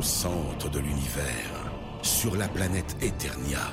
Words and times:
Au 0.00 0.02
centre 0.02 0.70
de 0.70 0.78
l'univers, 0.78 1.70
sur 2.00 2.34
la 2.34 2.48
planète 2.48 2.96
Eternia, 3.02 3.70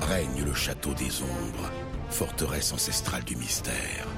règne 0.00 0.42
le 0.44 0.52
château 0.52 0.92
des 0.92 1.22
ombres, 1.22 1.70
forteresse 2.10 2.72
ancestrale 2.72 3.22
du 3.22 3.36
mystère. 3.36 4.08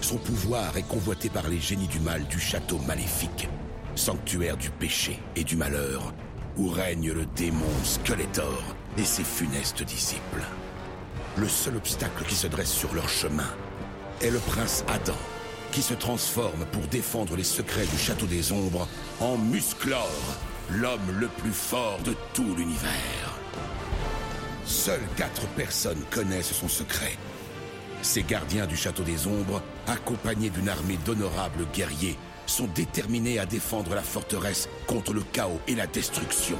Son 0.00 0.16
pouvoir 0.16 0.76
est 0.76 0.88
convoité 0.88 1.28
par 1.28 1.46
les 1.46 1.60
génies 1.60 1.86
du 1.86 2.00
mal 2.00 2.24
du 2.24 2.40
château 2.40 2.78
maléfique, 2.88 3.48
sanctuaire 3.94 4.56
du 4.56 4.70
péché 4.70 5.20
et 5.36 5.44
du 5.44 5.54
malheur, 5.54 6.12
où 6.56 6.70
règne 6.70 7.12
le 7.12 7.24
démon 7.36 7.70
Skeletor 7.84 8.64
et 8.98 9.04
ses 9.04 9.22
funestes 9.22 9.84
disciples. 9.84 10.42
Le 11.36 11.46
seul 11.46 11.76
obstacle 11.76 12.24
qui 12.24 12.34
se 12.34 12.48
dresse 12.48 12.72
sur 12.72 12.92
leur 12.94 13.08
chemin 13.08 13.54
est 14.22 14.30
le 14.30 14.40
prince 14.40 14.84
Adam, 14.88 15.18
qui 15.70 15.82
se 15.82 15.94
transforme 15.94 16.66
pour 16.72 16.82
défendre 16.88 17.36
les 17.36 17.44
secrets 17.44 17.86
du 17.86 17.96
château 17.96 18.26
des 18.26 18.50
ombres 18.50 18.88
en 19.20 19.38
Musclor, 19.38 20.10
l'homme 20.70 21.18
le 21.18 21.28
plus 21.28 21.52
fort 21.52 21.98
de 22.04 22.14
tout 22.34 22.54
l'univers. 22.56 23.38
Seules 24.64 25.06
quatre 25.16 25.46
personnes 25.48 26.02
connaissent 26.10 26.52
son 26.52 26.68
secret. 26.68 27.16
Ces 28.02 28.22
gardiens 28.22 28.66
du 28.66 28.76
château 28.76 29.02
des 29.02 29.26
ombres, 29.26 29.62
accompagnés 29.86 30.50
d'une 30.50 30.68
armée 30.68 30.98
d'honorables 31.04 31.66
guerriers, 31.72 32.18
sont 32.46 32.68
déterminés 32.74 33.38
à 33.38 33.46
défendre 33.46 33.94
la 33.94 34.02
forteresse 34.02 34.68
contre 34.86 35.12
le 35.12 35.22
chaos 35.32 35.60
et 35.66 35.74
la 35.74 35.86
destruction. 35.86 36.58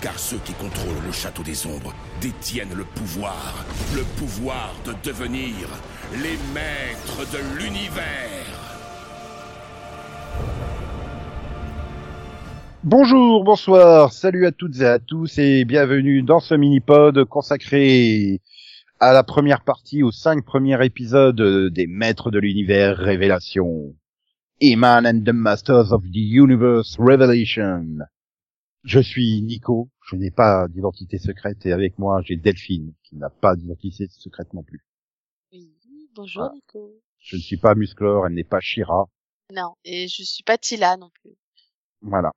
Car 0.00 0.18
ceux 0.18 0.38
qui 0.38 0.52
contrôlent 0.54 1.04
le 1.04 1.12
château 1.12 1.42
des 1.42 1.66
ombres 1.66 1.94
détiennent 2.20 2.74
le 2.74 2.84
pouvoir, 2.84 3.64
le 3.94 4.02
pouvoir 4.02 4.74
de 4.84 4.94
devenir 5.04 5.68
les 6.14 6.38
maîtres 6.54 7.30
de 7.32 7.58
l'univers. 7.58 8.39
Bonjour, 12.82 13.44
bonsoir, 13.44 14.10
salut 14.10 14.46
à 14.46 14.52
toutes 14.52 14.80
et 14.80 14.86
à 14.86 14.98
tous 14.98 15.36
et 15.36 15.66
bienvenue 15.66 16.22
dans 16.22 16.40
ce 16.40 16.54
mini-pod 16.54 17.26
consacré 17.26 18.40
à 18.98 19.12
la 19.12 19.22
première 19.22 19.64
partie, 19.64 20.02
aux 20.02 20.10
cinq 20.10 20.46
premiers 20.46 20.82
épisodes 20.82 21.70
des 21.70 21.86
Maîtres 21.86 22.30
de 22.30 22.38
l'Univers 22.38 22.96
Révélation. 22.96 23.94
Eman 24.62 25.06
and 25.06 25.24
the 25.26 25.34
Masters 25.34 25.92
of 25.92 26.04
the 26.04 26.16
Universe 26.16 26.96
Revelation. 26.98 27.98
Je 28.82 29.00
suis 29.00 29.42
Nico, 29.42 29.90
je 30.08 30.16
n'ai 30.16 30.30
pas 30.30 30.66
d'identité 30.66 31.18
secrète 31.18 31.66
et 31.66 31.72
avec 31.72 31.98
moi 31.98 32.22
j'ai 32.24 32.36
Delphine 32.36 32.94
qui 33.02 33.16
n'a 33.16 33.28
pas 33.28 33.56
d'identité 33.56 34.06
secrète 34.08 34.54
non 34.54 34.62
plus. 34.62 34.82
Oui, 35.52 35.68
bonjour. 36.14 36.50
Nico. 36.54 36.94
Je 37.18 37.36
ne 37.36 37.42
suis 37.42 37.58
pas 37.58 37.74
Musclor, 37.74 38.26
elle 38.26 38.32
n'est 38.32 38.42
pas 38.42 38.60
Shira. 38.60 39.06
Non, 39.54 39.74
et 39.84 40.08
je 40.08 40.22
suis 40.22 40.44
pas 40.44 40.56
Tila 40.56 40.96
non 40.96 41.10
plus. 41.20 41.36
Voilà. 42.00 42.32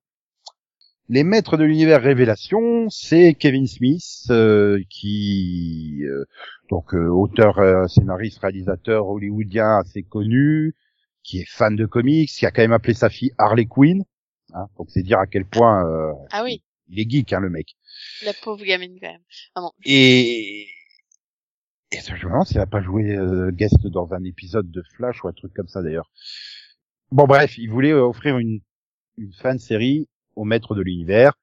Les 1.10 1.24
maîtres 1.24 1.58
de 1.58 1.64
l'univers 1.66 2.02
révélation, 2.02 2.90
c'est 2.90 3.34
Kevin 3.34 3.68
Smith 3.68 4.24
euh, 4.30 4.80
qui 4.90 6.00
euh, 6.04 6.24
donc 6.70 6.94
euh, 6.96 7.08
auteur, 7.10 7.60
euh, 7.60 7.88
scénariste, 7.88 8.40
réalisateur 8.40 9.08
hollywoodien 9.08 9.80
assez 9.80 10.04
connu, 10.04 10.76
qui 11.22 11.40
est 11.40 11.50
fan 11.50 11.76
de 11.76 11.86
comics, 11.86 12.30
qui 12.30 12.46
a 12.46 12.52
quand 12.52 12.62
même 12.62 12.72
appelé 12.72 12.94
sa 12.94 13.10
fille 13.10 13.34
Harley 13.38 13.66
Quinn. 13.66 14.04
Hein, 14.54 14.68
donc 14.78 14.90
c'est 14.92 15.04
dire 15.04 15.20
à 15.20 15.28
quel 15.28 15.46
point 15.46 15.86
euh, 15.86 16.14
Ah 16.32 16.44
oui, 16.44 16.64
il 16.88 17.00
est 17.00 17.10
geek 17.10 17.34
hein, 17.34 17.42
le 17.42 17.50
mec. 17.50 17.76
la 18.24 18.34
pauvre 18.34 18.64
gamine 18.64 18.98
quand 19.02 19.12
même. 19.12 19.22
Ah 19.56 19.62
bon, 19.62 19.72
Et 19.84 20.68
et 21.92 21.98
ça, 21.98 22.16
je 22.16 22.26
me 22.26 22.32
demande 22.32 22.48
s'il 22.48 22.60
a 22.60 22.66
pas 22.66 22.82
joué 22.82 23.16
euh, 23.16 23.52
guest 23.52 23.86
dans 23.88 24.14
un 24.14 24.24
épisode 24.24 24.72
de 24.72 24.82
Flash 24.96 25.24
ou 25.24 25.28
un 25.28 25.34
truc 25.34 25.54
comme 25.54 25.68
ça 25.68 25.84
d'ailleurs. 25.84 26.10
Bon 27.12 27.26
bref, 27.26 27.58
il 27.58 27.70
voulait 27.70 27.94
offrir 27.94 28.38
une 28.40 28.62
une 29.18 29.34
fan 29.34 29.60
série 29.60 30.08
au 30.36 30.44
maître 30.46 30.76
de 30.76 30.82
l'univers, 30.82 31.34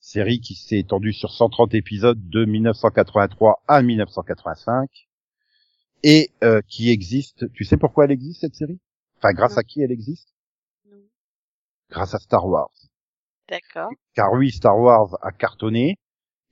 série 0.00 0.40
qui 0.40 0.54
s'est 0.54 0.78
étendue 0.78 1.12
sur 1.12 1.30
130 1.30 1.74
épisodes 1.74 2.28
de 2.28 2.44
1983 2.44 3.62
à 3.68 3.82
1985 3.82 4.88
et 6.02 6.30
euh, 6.42 6.60
qui 6.68 6.90
existe. 6.90 7.52
Tu 7.52 7.64
sais 7.64 7.76
pourquoi 7.76 8.04
elle 8.04 8.10
existe 8.10 8.40
cette 8.40 8.54
série? 8.54 8.80
Enfin, 9.18 9.32
grâce 9.32 9.58
à 9.58 9.62
qui 9.62 9.82
elle 9.82 9.92
existe? 9.92 10.28
Non. 10.90 10.96
Grâce 11.90 12.14
à 12.14 12.18
Star 12.18 12.46
Wars. 12.46 12.70
D'accord. 13.48 13.90
Car 14.14 14.32
oui, 14.32 14.50
Star 14.50 14.78
Wars 14.78 15.18
a 15.22 15.32
cartonné 15.32 15.98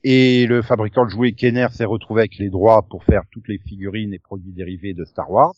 et 0.04 0.46
le 0.46 0.62
fabricant 0.62 1.04
de 1.04 1.10
jouets 1.10 1.32
Kenner 1.32 1.68
s'est 1.72 1.84
retrouvé 1.84 2.22
avec 2.22 2.36
les 2.38 2.50
droits 2.50 2.82
pour 2.82 3.04
faire 3.04 3.22
toutes 3.30 3.48
les 3.48 3.58
figurines 3.58 4.12
et 4.12 4.18
produits 4.18 4.52
dérivés 4.52 4.94
de 4.94 5.04
Star 5.04 5.30
Wars 5.30 5.54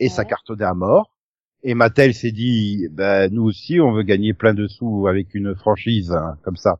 et 0.00 0.08
ça 0.08 0.22
Ouais. 0.22 0.28
cartonnait 0.28 0.64
à 0.64 0.74
mort. 0.74 1.13
Et 1.66 1.72
Mattel 1.72 2.12
s'est 2.12 2.30
dit, 2.30 2.88
ben 2.90 3.32
nous 3.32 3.44
aussi, 3.44 3.80
on 3.80 3.92
veut 3.92 4.02
gagner 4.02 4.34
plein 4.34 4.52
de 4.52 4.68
sous 4.68 5.08
avec 5.08 5.34
une 5.34 5.54
franchise 5.56 6.12
hein, 6.12 6.36
comme 6.42 6.56
ça. 6.56 6.78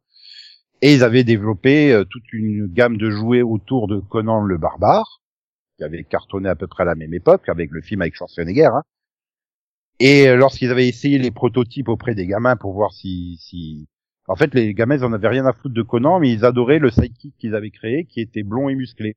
Et 0.83 0.93
ils 0.93 1.03
avaient 1.03 1.25
développé 1.25 1.91
euh, 1.91 2.05
toute 2.05 2.31
une 2.35 2.67
gamme 2.67 2.99
de 2.99 3.09
jouets 3.09 3.41
autour 3.41 3.89
de 3.89 3.99
Conan 3.99 4.43
le 4.43 4.59
barbare, 4.59 5.23
qui 5.79 5.85
avait 5.85 6.05
cartonné 6.05 6.51
à 6.51 6.55
peu 6.55 6.67
près 6.67 6.83
à 6.83 6.87
la 6.87 6.97
même 6.97 7.15
époque, 7.15 7.49
avec 7.49 7.71
le 7.71 7.81
film 7.81 8.03
avec 8.03 8.15
Schwarzenegger. 8.15 8.67
Hein. 8.67 8.83
Et 10.01 10.29
euh, 10.29 10.37
lorsqu'ils 10.37 10.71
avaient 10.71 10.87
essayé 10.87 11.19
les 11.19 11.31
prototypes 11.31 11.89
auprès 11.89 12.15
des 12.15 12.27
gamins 12.27 12.57
pour 12.57 12.75
voir 12.75 12.93
si, 12.93 13.39
si... 13.41 13.89
En 14.29 14.37
fait, 14.37 14.53
les 14.53 14.75
gamins, 14.75 14.97
ils 14.97 15.05
en 15.05 15.15
avaient 15.15 15.29
rien 15.29 15.47
à 15.47 15.55
foutre 15.55 15.75
de 15.75 15.83
Conan, 15.83 16.21
mais 16.21 16.31
ils 16.31 16.45
adoraient 16.45 16.79
le 16.79 16.91
sidekick 16.91 17.35
qu'ils 17.39 17.55
avaient 17.55 17.71
créé, 17.71 18.05
qui 18.05 18.21
était 18.21 18.43
blond 18.43 18.69
et 18.69 18.75
musclé. 18.75 19.17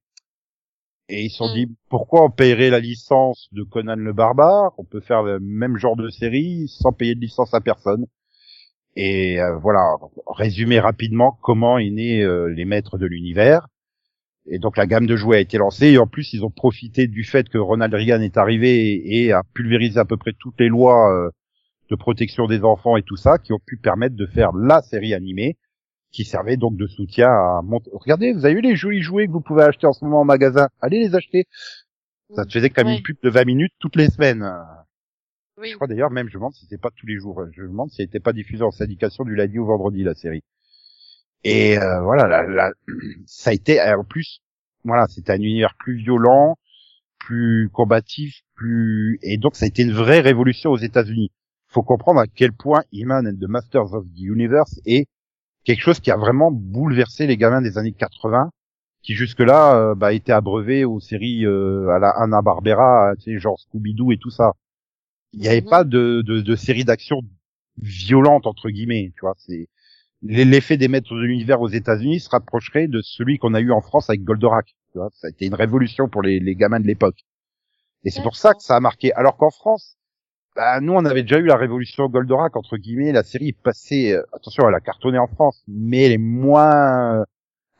Et 1.09 1.25
ils 1.25 1.29
se 1.29 1.37
sont 1.37 1.49
Mm. 1.49 1.53
dit, 1.55 1.75
pourquoi 1.89 2.23
on 2.25 2.29
paierait 2.29 2.69
la 2.69 2.79
licence 2.79 3.47
de 3.53 3.63
Conan 3.63 3.95
le 3.95 4.13
barbare? 4.13 4.73
On 4.77 4.83
peut 4.83 4.99
faire 4.99 5.23
le 5.23 5.39
même 5.39 5.77
genre 5.77 5.95
de 5.95 6.09
série 6.09 6.67
sans 6.67 6.91
payer 6.91 7.15
de 7.15 7.21
licence 7.21 7.53
à 7.53 7.61
personne. 7.61 8.05
Et 8.95 9.39
euh, 9.39 9.57
voilà, 9.57 9.81
résumer 10.27 10.79
rapidement 10.79 11.37
comment 11.43 11.77
est 11.77 11.89
né 11.91 12.23
euh, 12.23 12.47
les 12.47 12.65
maîtres 12.65 12.97
de 12.97 13.05
l'univers. 13.05 13.67
Et 14.49 14.59
donc 14.59 14.77
la 14.77 14.87
gamme 14.87 15.05
de 15.07 15.15
jouets 15.15 15.37
a 15.37 15.41
été 15.41 15.57
lancée 15.57 15.87
et 15.87 15.97
en 15.97 16.07
plus 16.07 16.33
ils 16.33 16.43
ont 16.45 16.49
profité 16.49 17.07
du 17.07 17.23
fait 17.23 17.49
que 17.49 17.57
Ronald 17.57 17.93
Reagan 17.93 18.21
est 18.21 18.37
arrivé 18.37 18.93
et, 18.93 19.25
et 19.25 19.31
a 19.33 19.43
pulvérisé 19.53 19.99
à 19.99 20.05
peu 20.05 20.17
près 20.17 20.33
toutes 20.39 20.59
les 20.59 20.69
lois 20.69 21.13
euh, 21.13 21.29
de 21.89 21.95
protection 21.95 22.47
des 22.47 22.63
enfants 22.63 22.97
et 22.97 23.03
tout 23.03 23.17
ça 23.17 23.37
qui 23.37 23.53
ont 23.53 23.59
pu 23.65 23.77
permettre 23.77 24.15
de 24.15 24.25
faire 24.25 24.51
la 24.53 24.81
série 24.81 25.13
animée 25.13 25.57
qui 26.17 26.25
servait 26.25 26.57
donc 26.57 26.75
de 26.77 26.87
soutien 26.87 27.29
à 27.29 27.61
monter. 27.63 27.91
Regardez, 27.93 28.33
vous 28.33 28.43
avez 28.43 28.55
vu 28.55 28.61
les 28.61 28.75
jolis 28.75 29.03
jouets 29.03 29.27
que 29.27 29.31
vous 29.31 29.39
pouvez 29.39 29.61
acheter 29.61 29.85
en 29.85 29.93
ce 29.93 30.03
moment 30.03 30.21
en 30.21 30.25
magasin. 30.25 30.67
Allez 30.81 30.97
les 30.97 31.13
acheter. 31.13 31.45
Ça 32.35 32.43
te 32.43 32.51
faisait 32.51 32.71
quand 32.71 32.81
même 32.83 32.93
Ouais. 32.93 32.97
une 32.97 33.03
pub 33.03 33.17
de 33.21 33.29
20 33.29 33.45
minutes 33.45 33.73
toutes 33.79 33.95
les 33.95 34.09
semaines. 34.09 34.43
Oui. 35.59 35.69
Je 35.69 35.75
crois 35.75 35.85
d'ailleurs 35.85 36.09
même, 36.09 36.27
je 36.27 36.33
me 36.33 36.39
demande 36.39 36.53
si 36.55 36.61
c'était 36.65 36.79
pas 36.79 36.89
tous 36.95 37.05
les 37.05 37.17
jours. 37.19 37.43
Je 37.51 37.61
me 37.61 37.67
demande 37.67 37.91
si 37.91 38.01
elle 38.01 38.07
était 38.07 38.19
pas 38.19 38.33
diffusée 38.33 38.63
en 38.63 38.71
syndication 38.71 39.25
du 39.25 39.35
lundi 39.35 39.59
au 39.59 39.65
vendredi 39.67 40.03
la 40.03 40.15
série. 40.15 40.43
Et 41.43 41.77
euh, 41.77 42.01
voilà, 42.01 42.27
la- 42.27 42.47
la- 42.47 42.71
ça 43.27 43.51
a 43.51 43.53
été 43.53 43.79
en 43.79 44.03
plus, 44.03 44.41
voilà, 44.85 45.05
c'était 45.07 45.33
un 45.33 45.35
univers 45.41 45.75
plus 45.77 45.97
violent, 45.97 46.57
plus 47.19 47.69
combatif, 47.71 48.41
plus 48.55 49.19
et 49.21 49.37
donc 49.37 49.55
ça 49.55 49.65
a 49.65 49.67
été 49.67 49.83
une 49.83 49.93
vraie 49.93 50.19
révolution 50.21 50.71
aux 50.71 50.77
États-Unis. 50.77 51.31
Faut 51.67 51.83
comprendre 51.83 52.19
à 52.19 52.25
quel 52.27 52.53
point 52.53 52.81
He-Man 52.91 53.27
and 53.27 53.35
the 53.39 53.47
Masters 53.47 53.93
of 53.93 54.05
the 54.15 54.19
Universe 54.21 54.79
est 54.87 55.07
quelque 55.67 55.81
chose 55.81 55.99
qui 56.01 56.11
a 56.11 56.17
vraiment 56.17 56.51
bouleversé 56.51 57.27
les 57.27 57.37
gamins 57.37 57.61
des 57.61 57.77
années 57.77 57.93
80 57.93 58.51
qui 59.03 59.13
jusque-là 59.15 59.75
euh, 59.75 59.95
bah, 59.95 60.13
étaient 60.13 60.33
abreuvés 60.33 60.85
aux 60.85 60.99
séries 61.01 61.45
euh, 61.45 61.89
à 61.89 61.99
la 61.99 62.09
Hanna 62.09 62.41
Barbera, 62.41 63.13
tu 63.19 63.33
sais, 63.35 63.39
genre 63.39 63.59
Scooby-Doo 63.59 64.13
et 64.13 64.17
tout 64.17 64.31
ça. 64.31 64.53
Il 65.33 65.41
n'y 65.41 65.49
avait 65.49 65.61
Mhm. 65.61 65.69
pas 65.69 65.83
de, 65.85 66.21
de, 66.25 66.41
de 66.41 66.55
série 66.55 66.85
d'action 66.85 67.21
violente 67.77 68.47
entre 68.47 68.69
guillemets, 68.69 69.11
tu 69.15 69.21
vois. 69.21 69.35
C'est 69.37 69.69
l'effet 70.23 70.77
des 70.77 70.87
maîtres 70.89 71.15
de 71.15 71.21
l'univers 71.21 71.61
aux 71.61 71.69
États-Unis 71.69 72.21
se 72.21 72.29
rapprocherait 72.29 72.87
de 72.87 73.01
celui 73.01 73.39
qu'on 73.39 73.53
a 73.55 73.61
eu 73.61 73.71
en 73.71 73.81
France 73.81 74.09
avec 74.09 74.23
Goldorak. 74.23 74.75
Tu 74.93 74.99
vois, 74.99 75.09
ça 75.13 75.27
a 75.27 75.29
été 75.31 75.45
une 75.47 75.55
révolution 75.55 76.09
pour 76.09 76.23
les, 76.23 76.39
les 76.39 76.55
gamins 76.55 76.79
de 76.79 76.87
l'époque. 76.87 77.25
Et 78.05 78.11
c'est 78.11 78.23
pour 78.23 78.37
ça 78.37 78.53
que 78.53 78.61
ça 78.63 78.75
a 78.75 78.79
marqué. 78.79 79.13
Alors 79.13 79.37
qu'en 79.37 79.51
France, 79.51 79.96
bah, 80.57 80.81
nous 80.81 80.91
on 80.93 81.05
avait 81.05 81.21
déjà 81.21 81.37
eu 81.37 81.45
la 81.45 81.55
révolution 81.55 82.07
Goldorak 82.09 82.55
entre 82.57 82.75
guillemets. 82.75 83.13
La 83.13 83.23
série 83.23 83.49
est 83.49 83.61
passée, 83.61 84.11
euh, 84.11 84.23
attention, 84.33 84.67
elle 84.67 84.75
a 84.75 84.81
cartonné 84.81 85.17
en 85.19 85.27
France, 85.27 85.63
mais 85.69 86.03
elle 86.03 86.11
est 86.11 86.17
moins, 86.17 87.23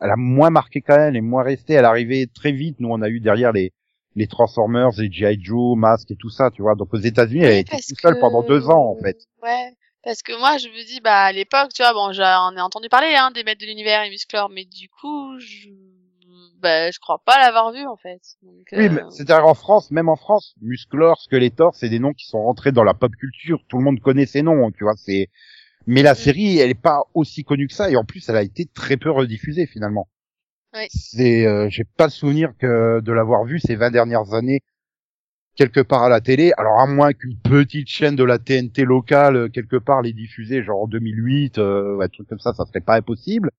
elle 0.00 0.10
a 0.10 0.16
moins 0.16 0.48
marqué 0.50 0.80
quand 0.80 0.96
même, 0.96 1.08
elle 1.10 1.16
est 1.16 1.20
moins 1.20 1.42
restée. 1.42 1.74
Elle 1.74 1.84
est 1.84 1.88
arrivée 1.88 2.26
très 2.26 2.52
vite. 2.52 2.80
Nous 2.80 2.88
on 2.88 3.02
a 3.02 3.08
eu 3.10 3.20
derrière 3.20 3.52
les 3.52 3.72
les 4.16 4.26
Transformers, 4.26 4.90
les 4.98 5.12
G.I. 5.12 5.38
Joe, 5.40 5.76
Mask 5.76 6.10
et 6.10 6.16
tout 6.16 6.30
ça, 6.30 6.50
tu 6.50 6.62
vois. 6.62 6.74
Donc 6.74 6.94
aux 6.94 6.98
États-Unis, 6.98 7.42
elle 7.44 7.50
a 7.50 7.54
Oui, 7.54 7.58
été 7.60 7.70
parce 7.72 7.86
tout 7.86 7.94
seule 8.00 8.14
que- 8.14 8.20
pendant 8.20 8.42
deux 8.42 8.68
ans 8.70 8.90
en 8.90 8.96
fait. 8.96 9.16
Ouais. 9.42 9.74
Parce 10.04 10.22
que 10.22 10.32
moi, 10.38 10.56
je 10.58 10.68
me 10.68 10.86
dis, 10.86 11.00
bah, 11.00 11.22
à 11.24 11.32
l'époque, 11.32 11.70
tu 11.74 11.82
vois, 11.82 11.92
bon, 11.92 12.12
j'en 12.12 12.56
ai 12.56 12.60
entendu 12.60 12.88
parler, 12.88 13.14
hein, 13.18 13.30
des 13.34 13.42
maîtres 13.44 13.60
de 13.60 13.66
l'univers 13.66 14.04
et 14.04 14.10
Musclor, 14.10 14.48
mais 14.48 14.64
du 14.64 14.88
coup, 14.88 15.38
je, 15.40 15.68
bah, 16.60 16.90
je 16.90 16.98
crois 16.98 17.22
pas 17.24 17.38
l'avoir 17.38 17.72
vu, 17.72 17.84
en 17.86 17.96
fait. 17.96 18.20
Donc, 18.42 18.66
Oui, 18.72 18.86
euh, 18.86 18.90
mais 18.90 19.02
c'est-à-dire 19.10 19.46
en 19.46 19.54
France, 19.54 19.90
même 19.90 20.08
en 20.08 20.16
France, 20.16 20.54
Musclor, 20.60 21.20
Skeletor, 21.20 21.74
c'est 21.74 21.88
des 21.88 21.98
noms 21.98 22.12
qui 22.12 22.26
sont 22.26 22.42
rentrés 22.42 22.72
dans 22.72 22.84
la 22.84 22.94
pop 22.94 23.14
culture. 23.16 23.60
Tout 23.68 23.78
le 23.78 23.84
monde 23.84 24.00
connaît 24.00 24.26
ces 24.26 24.42
noms, 24.42 24.70
tu 24.72 24.84
vois. 24.84 24.94
C'est, 24.96 25.28
mais 25.86 26.02
la 26.02 26.12
Mm. 26.12 26.16
série, 26.16 26.58
elle 26.58 26.70
est 26.70 26.74
pas 26.74 27.04
aussi 27.14 27.44
connue 27.44 27.68
que 27.68 27.74
ça, 27.74 27.90
et 27.90 27.96
en 27.96 28.04
plus, 28.04 28.28
elle 28.28 28.36
a 28.36 28.42
été 28.42 28.66
très 28.66 28.96
peu 28.96 29.10
rediffusée 29.10 29.66
finalement. 29.66 30.08
Oui. 30.74 30.86
C'est, 30.90 31.46
euh, 31.46 31.68
j'ai 31.70 31.84
pas 31.84 32.04
le 32.06 32.10
souvenir 32.10 32.52
que 32.58 33.00
de 33.00 33.12
l'avoir 33.12 33.44
vue 33.44 33.60
ces 33.60 33.76
20 33.76 33.90
dernières 33.90 34.34
années 34.34 34.60
quelque 35.56 35.80
part 35.80 36.02
à 36.04 36.08
la 36.08 36.20
télé. 36.20 36.52
Alors 36.56 36.80
à 36.80 36.86
moins 36.86 37.12
qu'une 37.12 37.36
petite 37.38 37.88
chaîne 37.88 38.16
de 38.16 38.24
la 38.24 38.38
TNT 38.38 38.84
locale 38.84 39.36
euh, 39.36 39.48
quelque 39.48 39.76
part 39.76 40.02
les 40.02 40.12
diffuser, 40.12 40.62
genre 40.62 40.82
en 40.82 40.86
2008, 40.86 41.58
euh, 41.58 42.00
un 42.00 42.08
truc 42.08 42.28
comme 42.28 42.38
ça, 42.38 42.54
ça 42.54 42.64
serait 42.66 42.80
pas 42.80 42.96
impossible. 42.96 43.50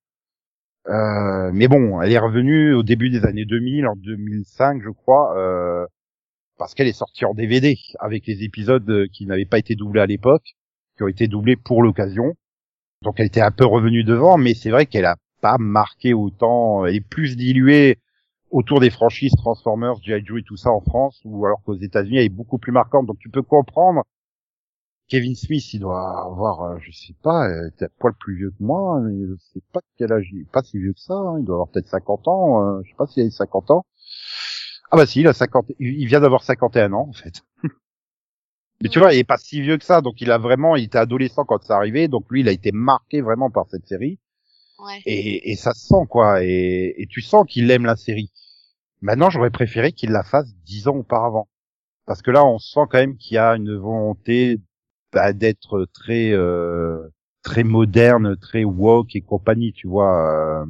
Euh, 0.87 1.51
mais 1.53 1.67
bon, 1.67 2.01
elle 2.01 2.11
est 2.11 2.19
revenue 2.19 2.73
au 2.73 2.83
début 2.83 3.09
des 3.09 3.25
années 3.25 3.45
2000, 3.45 3.87
en 3.87 3.95
2005 3.95 4.81
je 4.83 4.89
crois, 4.89 5.37
euh, 5.37 5.85
parce 6.57 6.73
qu'elle 6.73 6.87
est 6.87 6.93
sortie 6.93 7.25
en 7.25 7.33
DVD 7.33 7.77
avec 7.99 8.25
les 8.25 8.43
épisodes 8.43 8.89
euh, 8.89 9.07
qui 9.11 9.25
n'avaient 9.25 9.45
pas 9.45 9.59
été 9.59 9.75
doublés 9.75 10.01
à 10.01 10.05
l'époque, 10.05 10.55
qui 10.97 11.03
ont 11.03 11.07
été 11.07 11.27
doublés 11.27 11.57
pour 11.57 11.83
l'occasion. 11.83 12.33
Donc 13.03 13.19
elle 13.19 13.27
était 13.27 13.41
un 13.41 13.51
peu 13.51 13.65
revenue 13.65 14.03
devant, 14.03 14.37
mais 14.37 14.53
c'est 14.53 14.71
vrai 14.71 14.85
qu'elle 14.85 15.05
a 15.05 15.17
pas 15.41 15.57
marqué 15.59 16.13
autant, 16.13 16.85
elle 16.85 16.95
est 16.95 17.07
plus 17.07 17.37
diluée 17.37 17.99
autour 18.51 18.79
des 18.79 18.89
franchises 18.89 19.33
Transformers, 19.37 20.01
G.I. 20.01 20.25
Joe 20.25 20.39
et 20.39 20.43
tout 20.43 20.57
ça 20.57 20.71
en 20.71 20.81
France, 20.81 21.21
ou 21.23 21.45
alors 21.45 21.61
qu'aux 21.63 21.75
États-Unis 21.75 22.17
elle 22.17 22.25
est 22.25 22.29
beaucoup 22.29 22.57
plus 22.57 22.71
marquante. 22.71 23.05
Donc 23.05 23.19
tu 23.19 23.29
peux 23.29 23.43
comprendre. 23.43 24.03
Kevin 25.09 25.35
Smith, 25.35 25.73
il 25.73 25.79
doit 25.79 26.23
avoir, 26.23 26.61
euh, 26.61 26.77
je 26.81 26.91
sais 26.91 27.15
pas, 27.23 27.49
euh, 27.49 27.69
t'es 27.77 27.85
un 27.85 27.89
poil 27.97 28.13
plus 28.13 28.37
vieux 28.37 28.51
que 28.51 28.63
moi, 28.63 29.01
mais 29.01 29.25
je 29.27 29.33
sais 29.53 29.61
pas 29.73 29.81
quel 29.97 30.13
âge, 30.13 30.29
il 30.31 30.41
est 30.41 30.51
pas 30.51 30.61
si 30.61 30.77
vieux 30.77 30.93
que 30.93 30.99
ça, 30.99 31.15
hein, 31.15 31.39
il 31.39 31.45
doit 31.45 31.55
avoir 31.55 31.69
peut-être 31.69 31.87
50 31.87 32.27
ans, 32.27 32.63
euh, 32.63 32.81
je 32.83 32.89
sais 32.89 32.95
pas 32.95 33.07
s'il 33.07 33.25
a 33.25 33.31
50 33.31 33.71
ans. 33.71 33.85
Ah 34.91 34.97
bah 34.97 35.07
si, 35.07 35.21
il 35.21 35.27
a 35.27 35.33
50, 35.33 35.71
il 35.79 36.05
vient 36.05 36.19
d'avoir 36.19 36.43
51 36.43 36.93
ans 36.93 37.07
en 37.09 37.13
fait. 37.13 37.41
mais 38.81 38.89
tu 38.89 38.99
vois, 38.99 39.13
il 39.13 39.19
est 39.19 39.23
pas 39.23 39.37
si 39.37 39.61
vieux 39.61 39.77
que 39.77 39.83
ça, 39.83 40.01
donc 40.01 40.21
il 40.21 40.31
a 40.31 40.37
vraiment, 40.37 40.75
il 40.75 40.85
était 40.85 40.99
adolescent 40.99 41.43
quand 41.43 41.63
ça 41.63 41.75
arrivait, 41.75 42.07
donc 42.07 42.25
lui, 42.29 42.41
il 42.41 42.47
a 42.47 42.51
été 42.51 42.71
marqué 42.71 43.21
vraiment 43.21 43.49
par 43.49 43.67
cette 43.67 43.87
série. 43.87 44.19
Ouais. 44.77 45.01
Et, 45.05 45.51
et 45.51 45.55
ça 45.55 45.73
se 45.73 45.87
sent 45.87 46.05
quoi, 46.07 46.43
et, 46.43 46.93
et 46.97 47.07
tu 47.07 47.21
sens 47.21 47.45
qu'il 47.47 47.69
aime 47.71 47.85
la 47.85 47.95
série. 47.95 48.31
Maintenant, 49.01 49.31
j'aurais 49.31 49.49
préféré 49.49 49.91
qu'il 49.91 50.11
la 50.11 50.23
fasse 50.23 50.53
dix 50.65 50.87
ans 50.87 50.97
auparavant, 50.97 51.49
parce 52.05 52.21
que 52.21 52.29
là, 52.29 52.45
on 52.45 52.59
sent 52.59 52.81
quand 52.91 52.99
même 52.99 53.17
qu'il 53.17 53.35
y 53.35 53.37
a 53.39 53.55
une 53.55 53.75
volonté 53.75 54.59
bah, 55.13 55.33
d'être 55.33 55.85
très 55.93 56.31
euh, 56.31 57.07
très 57.43 57.63
moderne, 57.63 58.35
très 58.37 58.63
woke 58.63 59.15
et 59.15 59.21
compagnie, 59.21 59.73
tu 59.73 59.87
vois. 59.87 60.61
euh, 60.63 60.65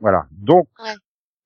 voilà. 0.00 0.26
Donc, 0.32 0.68
Ouais. 0.82 0.94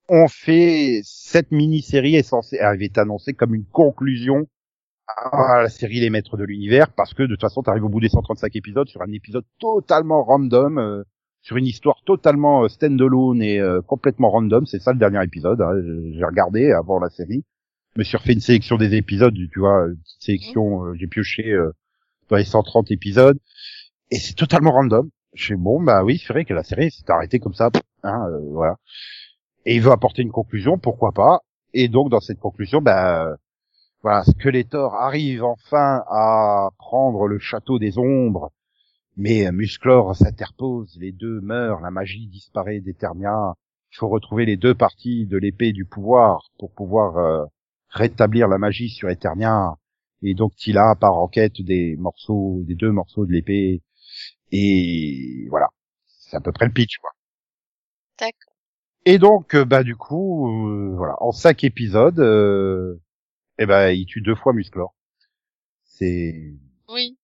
on 0.09 0.29
fait 0.29 1.01
cette 1.05 1.51
mini-série 1.51 2.15
est 2.17 2.23
censée, 2.23 2.59
elle 2.61 2.83
été 2.83 3.01
annoncée 3.01 3.33
comme 3.35 3.55
une 3.55 3.65
conclusion 3.67 4.47
à 5.33 5.63
la 5.63 5.69
série 5.69 6.01
Les 6.01 6.09
Maîtres 6.11 6.37
de 6.37 6.45
l'Univers, 6.45 6.91
parce 6.93 7.13
que 7.15 7.23
de 7.23 7.29
toute 7.29 7.41
façon, 7.43 7.63
tu 7.63 7.71
arrives 7.71 7.85
au 7.85 7.89
bout 7.91 8.01
des 8.01 8.09
135 8.09 8.55
épisodes 8.57 8.89
sur 8.89 9.03
un 9.03 9.13
épisode 9.13 9.45
totalement 9.61 10.25
random, 10.25 10.79
euh, 10.79 11.03
sur 11.43 11.57
une 11.59 11.67
histoire 11.67 12.03
totalement 12.07 12.65
euh, 12.65 12.69
stand-alone 12.69 13.43
et 13.43 13.61
euh, 13.61 13.83
complètement 13.83 14.31
random. 14.31 14.65
C'est 14.67 14.79
ça 14.81 14.93
le 14.93 14.99
dernier 14.99 15.23
épisode. 15.23 15.61
hein. 15.61 15.75
J'ai 16.15 16.25
regardé 16.25 16.73
avant 16.73 16.99
la 17.01 17.11
série. 17.11 17.45
Me 17.97 18.03
suis 18.03 18.17
refait 18.17 18.33
une 18.33 18.41
sélection 18.41 18.77
des 18.77 18.95
épisodes, 18.95 19.35
tu 19.53 19.59
vois, 19.61 19.87
une 19.89 19.97
petite 19.99 20.23
sélection. 20.23 20.87
euh, 20.87 20.95
J'ai 20.95 21.07
pioché 21.07 21.53
euh, 21.53 21.71
dans 22.29 22.37
les 22.37 22.45
130 22.45 22.91
épisodes 22.91 23.39
et 24.11 24.17
c'est 24.17 24.35
totalement 24.35 24.73
random. 24.73 25.11
Je 25.35 25.45
suis 25.45 25.57
bon, 25.57 25.83
bah 25.83 26.05
oui, 26.05 26.23
c'est 26.25 26.33
vrai 26.33 26.45
que 26.45 26.55
la 26.55 26.63
série 26.63 26.91
s'est 26.91 27.11
arrêtée 27.11 27.41
comme 27.41 27.55
ça, 27.55 27.71
hein, 28.05 28.27
euh, 28.29 28.39
voilà. 28.53 28.77
Et 29.67 29.75
il 29.75 29.83
veut 29.83 29.91
apporter 29.91 30.23
une 30.23 30.31
conclusion, 30.31 30.79
pourquoi 30.79 31.13
pas. 31.13 31.41
Et 31.73 31.89
donc 31.89 32.11
dans 32.11 32.21
cette 32.21 32.39
conclusion, 32.39 32.81
bah 32.81 33.37
voilà, 34.03 34.23
Skeletor 34.23 34.95
arrive 34.95 35.43
enfin 35.45 36.05
à 36.09 36.69
prendre 36.79 37.27
le 37.27 37.39
château 37.39 37.79
des 37.79 37.99
ombres, 37.99 38.53
mais 39.17 39.51
Musclor 39.51 40.15
s'interpose, 40.15 40.97
les 41.01 41.11
deux 41.11 41.41
meurent, 41.41 41.81
la 41.81 41.91
magie 41.91 42.27
disparaît 42.27 42.81
d'Eternia. 42.81 43.55
Il 43.93 43.97
faut 43.97 44.09
retrouver 44.09 44.45
les 44.45 44.57
deux 44.59 44.75
parties 44.75 45.25
de 45.27 45.39
l'épée 45.39 45.73
du 45.73 45.87
pouvoir 45.87 46.51
pour 46.59 46.71
pouvoir 46.71 47.17
euh, 47.17 47.45
rétablir 47.89 48.47
la 48.47 48.59
magie 48.59 48.91
sur 48.91 49.09
Eternia. 49.09 49.77
Et 50.25 50.35
donc 50.35 50.57
Tila 50.57 50.95
part 50.99 51.15
en 51.19 51.29
quête 51.29 51.61
des 51.61 51.97
morceaux, 51.97 52.63
des 52.67 52.75
deux 52.75 52.91
morceaux 52.91 53.27
de 53.27 53.33
l'épée. 53.33 53.83
Et 54.53 55.47
voilà, 55.51 55.69
c'est 56.07 56.37
à 56.37 56.41
peu 56.41 56.51
près 56.53 56.67
le 56.67 56.73
pitch, 56.73 56.99
quoi. 56.99 57.11
D'accord. 58.19 58.55
Et 59.05 59.19
donc, 59.19 59.55
euh, 59.55 59.65
bah 59.65 59.83
du 59.83 59.97
coup, 59.97 60.49
euh, 60.71 60.95
voilà, 60.97 61.15
en 61.23 61.31
cinq 61.33 61.63
épisodes, 61.65 62.19
euh, 62.21 62.97
eh 63.59 63.67
ben, 63.67 63.91
il 63.91 64.07
tue 64.07 64.23
deux 64.23 64.35
fois 64.35 64.53
Musclor. 64.55 64.95
C'est 65.85 66.55
Oui. 66.89 67.19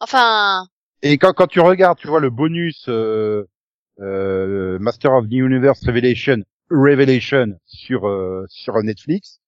enfin, 0.00 0.66
et 1.02 1.18
quand 1.18 1.32
quand 1.32 1.46
tu 1.48 1.60
regardes, 1.60 1.98
tu 1.98 2.06
vois 2.08 2.20
le 2.20 2.30
bonus 2.30 2.86
euh, 2.88 3.44
euh, 4.00 4.78
Master 4.78 5.12
of 5.12 5.26
the 5.28 5.32
Universe 5.32 5.84
Revelation 5.84 6.42
Revelation 6.70 7.58
sur 7.66 8.06
euh, 8.06 8.44
sur 8.48 8.80
Netflix, 8.82 9.40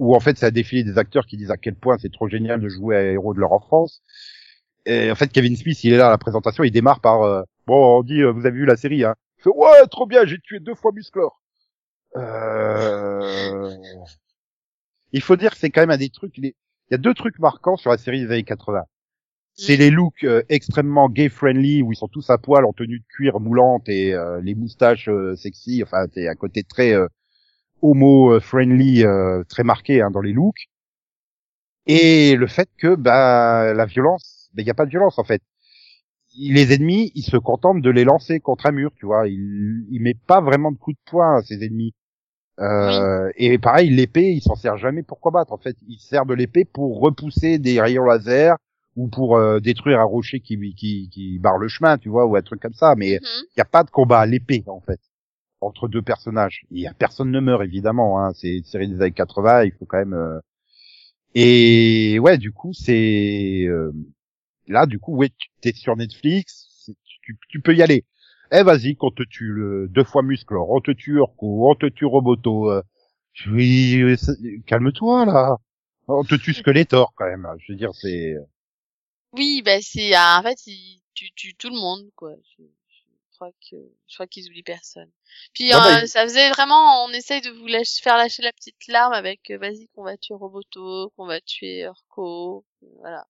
où 0.00 0.16
en 0.16 0.20
fait 0.20 0.38
ça 0.38 0.46
a 0.46 0.50
défilé 0.50 0.82
des 0.82 0.96
acteurs 0.96 1.26
qui 1.26 1.36
disent 1.36 1.50
à 1.50 1.58
quel 1.58 1.74
point 1.74 1.98
c'est 1.98 2.10
trop 2.10 2.26
génial 2.26 2.58
de 2.58 2.68
jouer 2.70 2.96
à 2.96 3.02
héros 3.02 3.34
de 3.34 3.38
leur 3.38 3.52
enfance. 3.52 4.02
Et 4.86 5.10
en 5.10 5.14
fait, 5.14 5.30
Kevin 5.30 5.54
Smith, 5.56 5.84
il 5.84 5.92
est 5.92 5.98
là 5.98 6.06
à 6.06 6.10
la 6.10 6.16
présentation, 6.16 6.64
il 6.64 6.70
démarre 6.70 7.00
par 7.00 7.22
euh, 7.22 7.42
bon, 7.66 7.98
on 7.98 8.02
dit 8.02 8.22
euh, 8.22 8.32
vous 8.32 8.46
avez 8.46 8.56
vu 8.56 8.64
la 8.64 8.76
série, 8.76 9.04
hein. 9.04 9.14
Il 9.38 9.42
fait, 9.42 9.50
ouais, 9.50 9.86
trop 9.90 10.06
bien, 10.06 10.24
j'ai 10.24 10.38
tué 10.38 10.58
deux 10.58 10.74
fois 10.74 10.92
Musclor. 10.92 11.42
Euh... 12.16 13.76
Il 15.12 15.20
faut 15.20 15.36
dire 15.36 15.50
que 15.50 15.58
c'est 15.58 15.70
quand 15.70 15.82
même 15.82 15.90
un 15.90 15.98
des 15.98 16.08
trucs. 16.08 16.36
Il 16.38 16.54
y 16.90 16.94
a 16.94 16.98
deux 16.98 17.14
trucs 17.14 17.38
marquants 17.38 17.76
sur 17.76 17.90
la 17.90 17.98
série 17.98 18.22
des 18.22 18.32
années 18.32 18.42
80. 18.42 18.82
C'est 19.52 19.76
les 19.76 19.90
looks 19.90 20.24
euh, 20.24 20.42
extrêmement 20.48 21.10
gay 21.10 21.28
friendly 21.28 21.82
où 21.82 21.92
ils 21.92 21.96
sont 21.96 22.08
tous 22.08 22.30
à 22.30 22.38
poil 22.38 22.64
en 22.64 22.72
tenue 22.72 23.00
de 23.00 23.04
cuir 23.06 23.38
moulante 23.38 23.86
et 23.90 24.14
les 24.42 24.54
moustaches 24.54 25.10
sexy. 25.36 25.82
Enfin, 25.82 26.06
c'est 26.14 26.26
un 26.26 26.34
côté 26.36 26.62
très 26.62 26.94
euh, 27.82 27.88
homo 27.88 28.40
friendly, 28.40 29.04
euh, 29.04 29.42
très 29.48 29.64
marqué 29.64 30.00
hein, 30.02 30.10
dans 30.10 30.20
les 30.20 30.32
looks. 30.32 30.68
Et 31.86 32.36
le 32.36 32.46
fait 32.46 32.68
que 32.78 32.94
bah 32.94 33.72
la 33.74 33.86
violence, 33.86 34.50
il 34.56 34.64
n'y 34.64 34.70
a 34.70 34.74
pas 34.74 34.84
de 34.84 34.90
violence 34.90 35.18
en 35.18 35.24
fait. 35.24 35.42
Les 36.38 36.72
ennemis, 36.72 37.10
ils 37.14 37.24
se 37.24 37.36
contentent 37.36 37.82
de 37.82 37.90
les 37.90 38.04
lancer 38.04 38.38
contre 38.40 38.66
un 38.66 38.72
mur, 38.72 38.92
tu 38.96 39.06
vois. 39.06 39.26
Il, 39.28 39.86
il 39.90 40.00
met 40.00 40.14
pas 40.14 40.40
vraiment 40.40 40.70
de 40.70 40.76
coups 40.78 40.96
de 40.96 41.10
poing 41.10 41.38
à 41.38 41.42
ses 41.42 41.64
ennemis. 41.64 41.92
Euh, 42.60 43.30
Et 43.36 43.58
pareil, 43.58 43.90
l'épée, 43.90 44.32
il 44.32 44.42
s'en 44.42 44.54
sert 44.54 44.76
jamais 44.76 45.02
pour 45.02 45.20
combattre. 45.20 45.52
En 45.52 45.58
fait, 45.58 45.76
il 45.88 45.98
sert 45.98 46.26
de 46.26 46.34
l'épée 46.34 46.64
pour 46.64 47.00
repousser 47.00 47.58
des 47.58 47.80
rayons 47.80 48.04
laser 48.04 48.56
ou 48.96 49.08
pour 49.08 49.36
euh, 49.36 49.60
détruire 49.60 50.00
un 50.00 50.04
rocher 50.04 50.40
qui, 50.40 50.58
qui, 50.74 51.08
qui 51.10 51.38
barre 51.38 51.58
le 51.58 51.68
chemin, 51.68 51.96
tu 51.96 52.08
vois, 52.08 52.26
ou 52.26 52.36
un 52.36 52.42
truc 52.42 52.60
comme 52.60 52.74
ça. 52.74 52.94
Mais 52.96 53.18
mhm. 53.20 53.44
il 53.48 53.58
n'y 53.58 53.62
a 53.62 53.64
pas 53.66 53.82
de 53.82 53.90
combat 53.90 54.20
à 54.20 54.26
l'épée, 54.26 54.62
en 54.66 54.80
fait, 54.80 55.00
entre 55.60 55.88
deux 55.88 56.02
personnages. 56.02 56.64
Il 56.70 56.80
y 56.80 56.86
a 56.86 56.94
personne 56.94 57.30
ne 57.30 57.40
meurt, 57.40 57.62
évidemment. 57.64 58.20
Hein. 58.24 58.32
C'est 58.34 58.58
une 58.58 58.64
série 58.64 58.88
des 58.88 59.00
années 59.02 59.12
80, 59.12 59.64
il 59.64 59.72
faut 59.72 59.86
quand 59.86 59.98
même. 59.98 60.14
euh, 60.14 60.40
Et 61.34 62.18
ouais, 62.20 62.38
du 62.38 62.52
coup, 62.52 62.72
c'est 62.72 63.64
euh, 63.68 63.92
là, 64.68 64.86
du 64.86 64.98
coup, 64.98 65.16
ouais, 65.16 65.30
tu 65.38 65.48
t'es 65.60 65.72
sur 65.72 65.96
Netflix, 65.96 66.90
tu, 67.22 67.38
tu 67.48 67.60
peux 67.60 67.74
y 67.74 67.82
aller. 67.82 68.04
Eh 68.52 68.62
vas-y, 68.64 68.96
qu'on 68.96 69.10
te 69.12 69.22
tue 69.22 69.52
le, 69.52 69.88
deux 69.88 70.04
fois 70.04 70.22
Musclor, 70.22 70.70
on 70.70 70.80
te 70.80 70.90
tue 70.92 71.18
Orko, 71.20 71.70
on 71.70 71.74
te 71.76 71.86
tue 71.86 72.04
Roboto. 72.06 72.70
euh, 72.70 72.82
euh, 73.48 74.16
calme-toi 74.66 75.26
là. 75.26 75.56
On 76.08 76.24
te 76.24 76.34
tue 76.34 76.54
Skeletor 76.54 77.12
quand 77.16 77.26
même. 77.26 77.46
Je 77.58 77.72
veux 77.72 77.78
dire, 77.78 77.94
c'est. 77.94 78.36
oui, 79.32 79.62
bah 79.64 79.80
c'est 79.80 80.14
euh, 80.14 80.38
en 80.38 80.42
fait 80.42 80.66
ils 80.66 81.00
tuent 81.14 81.32
tuent 81.34 81.54
tout 81.56 81.68
le 81.70 81.76
monde 81.80 82.10
quoi. 82.16 82.34
Crois 83.40 83.52
que 83.70 83.76
je 84.06 84.16
crois 84.16 84.26
qu'ils 84.26 84.48
oublient 84.48 84.62
personne. 84.62 85.08
Puis 85.54 85.70
bah, 85.70 85.78
euh, 85.96 86.00
il- 86.02 86.08
ça 86.08 86.24
faisait 86.24 86.50
vraiment, 86.50 87.06
on 87.06 87.10
essaye 87.12 87.40
de 87.40 87.48
vous 87.48 87.66
lâcher- 87.68 88.02
faire 88.02 88.18
lâcher 88.18 88.42
la 88.42 88.52
petite 88.52 88.86
larme 88.86 89.14
avec 89.14 89.50
euh, 89.50 89.56
vas-y 89.56 89.88
qu'on 89.94 90.04
va 90.04 90.18
tuer 90.18 90.34
Roboto, 90.34 91.10
qu'on 91.16 91.24
va 91.26 91.40
tuer 91.40 91.86
Orko, 91.88 92.66
euh, 92.82 92.86
voilà. 93.00 93.26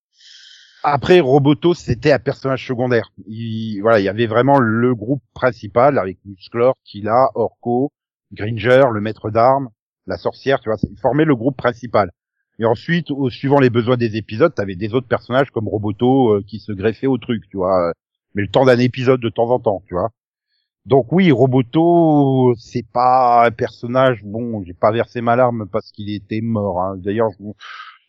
Après, 0.83 1.21
Roboto, 1.21 1.73
c'était 1.73 2.11
un 2.11 2.19
personnage 2.19 2.67
secondaire. 2.67 3.13
Il, 3.25 3.79
voilà, 3.81 4.01
il 4.01 4.03
y 4.03 4.09
avait 4.09 4.27
vraiment 4.27 4.59
le 4.59 4.93
groupe 4.95 5.23
principal 5.33 5.97
avec 5.97 6.17
Musclor, 6.25 6.75
Tila, 6.83 7.29
Orko, 7.35 7.93
Gringer, 8.33 8.83
le 8.91 8.99
maître 8.99 9.29
d'armes, 9.29 9.69
la 10.07 10.17
sorcière, 10.17 10.59
tu 10.59 10.67
vois, 10.67 10.77
ils 10.91 10.99
formaient 10.99 11.23
le 11.23 11.37
groupe 11.37 11.55
principal. 11.55 12.11
Et 12.59 12.65
ensuite, 12.65 13.11
au, 13.11 13.29
suivant 13.29 13.59
les 13.59 13.69
besoins 13.69 13.95
des 13.95 14.17
épisodes, 14.17 14.53
t'avais 14.53 14.75
des 14.75 14.93
autres 14.93 15.07
personnages 15.07 15.51
comme 15.51 15.69
Roboto 15.69 16.33
euh, 16.33 16.43
qui 16.45 16.59
se 16.59 16.73
greffaient 16.73 17.07
au 17.07 17.17
truc, 17.17 17.43
tu 17.49 17.55
vois. 17.55 17.93
Mais 18.35 18.43
le 18.43 18.47
temps 18.47 18.65
d'un 18.65 18.79
épisode 18.79 19.21
de 19.21 19.29
temps 19.29 19.49
en 19.49 19.59
temps, 19.59 19.83
tu 19.87 19.93
vois. 19.93 20.11
Donc 20.85 21.11
oui, 21.11 21.31
Roboto, 21.31 22.55
c'est 22.57 22.85
pas 22.91 23.45
un 23.45 23.51
personnage, 23.51 24.23
bon, 24.23 24.63
j'ai 24.63 24.73
pas 24.73 24.91
versé 24.91 25.21
ma 25.21 25.35
larme 25.35 25.67
parce 25.71 25.91
qu'il 25.91 26.09
était 26.11 26.41
mort. 26.41 26.81
Hein. 26.81 26.95
D'ailleurs, 26.97 27.29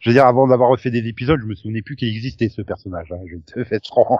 je, 0.00 0.08
veux 0.08 0.14
dire, 0.14 0.24
avant 0.24 0.46
d'avoir 0.48 0.70
refait 0.70 0.90
des 0.90 1.06
épisodes, 1.06 1.38
je 1.40 1.46
me 1.46 1.54
souvenais 1.54 1.82
plus 1.82 1.96
qu'il 1.96 2.08
existait 2.08 2.48
ce 2.48 2.62
personnage. 2.62 3.12
Hein, 3.12 3.20
je 3.26 3.36
te 3.36 3.74
être 3.74 3.86
franc. 3.86 4.18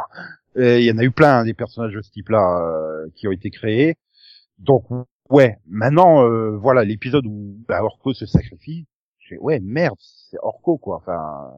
Et 0.57 0.81
Il 0.81 0.85
y 0.85 0.93
en 0.93 0.99
a 0.99 1.03
eu 1.03 1.11
plein 1.11 1.39
hein, 1.39 1.45
des 1.45 1.55
personnages 1.55 1.95
de 1.95 2.03
ce 2.03 2.11
type-là 2.11 2.61
euh, 2.61 3.09
qui 3.15 3.27
ont 3.27 3.33
été 3.33 3.51
créés. 3.51 3.97
Donc 4.59 4.85
ouais, 5.31 5.59
maintenant 5.67 6.25
euh, 6.25 6.57
voilà 6.57 6.85
l'épisode 6.85 7.27
où 7.27 7.57
bah, 7.69 7.83
Orko 7.83 8.13
se 8.13 8.27
sacrifie. 8.27 8.87
Je 9.19 9.37
ouais 9.37 9.61
merde, 9.61 9.97
c'est 9.99 10.39
Orko 10.43 10.79
quoi. 10.79 10.97
Enfin, 10.97 11.51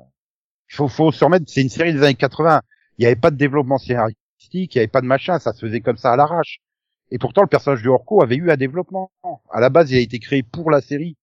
faut 0.68 0.88
faut 0.88 1.12
se 1.12 1.24
remettre. 1.24 1.46
C'est 1.48 1.62
une 1.62 1.68
série 1.68 1.92
des 1.92 2.02
années 2.02 2.14
80. 2.14 2.62
Il 2.98 3.02
n'y 3.02 3.06
avait 3.06 3.16
pas 3.16 3.30
de 3.30 3.36
développement 3.36 3.78
scénaristique, 3.78 4.18
il 4.52 4.68
n'y 4.74 4.78
avait 4.78 4.88
pas 4.88 5.00
de 5.00 5.06
machin, 5.06 5.38
ça 5.38 5.52
se 5.52 5.64
faisait 5.64 5.80
comme 5.80 5.96
ça 5.96 6.12
à 6.12 6.16
l'arrache. 6.16 6.58
Et 7.10 7.18
pourtant 7.18 7.42
le 7.42 7.48
personnage 7.48 7.82
de 7.82 7.88
Orko 7.88 8.22
avait 8.22 8.36
eu 8.36 8.50
un 8.50 8.56
développement. 8.56 9.10
À 9.50 9.60
la 9.60 9.70
base, 9.70 9.90
il 9.90 9.96
a 9.96 10.00
été 10.00 10.18
créé 10.18 10.42
pour 10.42 10.70
la 10.70 10.80
série. 10.80 11.16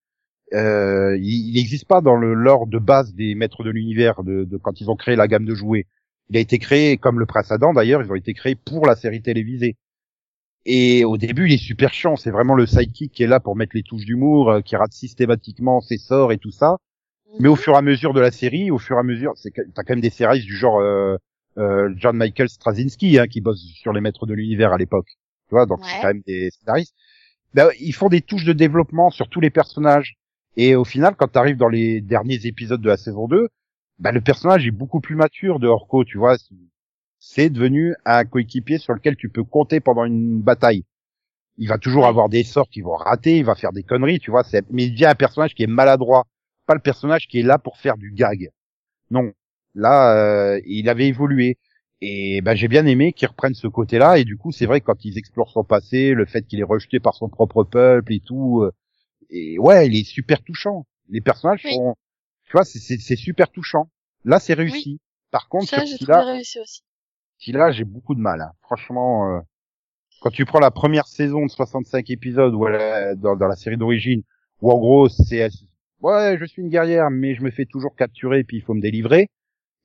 euh, 0.54 1.18
il 1.22 1.54
n'existe 1.56 1.86
pas 1.88 2.02
dans 2.02 2.16
le 2.16 2.34
lore 2.34 2.68
de 2.68 2.80
base 2.80 3.14
des 3.14 3.36
maîtres 3.36 3.64
de 3.64 3.70
l'univers 3.70 4.24
de, 4.24 4.44
de, 4.46 4.58
quand 4.58 4.82
ils 4.82 4.90
ont 4.92 4.96
créé 4.96 5.16
la 5.16 5.28
gamme 5.28 5.46
de 5.46 5.56
jouets. 5.56 5.88
Il 6.30 6.38
a 6.38 6.40
été 6.40 6.60
créé 6.60 6.98
comme 6.98 7.20
le 7.20 7.26
prince 7.26 7.52
Adam 7.52 7.74
d'ailleurs, 7.74 8.02
ils 8.02 8.12
ont 8.12 8.16
été 8.16 8.34
créés 8.34 8.56
pour 8.56 8.86
la 8.86 8.96
série 8.96 9.22
télévisée. 9.22 9.78
Et 10.66 11.04
au 11.06 11.18
début, 11.18 11.48
il 11.48 11.54
est 11.54 11.58
super 11.58 11.94
chiant. 11.94 12.16
C'est 12.16 12.32
vraiment 12.32 12.54
le 12.56 12.68
sidekick 12.68 13.12
qui 13.14 13.24
est 13.24 13.28
là 13.28 13.40
pour 13.40 13.56
mettre 13.56 13.76
les 13.76 13.84
touches 13.84 14.06
d'humour, 14.06 14.50
euh, 14.52 14.62
qui 14.62 14.76
rate 14.76 14.94
systématiquement 14.94 15.82
ses 15.82 15.98
sorts 15.98 16.32
et 16.32 16.38
tout 16.38 16.52
ça. 16.52 16.78
Mais 17.40 17.48
au 17.48 17.56
fur 17.56 17.74
et 17.74 17.78
à 17.78 17.82
mesure 17.82 18.14
de 18.14 18.20
la 18.22 18.32
série, 18.32 18.72
au 18.72 18.78
fur 18.78 18.98
et 18.98 19.00
à 19.00 19.04
mesure, 19.04 19.34
c'est 19.38 19.52
t'as 19.52 19.84
quand 19.84 19.94
même 19.94 20.02
des 20.02 20.10
séries 20.10 20.42
du 20.44 20.56
genre 20.56 20.80
euh, 20.80 21.18
euh, 21.58 21.94
John 21.98 22.16
Michael 22.16 22.50
Straczynski 22.50 23.20
hein, 23.20 23.28
qui 23.28 23.42
bosse 23.42 23.62
sur 23.76 23.94
les 23.94 24.02
maîtres 24.02 24.26
de 24.26 24.34
l'univers 24.34 24.72
à 24.72 24.78
l'époque. 24.78 25.08
Tu 25.50 25.56
vois, 25.56 25.66
donc 25.66 25.80
c'est 25.84 26.02
quand 26.02 26.08
même 26.08 26.24
des 26.26 26.50
scénaristes. 26.52 26.96
Ben, 27.54 27.70
ils 27.80 27.94
font 27.94 28.08
des 28.08 28.22
touches 28.22 28.46
de 28.46 28.54
développement 28.54 29.10
sur 29.10 29.28
tous 29.28 29.42
les 29.42 29.50
personnages. 29.50 30.16
Et 30.56 30.76
au 30.76 30.86
final, 30.86 31.16
quand 31.18 31.28
tu 31.28 31.38
arrives 31.38 31.58
dans 31.58 31.68
les 31.70 32.02
derniers 32.02 32.46
épisodes 32.46 32.82
de 32.82 32.88
la 32.88 32.98
saison 32.98 33.28
2, 33.28 33.50
ben, 34.00 34.12
le 34.12 34.22
personnage 34.22 34.66
est 34.66 34.72
beaucoup 34.72 35.02
plus 35.02 35.16
mature 35.16 35.60
de 35.60 35.68
Orko, 35.68 36.06
tu 36.06 36.18
vois. 36.18 36.38
C'est 37.20 37.50
devenu 37.50 37.96
un 38.06 38.26
coéquipier 38.26 38.78
sur 38.78 38.94
lequel 38.94 39.16
tu 39.16 39.30
peux 39.30 39.44
compter 39.44 39.80
pendant 39.80 40.06
une 40.06 40.42
bataille. 40.42 40.86
Il 41.58 41.68
va 41.68 41.78
toujours 41.78 42.08
avoir 42.08 42.30
des 42.30 42.44
sorts 42.44 42.70
qui 42.70 42.82
vont 42.82 42.96
rater, 42.96 43.38
il 43.38 43.46
va 43.46 43.56
faire 43.56 43.74
des 43.74 43.84
conneries, 43.84 44.20
tu 44.20 44.32
vois. 44.32 44.44
Mais 44.72 44.86
il 44.86 44.92
devient 44.92 45.06
un 45.08 45.16
personnage 45.16 45.54
qui 45.54 45.64
est 45.64 45.68
maladroit, 45.68 46.26
pas 46.66 46.74
le 46.74 46.80
personnage 46.80 47.28
qui 47.28 47.40
est 47.40 47.44
là 47.44 47.60
pour 47.60 47.78
faire 47.78 47.98
du 47.98 48.12
gag. 48.12 48.50
Non, 49.12 49.32
là, 49.76 50.16
euh, 50.16 50.62
il 50.66 50.90
avait 50.90 51.08
évolué. 51.08 51.58
Et 52.04 52.42
ben 52.42 52.56
j'ai 52.56 52.68
bien 52.68 52.88
aimé 52.88 53.14
qu'ils 53.14 53.28
reprennent 53.28 53.54
ce 53.54 53.68
côté-là. 53.68 54.18
Et 54.18 54.24
du 54.24 54.36
coup, 54.36 54.52
c'est 54.52 54.66
vrai 54.66 54.82
quand 54.82 55.06
ils 55.06 55.18
explorent 55.18 55.52
son 55.52 55.64
passé, 55.64 56.14
le 56.14 56.26
fait 56.26 56.42
qu'il 56.44 56.60
est 56.60 56.64
rejeté 56.64 57.00
par 57.00 57.14
son 57.14 57.30
propre 57.30 57.64
peuple 57.64 58.14
et 58.14 58.20
tout. 58.20 58.62
Euh, 58.62 58.72
et 59.30 59.60
ouais, 59.60 59.88
il 59.88 59.96
est 59.96 60.04
super 60.04 60.42
touchant. 60.44 60.86
Les 61.10 61.22
personnages 61.22 61.62
sont, 61.62 61.96
tu 62.46 62.54
vois, 62.54 62.66
c'est 62.66 63.16
super 63.16 63.52
touchant. 63.52 63.90
Là, 64.26 64.40
c'est 64.40 64.54
réussi. 64.54 65.00
Par 65.30 65.48
contre, 65.48 65.68
ça, 65.68 65.86
j'ai 65.86 66.06
réussi 66.06 66.60
aussi. 66.60 66.82
Si 67.38 67.52
là, 67.52 67.72
j'ai 67.72 67.86
beaucoup 67.86 68.16
de 68.16 68.20
mal. 68.20 68.42
Hein. 68.42 68.52
Franchement, 68.62 69.36
euh, 69.36 69.40
quand 70.22 70.32
tu 70.32 70.46
prends 70.46 70.60
la 70.60 70.72
première 70.72 71.08
saison 71.08 71.46
de 71.46 71.52
65 71.52 72.10
épisodes 72.10 72.54
ou 72.54 72.66
dans, 73.18 73.36
dans 73.36 73.48
la 73.48 73.56
série 73.56 73.78
d'origine, 73.78 74.24
où 74.62 74.72
en 74.72 74.78
gros 74.78 75.08
c'est 75.10 75.50
ouais, 76.02 76.38
je 76.40 76.46
suis 76.46 76.62
une 76.62 76.70
guerrière, 76.70 77.10
mais 77.10 77.36
je 77.36 77.42
me 77.42 77.52
fais 77.52 77.66
toujours 77.66 77.96
capturer, 77.96 78.44
puis 78.44 78.58
il 78.58 78.62
faut 78.62 78.74
me 78.74 78.82
délivrer. 78.82 79.30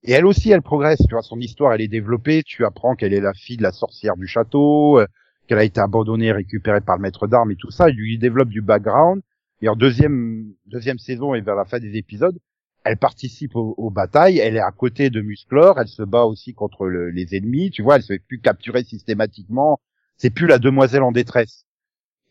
Et 0.02 0.12
elle 0.12 0.26
aussi, 0.26 0.50
elle 0.50 0.62
progresse. 0.62 0.98
Tu 0.98 1.14
vois, 1.14 1.22
son 1.22 1.40
histoire, 1.40 1.72
elle 1.72 1.80
est 1.80 1.88
développée. 1.88 2.42
Tu 2.44 2.64
apprends 2.64 2.94
qu'elle 2.94 3.12
est 3.12 3.20
la 3.20 3.34
fille 3.34 3.56
de 3.56 3.62
la 3.62 3.72
sorcière 3.72 4.16
du 4.16 4.26
château, 4.26 4.98
euh, 5.00 5.06
qu'elle 5.46 5.58
a 5.58 5.64
été 5.64 5.80
abandonnée, 5.80 6.32
récupérée 6.32 6.80
par 6.80 6.96
le 6.96 7.02
maître 7.02 7.26
d'armes 7.26 7.50
et 7.50 7.56
tout 7.56 7.70
ça. 7.70 7.90
Il 7.90 7.96
lui 7.96 8.18
développe 8.18 8.48
du 8.48 8.62
background. 8.62 9.22
Et 9.62 9.68
en 9.68 9.76
deuxième 9.76 10.52
deuxième 10.66 10.98
saison 10.98 11.34
et 11.34 11.40
vers 11.40 11.56
la 11.56 11.64
fin 11.64 11.78
des 11.78 11.96
épisodes, 11.96 12.38
elle 12.84 12.98
participe 12.98 13.56
aux, 13.56 13.90
batailles. 13.90 14.38
Elle 14.38 14.56
est 14.56 14.60
à 14.60 14.70
côté 14.70 15.10
de 15.10 15.20
Musclor. 15.20 15.80
Elle 15.80 15.88
se 15.88 16.02
bat 16.02 16.24
aussi 16.24 16.54
contre 16.54 16.86
les 16.86 17.34
ennemis. 17.34 17.70
Tu 17.70 17.82
vois, 17.82 17.96
elle 17.96 18.02
se 18.02 18.12
fait 18.12 18.18
plus 18.20 18.40
capturer 18.40 18.84
systématiquement. 18.84 19.80
C'est 20.18 20.30
plus 20.30 20.46
la 20.46 20.58
demoiselle 20.58 21.02
en 21.02 21.10
détresse. 21.10 21.66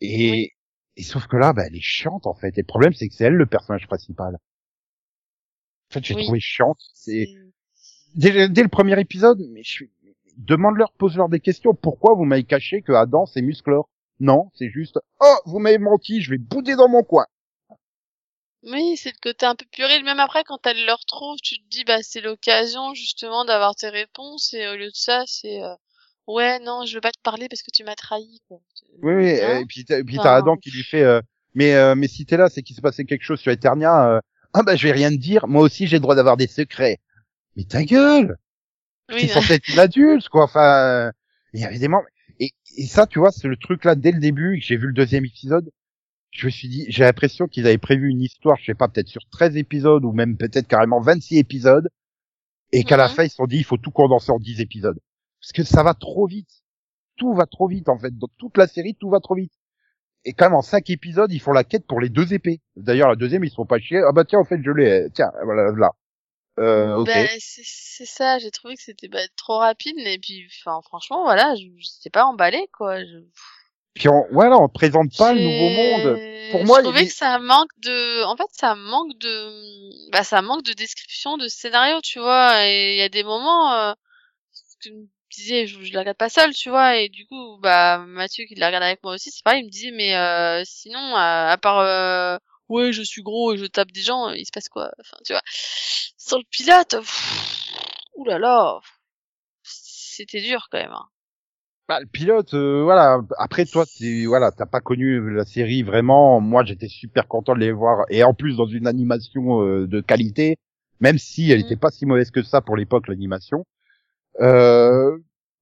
Et, 0.00 0.52
et 0.96 1.02
sauf 1.02 1.26
que 1.26 1.36
là, 1.36 1.52
bah, 1.52 1.64
elle 1.66 1.76
est 1.76 1.80
chiante 1.80 2.26
en 2.26 2.34
fait. 2.34 2.56
Et 2.56 2.62
le 2.62 2.66
problème, 2.66 2.94
c'est 2.94 3.08
que 3.08 3.14
c'est 3.14 3.24
elle 3.24 3.34
le 3.34 3.46
personnage 3.46 3.86
principal. 3.86 4.36
En 5.90 5.94
fait, 5.94 6.04
j'ai 6.04 6.14
trouvé 6.14 6.40
chiante. 6.40 6.80
C'est 6.94 7.26
dès, 8.14 8.48
le 8.48 8.68
premier 8.68 8.98
épisode, 9.00 9.42
mais 9.50 9.62
je 9.62 9.70
suis, 9.70 9.90
demande-leur, 10.36 10.92
pose-leur 10.92 11.28
des 11.28 11.40
questions. 11.40 11.74
Pourquoi 11.74 12.14
vous 12.14 12.24
m'avez 12.24 12.44
caché 12.44 12.82
que 12.82 12.92
Adam 12.92 13.26
c'est 13.26 13.42
Musclor 13.42 13.88
Non, 14.20 14.50
c'est 14.54 14.70
juste, 14.70 14.98
oh, 15.20 15.36
vous 15.46 15.58
m'avez 15.58 15.78
menti, 15.78 16.20
je 16.20 16.30
vais 16.30 16.38
bouder 16.38 16.76
dans 16.76 16.88
mon 16.88 17.02
coin. 17.02 17.26
Oui, 18.66 18.96
c'est 18.96 19.10
le 19.10 19.18
côté 19.22 19.46
un 19.46 19.54
peu 19.54 19.64
puéril. 19.70 20.04
Même 20.04 20.18
après, 20.18 20.42
quand 20.44 20.66
elle 20.66 20.84
le 20.84 20.92
retrouve, 20.92 21.38
tu 21.40 21.56
te 21.56 21.68
dis, 21.70 21.84
bah, 21.84 21.98
c'est 22.02 22.20
l'occasion, 22.20 22.94
justement, 22.94 23.44
d'avoir 23.44 23.76
tes 23.76 23.88
réponses. 23.88 24.52
Et 24.54 24.66
au 24.66 24.74
lieu 24.74 24.86
de 24.86 24.94
ça, 24.94 25.22
c'est, 25.26 25.62
euh, 25.62 25.74
ouais, 26.26 26.58
non, 26.58 26.84
je 26.84 26.94
veux 26.94 27.00
pas 27.00 27.12
te 27.12 27.20
parler 27.22 27.48
parce 27.48 27.62
que 27.62 27.70
tu 27.70 27.84
m'as 27.84 27.94
trahi, 27.94 28.40
quoi. 28.48 28.58
Oui, 29.02 29.14
oui, 29.14 29.28
et 29.28 29.64
puis 29.66 29.84
t'as 29.84 30.34
Adam 30.34 30.56
qui 30.56 30.70
lui 30.70 30.82
fait, 30.82 31.02
euh, 31.02 31.20
mais, 31.54 31.74
euh, 31.74 31.94
mais 31.94 32.08
si 32.08 32.26
t'es 32.26 32.36
là, 32.36 32.48
c'est 32.48 32.62
qu'il 32.62 32.74
s'est 32.74 32.82
passé 32.82 33.04
quelque 33.04 33.22
chose 33.22 33.38
sur 33.38 33.52
Eternia, 33.52 34.20
ah 34.52 34.62
bah, 34.62 34.74
je 34.74 34.88
vais 34.88 34.92
rien 34.92 35.10
te 35.10 35.16
dire. 35.16 35.46
Moi 35.46 35.62
aussi, 35.62 35.86
j'ai 35.86 35.96
le 35.96 36.00
droit 36.00 36.14
d'avoir 36.14 36.36
des 36.36 36.46
secrets 36.48 36.98
mais 37.56 37.64
ta 37.64 37.84
gueule 37.84 38.36
oui, 39.12 39.20
T'es 39.20 39.28
censé 39.28 39.54
être 39.54 39.68
une 39.68 39.78
adulte, 39.78 40.28
quoi. 40.28 40.44
Enfin, 40.44 41.12
il 41.52 41.60
y 41.60 41.64
avait 41.64 41.78
des 41.78 41.88
membres. 41.88 42.06
Et, 42.40 42.50
et 42.76 42.86
ça, 42.86 43.06
tu 43.06 43.18
vois, 43.18 43.30
c'est 43.30 43.48
le 43.48 43.56
truc 43.56 43.84
là 43.84 43.94
dès 43.94 44.10
le 44.12 44.18
début. 44.18 44.60
J'ai 44.60 44.76
vu 44.76 44.88
le 44.88 44.92
deuxième 44.92 45.24
épisode. 45.24 45.70
Je 46.32 46.46
me 46.46 46.50
suis 46.50 46.68
dit, 46.68 46.84
j'ai 46.88 47.04
l'impression 47.04 47.46
qu'ils 47.46 47.66
avaient 47.66 47.78
prévu 47.78 48.10
une 48.10 48.20
histoire, 48.20 48.58
je 48.58 48.66
sais 48.66 48.74
pas, 48.74 48.88
peut-être 48.88 49.08
sur 49.08 49.22
13 49.30 49.56
épisodes 49.56 50.04
ou 50.04 50.12
même 50.12 50.36
peut-être 50.36 50.66
carrément 50.66 51.00
26 51.00 51.38
épisodes, 51.38 51.88
et 52.72 52.84
qu'à 52.84 52.98
la 52.98 53.08
mhm. 53.08 53.14
fin 53.14 53.24
ils 53.24 53.30
se 53.30 53.36
sont 53.36 53.46
dit, 53.46 53.56
il 53.56 53.64
faut 53.64 53.78
tout 53.78 53.90
condenser 53.90 54.32
en 54.32 54.38
10 54.38 54.60
épisodes, 54.60 54.98
parce 55.40 55.52
que 55.52 55.62
ça 55.62 55.82
va 55.82 55.94
trop 55.94 56.26
vite. 56.26 56.62
Tout 57.16 57.32
va 57.32 57.46
trop 57.46 57.68
vite 57.68 57.88
en 57.88 57.98
fait. 57.98 58.14
Dans 58.18 58.28
toute 58.36 58.58
la 58.58 58.66
série, 58.66 58.94
tout 58.94 59.08
va 59.08 59.20
trop 59.20 59.34
vite. 59.34 59.52
Et 60.26 60.34
quand 60.34 60.46
même 60.46 60.56
en 60.56 60.62
5 60.62 60.90
épisodes, 60.90 61.32
ils 61.32 61.40
font 61.40 61.52
la 61.52 61.64
quête 61.64 61.86
pour 61.86 62.00
les 62.00 62.10
deux 62.10 62.34
épées. 62.34 62.60
D'ailleurs, 62.74 63.08
la 63.08 63.16
deuxième, 63.16 63.44
ils 63.44 63.50
se 63.50 63.54
font 63.54 63.64
pas 63.64 63.78
chier. 63.78 64.02
Ah 64.06 64.12
bah 64.12 64.24
tiens, 64.24 64.40
en 64.40 64.44
fait, 64.44 64.60
je 64.62 64.70
l'ai. 64.72 65.08
Tiens, 65.14 65.30
voilà, 65.44 65.72
là. 65.72 65.92
Euh, 66.58 67.04
bah, 67.04 67.26
c'est 67.38 68.06
ça, 68.06 68.38
j'ai 68.38 68.50
trouvé 68.50 68.76
que 68.76 68.82
c'était 68.82 69.08
bah, 69.08 69.18
trop 69.36 69.58
rapide 69.58 69.98
et 69.98 70.18
puis 70.18 70.46
enfin 70.64 70.80
franchement 70.82 71.22
voilà, 71.22 71.54
je 71.54 71.66
j'étais 71.78 72.10
pas 72.10 72.24
emballé 72.24 72.68
quoi. 72.72 73.04
Je... 73.04 73.18
Puis 73.94 74.08
on, 74.08 74.26
voilà, 74.30 74.58
on 74.58 74.68
présente 74.68 75.16
pas 75.16 75.32
le 75.32 75.40
nouveau 75.40 75.70
monde. 75.70 76.18
Pour 76.50 76.64
moi, 76.64 76.78
je 76.78 76.84
trouvais 76.84 77.06
que 77.06 77.12
ça 77.12 77.38
manque 77.38 77.70
de, 77.78 78.24
en 78.24 78.36
fait, 78.36 78.48
ça 78.52 78.74
manque 78.74 79.16
de, 79.18 80.10
bah 80.12 80.22
ça 80.22 80.42
manque 80.42 80.64
de 80.64 80.74
description 80.74 81.38
de 81.38 81.48
scénario, 81.48 82.00
tu 82.02 82.18
vois. 82.18 82.66
Et 82.66 82.92
il 82.92 82.98
y 82.98 83.02
a 83.02 83.08
des 83.08 83.24
moments, 83.24 83.72
euh, 83.72 83.92
que 84.84 84.90
me 84.90 85.06
disais, 85.34 85.66
je, 85.66 85.82
je 85.82 85.92
la 85.92 86.00
regarde 86.00 86.18
pas 86.18 86.28
seule, 86.28 86.52
tu 86.54 86.68
vois. 86.70 86.96
Et 86.96 87.08
du 87.08 87.26
coup, 87.26 87.58
bah 87.60 87.98
Mathieu 88.06 88.44
qui 88.46 88.54
la 88.54 88.66
regarde 88.66 88.84
avec 88.84 89.02
moi 89.02 89.14
aussi, 89.14 89.30
c'est 89.30 89.42
pareil, 89.42 89.62
il 89.62 89.66
me 89.66 89.70
disait 89.70 89.92
mais 89.92 90.14
euh, 90.14 90.62
sinon 90.64 91.16
à, 91.16 91.56
part 91.60 91.78
euh, 91.80 92.38
ouais 92.68 92.92
je 92.92 93.02
suis 93.02 93.22
gros 93.22 93.52
et 93.52 93.58
je 93.58 93.66
tape 93.66 93.92
des 93.92 94.02
gens, 94.02 94.30
il 94.30 94.46
se 94.46 94.52
passe 94.52 94.68
quoi? 94.68 94.90
Enfin 95.00 95.16
tu 95.24 95.32
vois 95.32 95.42
sur 96.26 96.38
le 96.38 96.44
pilote, 96.50 96.96
oulala, 98.16 98.80
c'était 99.62 100.40
dur 100.40 100.66
quand 100.70 100.78
même. 100.78 100.92
Hein. 100.92 101.06
Bah, 101.88 102.00
le 102.00 102.06
pilote, 102.06 102.52
euh, 102.54 102.82
voilà. 102.82 103.20
Après, 103.38 103.64
toi, 103.64 103.84
voilà, 104.26 104.50
t'as 104.50 104.66
pas 104.66 104.80
connu 104.80 105.32
la 105.32 105.44
série 105.44 105.84
vraiment. 105.84 106.40
Moi, 106.40 106.64
j'étais 106.64 106.88
super 106.88 107.28
content 107.28 107.54
de 107.54 107.60
les 107.60 107.70
voir, 107.70 108.06
et 108.08 108.24
en 108.24 108.34
plus 108.34 108.56
dans 108.56 108.66
une 108.66 108.88
animation 108.88 109.62
euh, 109.62 109.86
de 109.86 110.00
qualité, 110.00 110.56
même 110.98 111.18
si 111.18 111.52
elle 111.52 111.60
était 111.60 111.76
mm. 111.76 111.80
pas 111.80 111.90
si 111.92 112.06
mauvaise 112.06 112.32
que 112.32 112.42
ça 112.42 112.60
pour 112.60 112.76
l'époque 112.76 113.06
l'animation. 113.06 113.64
Euh, 114.40 115.16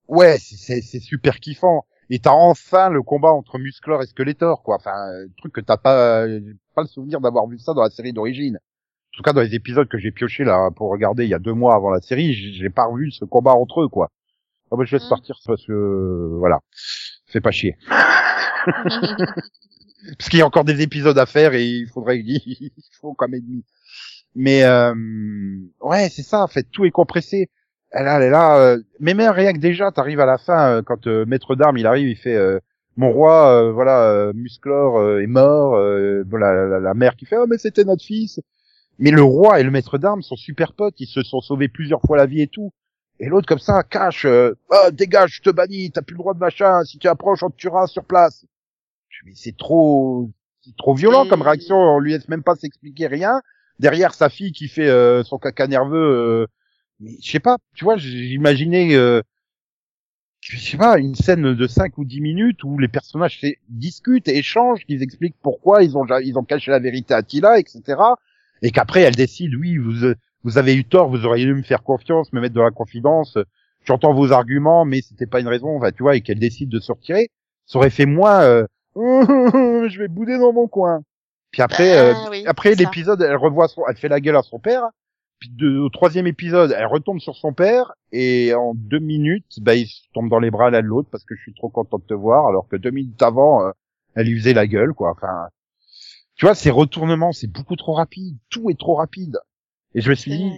ouais, 0.08 0.38
c'est 0.38 0.80
super 0.80 1.40
kiffant. 1.40 1.84
Et 2.10 2.18
t'as 2.18 2.32
enfin 2.32 2.90
le 2.90 3.02
combat 3.02 3.32
entre 3.32 3.58
Musclor 3.58 4.02
et 4.02 4.06
Skeletor, 4.06 4.62
quoi. 4.62 4.76
Enfin, 4.76 4.92
un 4.94 5.26
truc 5.38 5.52
que 5.52 5.60
t'as 5.60 5.76
pas, 5.76 6.26
pas 6.74 6.82
le 6.82 6.88
souvenir 6.88 7.20
d'avoir 7.20 7.46
vu 7.46 7.58
ça 7.58 7.74
dans 7.74 7.82
la 7.82 7.90
série 7.90 8.12
d'origine 8.12 8.58
en 9.14 9.16
tout 9.16 9.22
cas 9.22 9.32
dans 9.32 9.42
les 9.42 9.54
épisodes 9.54 9.86
que 9.86 9.96
j'ai 9.96 10.10
pioché 10.10 10.42
là 10.42 10.70
pour 10.74 10.90
regarder 10.90 11.22
il 11.22 11.30
y 11.30 11.34
a 11.34 11.38
deux 11.38 11.52
mois 11.52 11.76
avant 11.76 11.90
la 11.90 12.00
série, 12.00 12.34
j'ai 12.34 12.70
pas 12.70 12.86
revu 12.86 13.12
ce 13.12 13.24
combat 13.24 13.52
entre 13.52 13.82
eux 13.82 13.88
quoi. 13.88 14.10
Ah 14.72 14.76
bah, 14.76 14.82
je 14.84 14.96
vais 14.96 15.04
mm. 15.04 15.08
partir 15.08 15.38
parce 15.46 15.64
que 15.64 16.36
voilà, 16.38 16.58
fais 17.26 17.40
pas 17.40 17.52
chier. 17.52 17.76
parce 17.86 18.98
qu'il 20.28 20.40
y 20.40 20.42
a 20.42 20.46
encore 20.46 20.64
des 20.64 20.82
épisodes 20.82 21.16
à 21.16 21.26
faire 21.26 21.54
et 21.54 21.64
il 21.64 21.86
faudrait 21.86 22.18
il 22.24 22.72
faut 23.00 23.14
comme 23.14 23.34
ennemi. 23.34 23.64
Mais 24.34 24.64
euh, 24.64 24.92
ouais, 25.80 26.08
c'est 26.08 26.24
ça 26.24 26.42
en 26.42 26.48
fait, 26.48 26.64
tout 26.72 26.84
est 26.84 26.90
compressé. 26.90 27.50
Elle, 27.94 28.08
elle 28.08 28.22
est 28.22 28.30
là, 28.30 28.58
euh, 28.58 28.82
mais 28.98 29.14
même 29.14 29.30
rien 29.30 29.52
que 29.52 29.58
déjà, 29.58 29.92
t'arrives 29.92 30.20
à 30.20 30.26
la 30.26 30.36
fin 30.36 30.68
euh, 30.68 30.82
quand 30.82 31.06
euh, 31.06 31.24
maître 31.26 31.54
d'armes 31.54 31.78
il 31.78 31.86
arrive, 31.86 32.08
il 32.08 32.16
fait 32.16 32.38
mon 32.96 33.10
roi, 33.10 33.72
voilà, 33.72 34.32
Musclor 34.34 35.20
est 35.20 35.26
mort, 35.26 35.70
voilà 36.28 36.66
la, 36.66 36.80
la, 36.80 36.94
mère 36.94 37.16
qui 37.16 37.26
fait 37.26 37.36
oh 37.36 37.46
mais 37.48 37.58
c'était 37.58 37.84
notre 37.84 38.04
fils. 38.04 38.40
Mais 38.98 39.10
le 39.10 39.22
roi 39.22 39.58
et 39.58 39.64
le 39.64 39.72
maître 39.72 39.98
d'armes 39.98 40.22
sont 40.22 40.36
super 40.36 40.72
potes, 40.72 41.00
ils 41.00 41.08
se 41.08 41.22
sont 41.22 41.40
sauvés 41.40 41.68
plusieurs 41.68 42.00
fois 42.02 42.16
la 42.16 42.26
vie 42.26 42.42
et 42.42 42.46
tout. 42.46 42.72
Et 43.20 43.26
l'autre 43.26 43.46
comme 43.46 43.58
ça, 43.58 43.82
cache, 43.82 44.24
euh, 44.24 44.54
oh, 44.70 44.90
dégage, 44.92 45.36
je 45.36 45.42
te 45.42 45.50
bannis, 45.50 45.90
t'as 45.92 46.02
plus 46.02 46.14
le 46.14 46.18
droit 46.18 46.34
de 46.34 46.38
machin, 46.38 46.82
si 46.84 46.98
tu 46.98 47.08
approches, 47.08 47.42
on 47.42 47.50
te 47.50 47.56
tuera 47.56 47.86
sur 47.86 48.04
place. 48.04 48.44
Mais 49.24 49.32
c'est 49.34 49.56
trop, 49.56 50.30
c'est 50.62 50.76
trop 50.76 50.94
violent 50.94 51.26
comme 51.26 51.42
réaction, 51.42 51.76
on 51.76 52.00
lui 52.00 52.12
laisse 52.12 52.28
même 52.28 52.42
pas 52.42 52.56
s'expliquer 52.56 53.06
rien. 53.06 53.40
Derrière 53.78 54.14
sa 54.14 54.28
fille 54.28 54.52
qui 54.52 54.68
fait 54.68 54.88
euh, 54.88 55.22
son 55.22 55.38
caca 55.38 55.66
nerveux, 55.66 55.96
euh, 55.96 56.46
mais 57.00 57.12
je 57.22 57.30
sais 57.30 57.40
pas, 57.40 57.58
tu 57.74 57.84
vois, 57.84 57.96
j'imaginais, 57.96 58.94
euh, 58.94 59.22
je 60.40 60.58
sais 60.58 60.76
pas, 60.76 60.98
une 60.98 61.14
scène 61.14 61.54
de 61.54 61.66
5 61.66 61.98
ou 61.98 62.04
10 62.04 62.20
minutes 62.20 62.64
où 62.64 62.78
les 62.78 62.88
personnages 62.88 63.40
discutent 63.68 64.28
et 64.28 64.38
échangent, 64.38 64.84
qu'ils 64.84 65.02
expliquent 65.02 65.36
pourquoi 65.42 65.82
ils 65.82 65.96
ont, 65.96 66.06
ils 66.22 66.38
ont 66.38 66.44
caché 66.44 66.70
la 66.70 66.78
vérité 66.78 67.14
à 67.14 67.22
Tila, 67.22 67.58
etc 67.58 67.96
et 68.64 68.70
qu'après 68.70 69.02
elle 69.02 69.14
décide, 69.14 69.54
oui, 69.54 69.76
vous, 69.76 70.14
vous 70.42 70.58
avez 70.58 70.74
eu 70.74 70.84
tort, 70.84 71.08
vous 71.08 71.26
auriez 71.26 71.44
dû 71.44 71.54
me 71.54 71.62
faire 71.62 71.82
confiance, 71.82 72.32
me 72.32 72.40
mettre 72.40 72.54
de 72.54 72.60
la 72.60 72.70
confidence, 72.70 73.38
j'entends 73.84 74.14
vos 74.14 74.32
arguments, 74.32 74.84
mais 74.86 75.02
c'était 75.02 75.26
pas 75.26 75.40
une 75.40 75.48
raison, 75.48 75.76
enfin, 75.76 75.90
tu 75.92 76.02
vois, 76.02 76.16
et 76.16 76.22
qu'elle 76.22 76.38
décide 76.38 76.70
de 76.70 76.80
se 76.80 76.90
retirer, 76.90 77.30
ça 77.66 77.78
aurait 77.78 77.90
fait 77.90 78.06
moins, 78.06 78.42
euh, 78.42 78.66
je 78.96 79.98
vais 79.98 80.08
bouder 80.08 80.38
dans 80.38 80.52
mon 80.52 80.66
coin. 80.66 81.02
Puis 81.50 81.60
après, 81.60 81.94
Bah, 81.94 82.24
euh, 82.26 82.30
oui, 82.30 82.44
après 82.46 82.74
l'épisode, 82.74 83.20
elle 83.22 83.36
revoit 83.36 83.68
son, 83.68 83.82
elle 83.86 83.96
fait 83.96 84.08
la 84.08 84.20
gueule 84.20 84.36
à 84.36 84.42
son 84.42 84.58
père. 84.58 84.84
Puis 85.38 85.50
de- 85.50 85.78
au 85.78 85.88
troisième 85.90 86.26
épisode, 86.26 86.74
elle 86.76 86.86
retombe 86.86 87.20
sur 87.20 87.36
son 87.36 87.52
père 87.52 87.92
et 88.12 88.54
en 88.54 88.72
deux 88.74 88.98
minutes, 88.98 89.58
bah 89.60 89.74
il 89.74 89.86
se 89.86 90.02
tombe 90.14 90.30
dans 90.30 90.38
les 90.38 90.50
bras 90.50 90.70
l'un 90.70 90.80
de 90.82 90.86
l'autre 90.86 91.08
parce 91.10 91.24
que 91.24 91.34
je 91.36 91.42
suis 91.42 91.54
trop 91.54 91.68
content 91.68 91.98
de 91.98 92.04
te 92.04 92.14
voir, 92.14 92.46
alors 92.46 92.68
que 92.68 92.76
deux 92.76 92.90
minutes 92.90 93.20
avant, 93.22 93.66
euh, 93.66 93.70
elle 94.14 94.28
lui 94.28 94.38
faisait 94.38 94.54
la 94.54 94.66
gueule, 94.66 94.94
quoi. 94.94 95.10
Enfin, 95.10 95.48
tu 96.36 96.46
vois, 96.46 96.54
ces 96.54 96.70
retournements, 96.70 97.32
c'est 97.32 97.46
beaucoup 97.50 97.76
trop 97.76 97.92
rapide. 97.94 98.36
Tout 98.50 98.70
est 98.70 98.78
trop 98.78 98.94
rapide. 98.94 99.38
Et 99.94 100.00
je 100.00 100.10
me 100.10 100.14
suis 100.14 100.30
dit, 100.32 100.50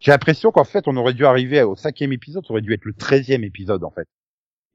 j'ai 0.00 0.10
l'impression 0.10 0.50
qu'en 0.52 0.64
fait, 0.64 0.86
on 0.88 0.96
aurait 0.96 1.14
dû 1.14 1.24
arriver 1.26 1.62
au 1.62 1.76
cinquième 1.76 2.12
épisode, 2.12 2.44
ça 2.46 2.52
aurait 2.52 2.62
dû 2.62 2.72
être 2.74 2.84
le 2.84 2.94
treizième 2.94 3.44
épisode, 3.44 3.84
en 3.84 3.90
fait. 3.90 4.08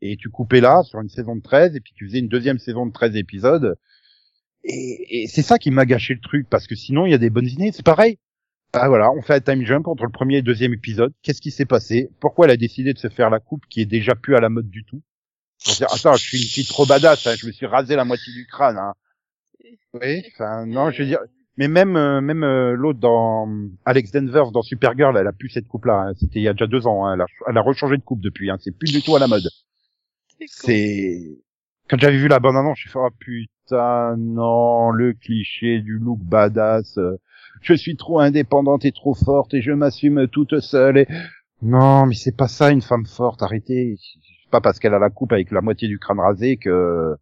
Et 0.01 0.17
tu 0.17 0.29
coupais 0.29 0.61
là, 0.61 0.83
sur 0.83 0.99
une 1.01 1.09
saison 1.09 1.35
de 1.35 1.41
13, 1.41 1.75
et 1.75 1.79
puis 1.79 1.93
tu 1.95 2.07
faisais 2.07 2.19
une 2.19 2.27
deuxième 2.27 2.59
saison 2.59 2.85
de 2.85 2.91
13 2.91 3.15
épisodes. 3.15 3.77
Et, 4.63 5.23
et 5.23 5.27
c'est 5.27 5.41
ça 5.41 5.59
qui 5.59 5.71
m'a 5.71 5.85
gâché 5.85 6.13
le 6.13 6.19
truc, 6.21 6.47
parce 6.49 6.67
que 6.67 6.75
sinon, 6.75 7.05
il 7.05 7.11
y 7.11 7.15
a 7.15 7.19
des 7.19 7.29
bonnes 7.29 7.47
idées, 7.47 7.71
c'est 7.71 7.85
pareil. 7.85 8.17
Ah 8.75 8.87
voilà, 8.89 9.11
on 9.11 9.21
fait 9.21 9.35
un 9.35 9.39
time 9.39 9.63
jump 9.65 9.87
entre 9.87 10.03
le 10.03 10.09
premier 10.09 10.35
et 10.35 10.41
le 10.41 10.43
deuxième 10.45 10.73
épisode. 10.73 11.13
Qu'est-ce 11.21 11.41
qui 11.41 11.51
s'est 11.51 11.65
passé? 11.65 12.09
Pourquoi 12.19 12.45
elle 12.45 12.51
a 12.51 12.57
décidé 12.57 12.93
de 12.93 12.97
se 12.97 13.07
faire 13.07 13.29
la 13.29 13.39
coupe 13.39 13.65
qui 13.69 13.81
est 13.81 13.85
déjà 13.85 14.15
plus 14.15 14.35
à 14.35 14.39
la 14.39 14.49
mode 14.49 14.69
du 14.69 14.83
tout? 14.83 15.01
Dire, 15.77 15.87
Attends, 15.93 16.13
je 16.15 16.23
suis 16.23 16.39
une 16.41 16.47
fille 16.47 16.65
trop 16.65 16.85
badass, 16.85 17.27
hein, 17.27 17.35
je 17.37 17.45
me 17.45 17.51
suis 17.51 17.67
rasé 17.67 17.95
la 17.95 18.03
moitié 18.03 18.33
du 18.33 18.47
crâne. 18.47 18.77
Hein. 18.77 18.93
Oui, 19.93 20.23
enfin 20.33 20.65
non, 20.65 20.89
je 20.89 21.03
veux 21.03 21.07
dire, 21.07 21.19
mais 21.57 21.67
même 21.67 21.95
euh, 21.95 22.19
même 22.19 22.43
euh, 22.43 22.73
l'autre 22.73 22.99
dans 22.99 23.47
Alex 23.85 24.11
Denver 24.11 24.45
dans 24.51 24.63
Supergirl, 24.63 25.15
elle 25.17 25.27
a 25.27 25.33
plus 25.33 25.49
cette 25.49 25.67
coupe 25.67 25.85
là. 25.85 26.11
C'était 26.19 26.39
il 26.39 26.43
y 26.43 26.47
a 26.47 26.53
déjà 26.53 26.65
deux 26.67 26.87
ans. 26.87 27.05
hein. 27.05 27.13
Elle, 27.13 27.21
a, 27.21 27.25
elle 27.47 27.57
a 27.57 27.61
rechangé 27.61 27.95
de 27.97 28.01
coupe 28.01 28.21
depuis. 28.21 28.49
Hein. 28.49 28.57
C'est 28.59 28.75
plus 28.75 28.91
du 28.91 29.03
tout 29.03 29.15
à 29.15 29.19
la 29.19 29.27
mode. 29.27 29.47
C'est 30.47 31.19
quand 31.89 31.99
j'avais 31.99 32.17
vu 32.17 32.27
la 32.27 32.39
bande 32.39 32.55
annonce, 32.57 32.79
j'ai 32.83 32.89
fait 32.89 32.97
oh 32.99 33.09
putain 33.19 34.15
non 34.17 34.89
le 34.91 35.13
cliché 35.13 35.79
du 35.79 35.99
look 35.99 36.19
badass. 36.21 36.97
euh, 36.97 37.17
Je 37.63 37.73
suis 37.73 37.95
trop 37.95 38.19
indépendante 38.19 38.85
et 38.85 38.91
trop 38.91 39.13
forte 39.13 39.53
et 39.53 39.61
je 39.61 39.71
m'assume 39.71 40.27
toute 40.27 40.59
seule. 40.59 40.97
Et 40.99 41.07
non, 41.61 42.05
mais 42.05 42.15
c'est 42.15 42.35
pas 42.35 42.47
ça 42.47 42.71
une 42.71 42.81
femme 42.81 43.05
forte. 43.05 43.41
Arrêtez. 43.41 43.95
C'est 43.97 44.49
pas 44.51 44.61
parce 44.61 44.79
qu'elle 44.79 44.93
a 44.93 44.99
la 44.99 45.09
coupe 45.09 45.31
avec 45.31 45.49
la 45.49 45.61
moitié 45.61 45.87
du 45.87 45.97
crâne 45.97 46.19
rasé 46.19 46.57
que 46.57 47.15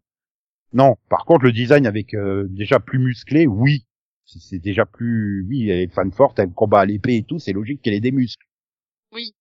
non. 0.72 0.96
Par 1.08 1.24
contre, 1.24 1.44
le 1.44 1.52
design 1.52 1.86
avec 1.86 2.14
euh, 2.14 2.46
déjà 2.50 2.80
plus 2.80 2.98
musclé, 2.98 3.46
oui. 3.46 3.86
C'est 4.24 4.58
déjà 4.58 4.86
plus, 4.86 5.44
oui, 5.48 5.68
elle 5.68 5.80
est 5.80 5.92
femme 5.92 6.12
forte, 6.12 6.38
elle 6.38 6.50
combat 6.50 6.80
à 6.80 6.86
l'épée 6.86 7.16
et 7.16 7.22
tout, 7.22 7.38
c'est 7.38 7.52
logique 7.52 7.82
qu'elle 7.82 7.92
ait 7.92 8.00
des 8.00 8.12
muscles. 8.12 8.46
Oui. 9.12 9.34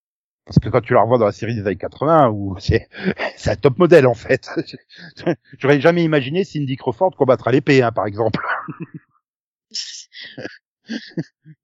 Parce 0.45 0.59
que 0.59 0.69
quand 0.69 0.81
tu 0.81 0.93
la 0.93 1.01
revois 1.01 1.17
dans 1.17 1.25
la 1.25 1.31
série 1.31 1.55
des 1.55 1.61
années 1.61 1.77
80, 1.77 2.29
où 2.29 2.57
c'est, 2.59 2.89
c'est 3.37 3.51
un 3.51 3.55
top 3.55 3.77
modèle, 3.77 4.05
en 4.05 4.13
fait. 4.13 4.49
J'aurais 5.59 5.79
jamais 5.79 6.03
imaginé 6.03 6.43
Cindy 6.43 6.75
Crawford 6.75 7.15
combattre 7.15 7.47
à 7.47 7.51
l'épée, 7.51 7.81
hein, 7.81 7.91
par 7.91 8.05
exemple. 8.05 8.41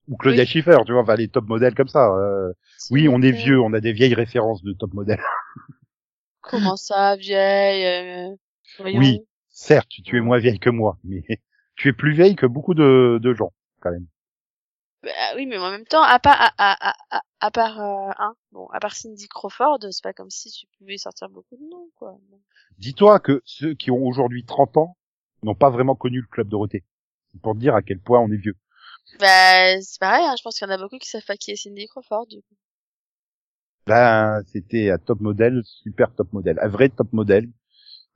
Ou 0.08 0.18
Claudia 0.18 0.44
Oui. 0.44 0.48
Schiffer, 0.48 0.78
tu 0.86 0.94
vois, 0.94 1.02
enfin, 1.02 1.16
les 1.16 1.28
top 1.28 1.48
modèles 1.48 1.76
comme 1.76 1.88
ça. 1.88 2.10
euh. 2.16 2.54
Oui, 2.92 3.08
on 3.10 3.22
est 3.22 3.32
vieux, 3.32 3.60
on 3.60 3.74
a 3.74 3.80
des 3.80 3.94
vieilles 3.94 4.14
références 4.14 4.64
de 4.64 4.74
top 4.74 4.94
modèles. 4.94 5.22
Comment 6.42 6.78
ça, 6.78 7.16
vieille 7.16 7.86
euh. 7.86 8.36
Oui. 8.80 9.22
Certes, 9.50 9.90
tu 9.90 10.18
es 10.18 10.22
moins 10.22 10.38
vieille 10.38 10.60
que 10.60 10.70
moi, 10.70 10.98
mais 11.04 11.24
tu 11.76 11.90
es 11.90 11.94
plus 11.94 12.14
vieille 12.14 12.36
que 12.36 12.46
beaucoup 12.46 12.74
de, 12.74 13.20
de 13.22 13.34
gens, 13.34 13.54
quand 13.82 13.92
même. 13.92 14.06
Bah, 15.04 15.12
oui, 15.36 15.46
mais 15.46 15.58
en 15.58 15.72
même 15.72 15.86
temps, 15.86 16.04
à 16.04 16.20
part, 16.20 16.40
à, 16.40 16.52
à, 16.58 16.90
à, 16.90 16.96
à, 17.12 17.22
à 17.40 17.52
part, 17.52 17.80
euh, 17.80 18.12
hein, 18.18 18.36
bon, 18.52 18.68
à 18.68 18.80
part 18.80 18.96
Cindy 18.96 19.28
Crawford, 19.28 19.80
c'est 19.92 20.04
pas 20.04 20.14
comme 20.14 20.30
si 20.30 20.52
tu 20.52 20.68
pouvais 20.78 20.98
sortir 20.98 21.30
beaucoup 21.30 21.56
de 21.56 21.70
noms, 21.70 21.90
quoi. 21.96 22.18
Dis-toi 22.78 23.20
que 23.20 23.42
ceux 23.46 23.74
qui 23.74 23.92
ont 23.92 24.06
aujourd'hui 24.06 24.46
30 24.46 24.78
ans 24.78 24.98
n'ont 25.44 25.56
pas 25.56 25.70
vraiment 25.70 25.96
connu 25.96 26.22
le 26.22 26.28
club 26.28 26.48
Dorothée. 26.50 26.84
C'est 27.32 27.42
pour 27.42 27.54
te 27.54 27.60
dire 27.60 27.76
à 27.76 27.82
quel 27.82 28.00
point 28.00 28.20
on 28.20 28.32
est 28.32 28.38
vieux. 28.38 28.56
Bah, 29.20 29.80
c'est 29.82 30.00
pareil, 30.00 30.26
hein, 30.26 30.36
je 30.38 30.42
pense 30.42 30.58
qu'il 30.58 30.68
y 30.68 30.72
en 30.72 30.74
a 30.74 30.78
beaucoup 30.78 30.98
qui 30.98 31.08
savent 31.10 31.24
pas 31.26 31.38
qui 31.38 31.52
est 31.52 31.56
Cindy 31.56 31.86
Crawford, 31.88 32.26
du 32.28 32.42
coup. 32.42 32.56
Ben, 33.88 34.42
c'était 34.48 34.92
un 34.92 34.98
top 34.98 35.22
modèle, 35.22 35.62
super 35.64 36.14
top 36.14 36.32
modèle, 36.34 36.60
un 36.62 36.68
vrai 36.68 36.90
top 36.90 37.12
modèle. 37.14 37.50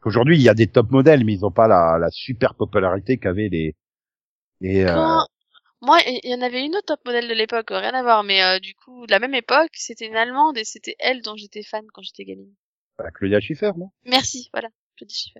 Aujourd'hui, 0.06 0.38
il 0.38 0.44
y 0.44 0.50
a 0.50 0.54
des 0.56 0.68
top 0.68 0.92
modèles, 0.92 1.26
mais 1.26 1.36
ils 1.36 1.42
n'ont 1.42 1.52
pas 1.52 1.68
la, 1.68 1.98
la 2.00 2.10
super 2.12 2.56
popularité 2.56 3.18
qu'avaient 3.20 3.50
les, 3.50 3.76
les, 4.62 4.84
euh, 4.86 5.20
Quand- 5.20 5.28
Moi, 5.82 6.00
il 6.08 6.30
y 6.30 6.36
en 6.36 6.42
avait 6.42 6.66
une 6.66 6.76
autre 6.76 6.88
top 6.88 7.06
modèle 7.06 7.28
de 7.30 7.34
l'époque, 7.34 7.70
rien 7.72 7.94
à 7.94 8.04
voir, 8.04 8.24
mais 8.24 8.44
euh, 8.44 8.60
du 8.60 8.76
coup, 8.76 9.08
de 9.08 9.12
la 9.12 9.20
même 9.20 9.36
époque, 9.36 9.72
c'était 9.76 10.08
une 10.08 10.18
Allemande 10.18 10.58
et 10.58 10.66
c'était 10.66 10.96
elle 11.00 11.22
dont 11.24 11.38
j'étais 11.38 11.64
fan 11.64 11.86
quand 11.94 12.04
j'étais 12.04 12.26
gamine. 12.26 12.56
la 13.00 13.12
Claudia 13.12 13.42
Schiffer, 13.42 13.74
non? 13.76 13.92
Merci, 14.06 14.50
voilà, 14.54 14.70
dis 15.02 15.16
Schiffer. 15.16 15.40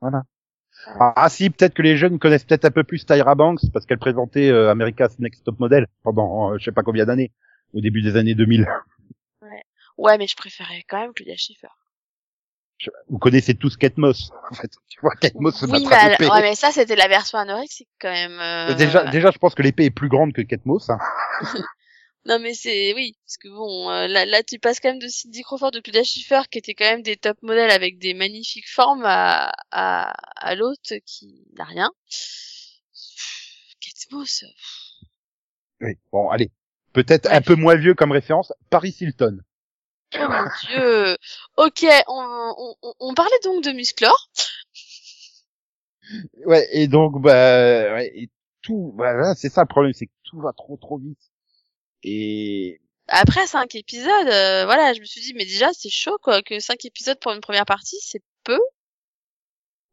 Voilà. 0.00 0.24
Ah, 0.86 1.28
si, 1.28 1.50
peut-être 1.50 1.74
que 1.74 1.82
les 1.82 1.96
jeunes 1.96 2.18
connaissent 2.18 2.44
peut-être 2.44 2.64
un 2.64 2.70
peu 2.70 2.84
plus 2.84 3.04
Tyra 3.04 3.34
Banks 3.34 3.60
parce 3.72 3.84
qu'elle 3.86 3.98
présentait 3.98 4.48
euh, 4.50 4.70
America's 4.70 5.18
Next 5.18 5.44
Top 5.44 5.58
Model 5.58 5.86
pendant 6.02 6.52
euh, 6.52 6.58
je 6.58 6.64
sais 6.64 6.72
pas 6.72 6.82
combien 6.82 7.04
d'années, 7.06 7.30
au 7.74 7.80
début 7.80 8.02
des 8.02 8.16
années 8.16 8.34
2000. 8.34 8.66
Ouais, 9.98 10.16
mais 10.16 10.28
je 10.28 10.36
préférais 10.36 10.84
quand 10.88 11.00
même 11.00 11.12
Claudia 11.12 11.34
Schiffer. 11.36 11.66
Je- 12.78 12.90
Vous 13.08 13.18
connaissez 13.18 13.54
tous 13.56 13.76
Kate 13.76 13.96
Moss, 13.98 14.30
en 14.50 14.54
fait. 14.54 14.70
Tu 14.88 15.00
vois, 15.00 15.10
Kate 15.20 15.34
Moss 15.34 15.56
se 15.56 15.66
oui, 15.66 15.84
mais, 15.90 16.30
ouais, 16.30 16.40
mais 16.42 16.54
ça, 16.54 16.70
c'était 16.70 16.94
la 16.94 17.08
version 17.08 17.36
anorexique 17.38 17.88
quand 18.00 18.12
même. 18.12 18.38
euh, 18.38 18.74
Déjà, 18.74 19.06
déjà, 19.10 19.32
je 19.32 19.38
pense 19.38 19.56
que 19.56 19.62
l'épée 19.62 19.86
est 19.86 19.90
plus 19.90 20.08
grande 20.08 20.32
que 20.32 20.42
Kate 20.42 20.64
Moss. 20.66 20.88
Hein. 20.88 20.98
Non, 22.28 22.38
mais 22.38 22.52
c'est, 22.54 22.92
oui, 22.94 23.16
parce 23.24 23.38
que 23.38 23.48
bon, 23.48 23.90
euh, 23.90 24.06
là, 24.06 24.26
là, 24.26 24.42
tu 24.42 24.58
passes 24.58 24.80
quand 24.80 24.90
même 24.90 24.98
de 24.98 25.08
Cindy 25.08 25.42
Crawford, 25.42 25.70
de 25.70 25.80
Claudia 25.80 26.04
Schiffer, 26.04 26.42
qui 26.50 26.58
étaient 26.58 26.74
quand 26.74 26.84
même 26.84 27.02
des 27.02 27.16
top 27.16 27.38
modèles 27.42 27.70
avec 27.70 27.98
des 27.98 28.12
magnifiques 28.14 28.68
formes, 28.70 29.04
à, 29.06 29.50
à, 29.70 30.12
à 30.36 30.54
l'autre 30.54 30.94
qui 31.06 31.46
n'a 31.56 31.64
rien. 31.64 31.90
Kate 33.80 34.12
Moss. 34.12 34.44
Oui. 35.80 35.94
Bon, 36.12 36.28
allez. 36.28 36.50
Peut-être 36.92 37.26
Ouais. 37.28 37.36
un 37.36 37.40
peu 37.40 37.54
moins 37.54 37.76
vieux 37.76 37.94
comme 37.94 38.12
référence, 38.12 38.52
Paris 38.70 38.94
Hilton. 39.00 39.38
Oh 40.14 40.26
mon 40.28 40.44
dieu. 40.68 41.16
Ok, 41.56 41.84
on, 42.08 42.54
on, 42.58 42.74
on- 42.82 42.94
on 43.00 43.14
parlait 43.14 43.38
donc 43.44 43.62
de 43.64 43.72
Musclor. 43.72 44.30
Ouais, 46.46 46.66
et 46.72 46.88
donc, 46.88 47.20
bah, 47.20 47.92
ouais, 47.94 48.10
et 48.14 48.30
tout, 48.62 48.92
voilà, 48.96 49.34
c'est 49.34 49.50
ça 49.50 49.62
le 49.62 49.66
problème, 49.68 49.92
c'est 49.92 50.06
que 50.06 50.12
tout 50.24 50.40
va 50.40 50.52
trop 50.52 50.76
trop 50.76 50.98
vite. 50.98 51.18
Et 52.02 52.80
Après 53.08 53.46
cinq 53.46 53.74
épisodes, 53.74 54.28
euh, 54.28 54.64
voilà, 54.64 54.92
je 54.94 55.00
me 55.00 55.04
suis 55.04 55.20
dit, 55.20 55.34
mais 55.34 55.44
déjà, 55.44 55.72
c'est 55.72 55.90
chaud, 55.90 56.18
quoi, 56.22 56.42
que 56.42 56.58
cinq 56.60 56.84
épisodes 56.84 57.18
pour 57.20 57.32
une 57.32 57.40
première 57.40 57.66
partie, 57.66 57.96
c'est 58.00 58.22
peu. 58.44 58.58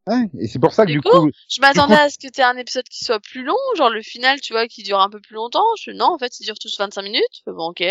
Ouais, 0.07 0.29
et 0.37 0.47
c'est 0.47 0.59
pour 0.59 0.73
ça 0.73 0.85
que 0.85 0.91
Du 0.91 1.01
coup, 1.01 1.09
coup, 1.09 1.31
Je 1.49 1.61
m'attendais 1.61 1.95
coup- 1.95 1.99
à 1.99 2.09
ce 2.09 2.17
que 2.19 2.27
tu 2.27 2.41
un 2.41 2.57
épisode 2.57 2.87
qui 2.87 3.03
soit 3.03 3.19
plus 3.19 3.43
long, 3.43 3.57
genre 3.75 3.89
le 3.89 4.03
final, 4.03 4.39
tu 4.39 4.53
vois, 4.53 4.67
qui 4.67 4.83
dure 4.83 4.99
un 4.99 5.09
peu 5.09 5.19
plus 5.19 5.33
longtemps. 5.35 5.65
Je 5.81 5.91
non, 5.91 6.05
en 6.13 6.17
fait, 6.19 6.39
ils 6.39 6.45
durent 6.45 6.59
tous 6.59 6.77
25 6.77 7.01
minutes. 7.01 7.41
Bon, 7.47 7.69
ok. 7.69 7.83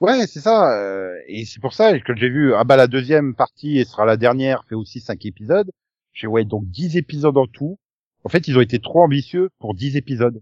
ouais, 0.00 0.26
c'est 0.26 0.40
ça. 0.40 0.78
euh, 0.78 1.14
et 1.26 1.44
c'est 1.44 1.60
pour 1.60 1.72
ça 1.74 1.98
que 2.00 2.14
j'ai 2.16 2.28
vu, 2.28 2.54
ah 2.54 2.64
bah 2.64 2.76
la 2.76 2.86
deuxième 2.86 3.34
partie 3.34 3.78
et 3.78 3.84
sera 3.84 4.04
la 4.04 4.16
dernière, 4.16 4.64
fait 4.68 4.74
aussi 4.74 5.00
cinq 5.00 5.24
épisodes. 5.26 5.70
J'ai 6.12 6.26
ouais 6.26 6.44
donc 6.44 6.66
10 6.68 6.96
épisodes 6.96 7.36
en 7.36 7.46
tout. 7.46 7.78
En 8.24 8.28
fait, 8.28 8.48
ils 8.48 8.56
ont 8.58 8.60
été 8.60 8.80
trop 8.80 9.02
ambitieux 9.02 9.50
pour 9.58 9.74
10 9.74 9.96
épisodes. 9.96 10.40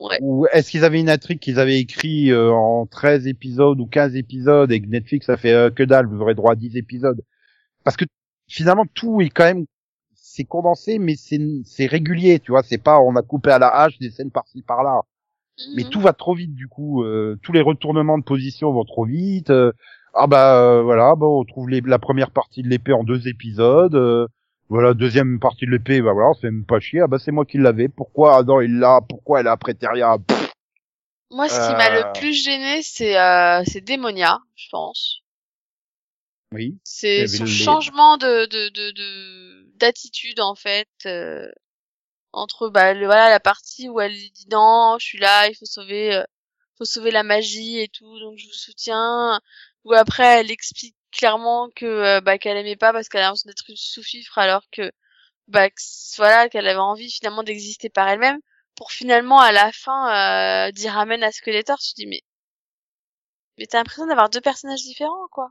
Ouais. 0.00 0.18
Ou 0.20 0.46
est-ce 0.52 0.70
qu'ils 0.70 0.84
avaient 0.84 1.00
une 1.00 1.10
intrigue 1.10 1.40
qu'ils 1.40 1.58
avaient 1.58 1.80
écrit 1.80 2.30
euh, 2.30 2.50
en 2.52 2.86
13 2.86 3.26
épisodes 3.26 3.80
ou 3.80 3.86
15 3.86 4.14
épisodes 4.16 4.70
et 4.70 4.80
que 4.80 4.86
Netflix 4.86 5.28
a 5.28 5.36
fait 5.36 5.52
euh, 5.52 5.70
que 5.70 5.82
dalle, 5.82 6.06
vous 6.06 6.20
aurez 6.20 6.34
droit 6.34 6.52
à 6.52 6.56
10 6.56 6.76
épisodes. 6.76 7.20
Parce 7.84 7.96
que 7.96 8.04
finalement 8.48 8.86
tout 8.94 9.20
est 9.22 9.30
quand 9.30 9.44
même 9.44 9.66
c'est 10.14 10.44
condensé 10.44 10.98
mais 10.98 11.16
c'est 11.16 11.40
c'est 11.64 11.86
régulier, 11.86 12.40
tu 12.40 12.52
vois, 12.52 12.62
c'est 12.62 12.78
pas 12.78 13.00
on 13.00 13.16
a 13.16 13.22
coupé 13.22 13.50
à 13.50 13.58
la 13.58 13.68
hache 13.68 13.98
des 13.98 14.10
scènes 14.10 14.30
par-ci 14.30 14.62
par-là. 14.62 15.02
Mais 15.76 15.84
Mhm. 15.84 15.90
tout 15.90 16.00
va 16.00 16.12
trop 16.12 16.34
vite 16.34 16.54
du 16.54 16.68
coup, 16.68 17.02
euh, 17.04 17.38
tous 17.42 17.52
les 17.52 17.60
retournements 17.62 18.18
de 18.18 18.24
position 18.24 18.72
vont 18.72 18.84
trop 18.84 19.04
vite. 19.06 19.50
euh, 19.50 19.72
ah 20.14 20.26
bah 20.26 20.62
euh, 20.62 20.82
voilà, 20.82 21.14
bon 21.16 21.40
on 21.40 21.44
trouve 21.44 21.68
les- 21.70 21.80
la 21.82 21.98
première 21.98 22.30
partie 22.30 22.62
de 22.62 22.68
l'épée 22.68 22.92
en 22.92 23.04
deux 23.04 23.28
épisodes. 23.28 24.28
Euh, 24.70 24.74
voilà, 24.74 24.94
deuxième 24.94 25.38
partie 25.40 25.66
de 25.66 25.70
l'épée, 25.72 26.00
bah 26.02 26.12
voilà, 26.12 26.32
c'est 26.40 26.50
même 26.50 26.64
pas 26.64 26.80
chier. 26.80 27.00
Ah 27.00 27.06
bah 27.06 27.18
c'est 27.18 27.32
moi 27.32 27.44
qui 27.44 27.58
l'avais. 27.58 27.88
Pourquoi 27.88 28.42
non 28.42 28.60
il 28.60 28.78
l'a? 28.78 29.00
Pourquoi 29.08 29.40
elle 29.40 29.48
a 29.48 29.56
Préteria 29.56 30.16
Pff, 30.26 30.50
Moi, 31.30 31.48
ce 31.48 31.54
qui 31.54 31.74
m'a 31.74 31.90
Euh. 31.90 32.12
le 32.12 32.18
plus 32.20 32.32
gêné, 32.32 32.82
c'est 32.82 33.18
euh, 33.18 33.62
c'est 33.66 33.80
Démonia, 33.82 34.38
je 34.56 34.68
pense. 34.70 35.20
Oui. 36.52 36.78
C'est 36.84 37.26
son 37.26 37.44
les- 37.44 37.50
changement 37.50 38.16
de 38.16 38.46
de 38.46 38.68
de 38.70 38.90
de- 38.92 39.66
d'attitude 39.76 40.40
en 40.40 40.54
fait 40.54 40.88
euh, 41.04 41.46
entre 42.32 42.68
bah 42.70 42.94
le, 42.94 43.04
voilà 43.06 43.28
la 43.30 43.40
partie 43.40 43.88
où 43.90 44.00
elle 44.00 44.12
dit 44.14 44.46
non, 44.50 44.96
je 44.98 45.04
suis 45.06 45.18
là, 45.18 45.48
il 45.48 45.54
faut 45.54 45.66
sauver 45.66 46.14
euh, 46.14 46.24
faut 46.78 46.84
sauver 46.86 47.10
la 47.10 47.22
magie 47.22 47.78
et 47.80 47.88
tout, 47.88 48.18
donc 48.20 48.38
je 48.38 48.46
vous 48.46 48.52
soutiens. 48.54 49.40
Ou 49.84 49.92
après 49.94 50.40
elle 50.40 50.50
explique 50.50 50.96
clairement 51.12 51.70
que 51.74 51.86
euh, 51.86 52.20
bah 52.20 52.38
qu'elle 52.38 52.56
aimait 52.56 52.76
pas 52.76 52.92
parce 52.92 53.08
qu'elle 53.08 53.22
a 53.22 53.24
l'impression 53.24 53.48
d'être 53.48 53.64
une 53.68 53.76
sous-fifre 53.76 54.38
alors 54.38 54.62
que 54.70 54.92
bah 55.48 55.70
que 55.70 55.80
voilà 56.16 56.48
qu'elle 56.48 56.66
avait 56.68 56.78
envie 56.78 57.10
finalement 57.10 57.42
d'exister 57.42 57.88
par 57.90 58.08
elle-même 58.08 58.40
pour 58.76 58.92
finalement 58.92 59.40
à 59.40 59.52
la 59.52 59.72
fin 59.72 60.68
euh, 60.68 60.72
dire 60.72 60.98
amen 60.98 61.22
à 61.22 61.32
Skeletor. 61.32 61.78
Tu 61.78 61.94
dis 61.94 62.06
mais 62.06 62.22
mais 63.58 63.66
t'as 63.66 63.78
l'impression 63.78 64.06
d'avoir 64.06 64.30
deux 64.30 64.40
personnages 64.40 64.82
différents 64.82 65.28
quoi 65.30 65.50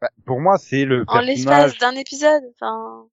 Bah, 0.00 0.10
pour 0.24 0.40
moi 0.40 0.58
c'est 0.58 0.84
le 0.84 1.04
en 1.08 1.22
personnage. 1.24 1.26
l'espace 1.26 1.78
d'un 1.78 1.92
épisode. 1.96 2.42
Enfin, 2.54 3.08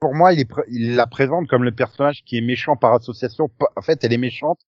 pour 0.00 0.14
moi, 0.14 0.32
il, 0.32 0.40
est 0.40 0.48
il 0.68 0.94
la 0.94 1.06
présente 1.06 1.48
comme 1.48 1.64
le 1.64 1.72
personnage 1.74 2.22
qui 2.24 2.36
est 2.38 2.42
méchant 2.42 2.76
par 2.76 2.92
association. 2.94 3.48
En 3.76 3.82
fait, 3.82 4.04
elle 4.04 4.12
est 4.12 4.18
méchante 4.18 4.60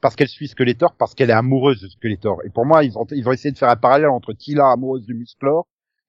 parce 0.00 0.16
qu'elle 0.16 0.28
suit 0.28 0.48
Skeletor, 0.48 0.94
parce 0.96 1.14
qu'elle 1.14 1.30
est 1.30 1.34
amoureuse 1.34 1.80
de 1.80 1.88
Skeletor. 1.88 2.42
Et 2.44 2.50
pour 2.50 2.66
moi, 2.66 2.84
ils 2.84 2.98
ont, 2.98 3.06
ils 3.10 3.26
ont 3.28 3.32
essayé 3.32 3.52
de 3.52 3.58
faire 3.58 3.70
un 3.70 3.76
parallèle 3.76 4.10
entre 4.10 4.34
Tila, 4.34 4.70
amoureuse 4.70 5.04
du 5.06 5.14
Musclor, 5.14 5.66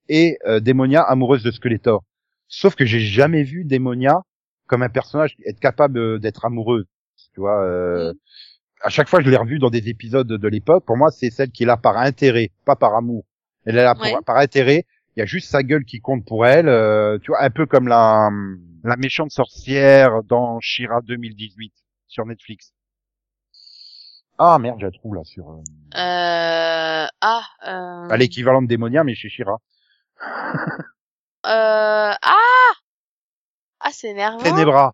et 0.09 0.37
euh, 0.45 0.59
Démonia, 0.59 1.01
amoureuse 1.01 1.43
de 1.43 1.51
Skeletor. 1.51 2.03
Sauf 2.47 2.75
que 2.75 2.85
j'ai 2.85 2.99
jamais 2.99 3.43
vu 3.43 3.63
Démonia 3.65 4.21
comme 4.67 4.83
un 4.83 4.89
personnage 4.89 5.35
être 5.45 5.59
capable 5.59 5.97
euh, 5.99 6.19
d'être 6.19 6.45
amoureuse. 6.45 6.85
Tu 7.33 7.39
vois, 7.41 7.63
euh, 7.63 8.13
Mm. 8.13 8.17
à 8.81 8.89
chaque 8.89 9.09
fois 9.09 9.21
je 9.21 9.29
l'ai 9.29 9.37
revu 9.37 9.59
dans 9.59 9.69
des 9.69 9.89
épisodes 9.89 10.27
de 10.27 10.47
l'époque. 10.47 10.85
Pour 10.85 10.97
moi, 10.97 11.11
c'est 11.11 11.29
celle 11.29 11.51
qui 11.51 11.63
est 11.63 11.65
là 11.65 11.77
par 11.77 11.97
intérêt, 11.97 12.51
pas 12.65 12.75
par 12.75 12.95
amour. 12.95 13.25
Elle 13.65 13.77
est 13.77 13.83
là 13.83 13.95
pour- 13.95 14.23
par 14.23 14.37
intérêt. 14.37 14.85
Il 15.15 15.19
y 15.21 15.23
a 15.23 15.25
juste 15.25 15.49
sa 15.49 15.63
gueule 15.63 15.85
qui 15.85 16.01
compte 16.01 16.25
pour 16.25 16.45
elle. 16.45 16.67
euh, 16.67 17.17
tu 17.19 17.27
vois, 17.31 17.41
un 17.43 17.49
peu 17.49 17.65
comme 17.65 17.87
la 17.87 18.29
la 18.83 18.97
méchante 18.97 19.31
sorcière 19.31 20.21
dans 20.23 20.59
Shira 20.59 21.01
2018 21.01 21.73
sur 22.07 22.25
Netflix. 22.25 22.73
Ah 24.37 24.59
merde, 24.59 24.77
je 24.81 24.85
la 24.85 24.91
trouve 24.91 25.15
là 25.15 25.23
sur 25.23 25.49
euh, 25.49 25.55
Euh... 25.97 27.07
Ah, 27.21 27.43
euh... 27.67 28.09
à 28.09 28.17
l'équivalent 28.17 28.61
de 28.61 28.67
Démonia, 28.67 29.03
mais 29.03 29.15
chez 29.15 29.29
Shira. 29.29 29.57
Euh... 31.45 32.13
Ah 32.21 32.71
Ah, 33.79 33.89
c'est 33.91 34.09
énervant. 34.09 34.39
Ténébra. 34.43 34.93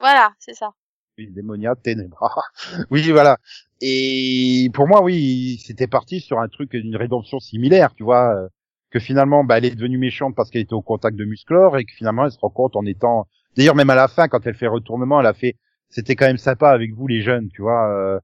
Voilà, 0.00 0.32
c'est 0.38 0.54
ça. 0.54 0.70
Oui, 1.18 1.28
Démonia, 1.30 1.74
Ténébra. 1.76 2.34
oui, 2.90 3.10
voilà. 3.10 3.38
Et 3.80 4.70
pour 4.74 4.88
moi, 4.88 5.02
oui, 5.02 5.60
c'était 5.64 5.86
parti 5.86 6.20
sur 6.20 6.40
un 6.40 6.48
truc, 6.48 6.70
une 6.74 6.96
rédemption 6.96 7.40
similaire, 7.40 7.94
tu 7.94 8.04
vois, 8.04 8.34
euh, 8.34 8.48
que 8.90 9.00
finalement, 9.00 9.44
bah, 9.44 9.58
elle 9.58 9.66
est 9.66 9.74
devenue 9.74 9.98
méchante 9.98 10.34
parce 10.34 10.50
qu'elle 10.50 10.62
était 10.62 10.72
au 10.74 10.82
contact 10.82 11.16
de 11.16 11.24
Musclor 11.24 11.76
et 11.78 11.84
que 11.84 11.92
finalement, 11.92 12.24
elle 12.24 12.32
se 12.32 12.38
rend 12.38 12.50
compte 12.50 12.76
en 12.76 12.86
étant. 12.86 13.26
D'ailleurs, 13.56 13.74
même 13.74 13.90
à 13.90 13.94
la 13.94 14.08
fin, 14.08 14.28
quand 14.28 14.46
elle 14.46 14.54
fait 14.54 14.66
retournement, 14.68 15.20
elle 15.20 15.26
a 15.26 15.34
fait. 15.34 15.56
C'était 15.90 16.16
quand 16.16 16.26
même 16.26 16.38
sympa 16.38 16.70
avec 16.70 16.94
vous, 16.94 17.06
les 17.06 17.20
jeunes, 17.20 17.48
tu 17.50 17.60
vois. 17.62 17.86
euh, 17.90 18.18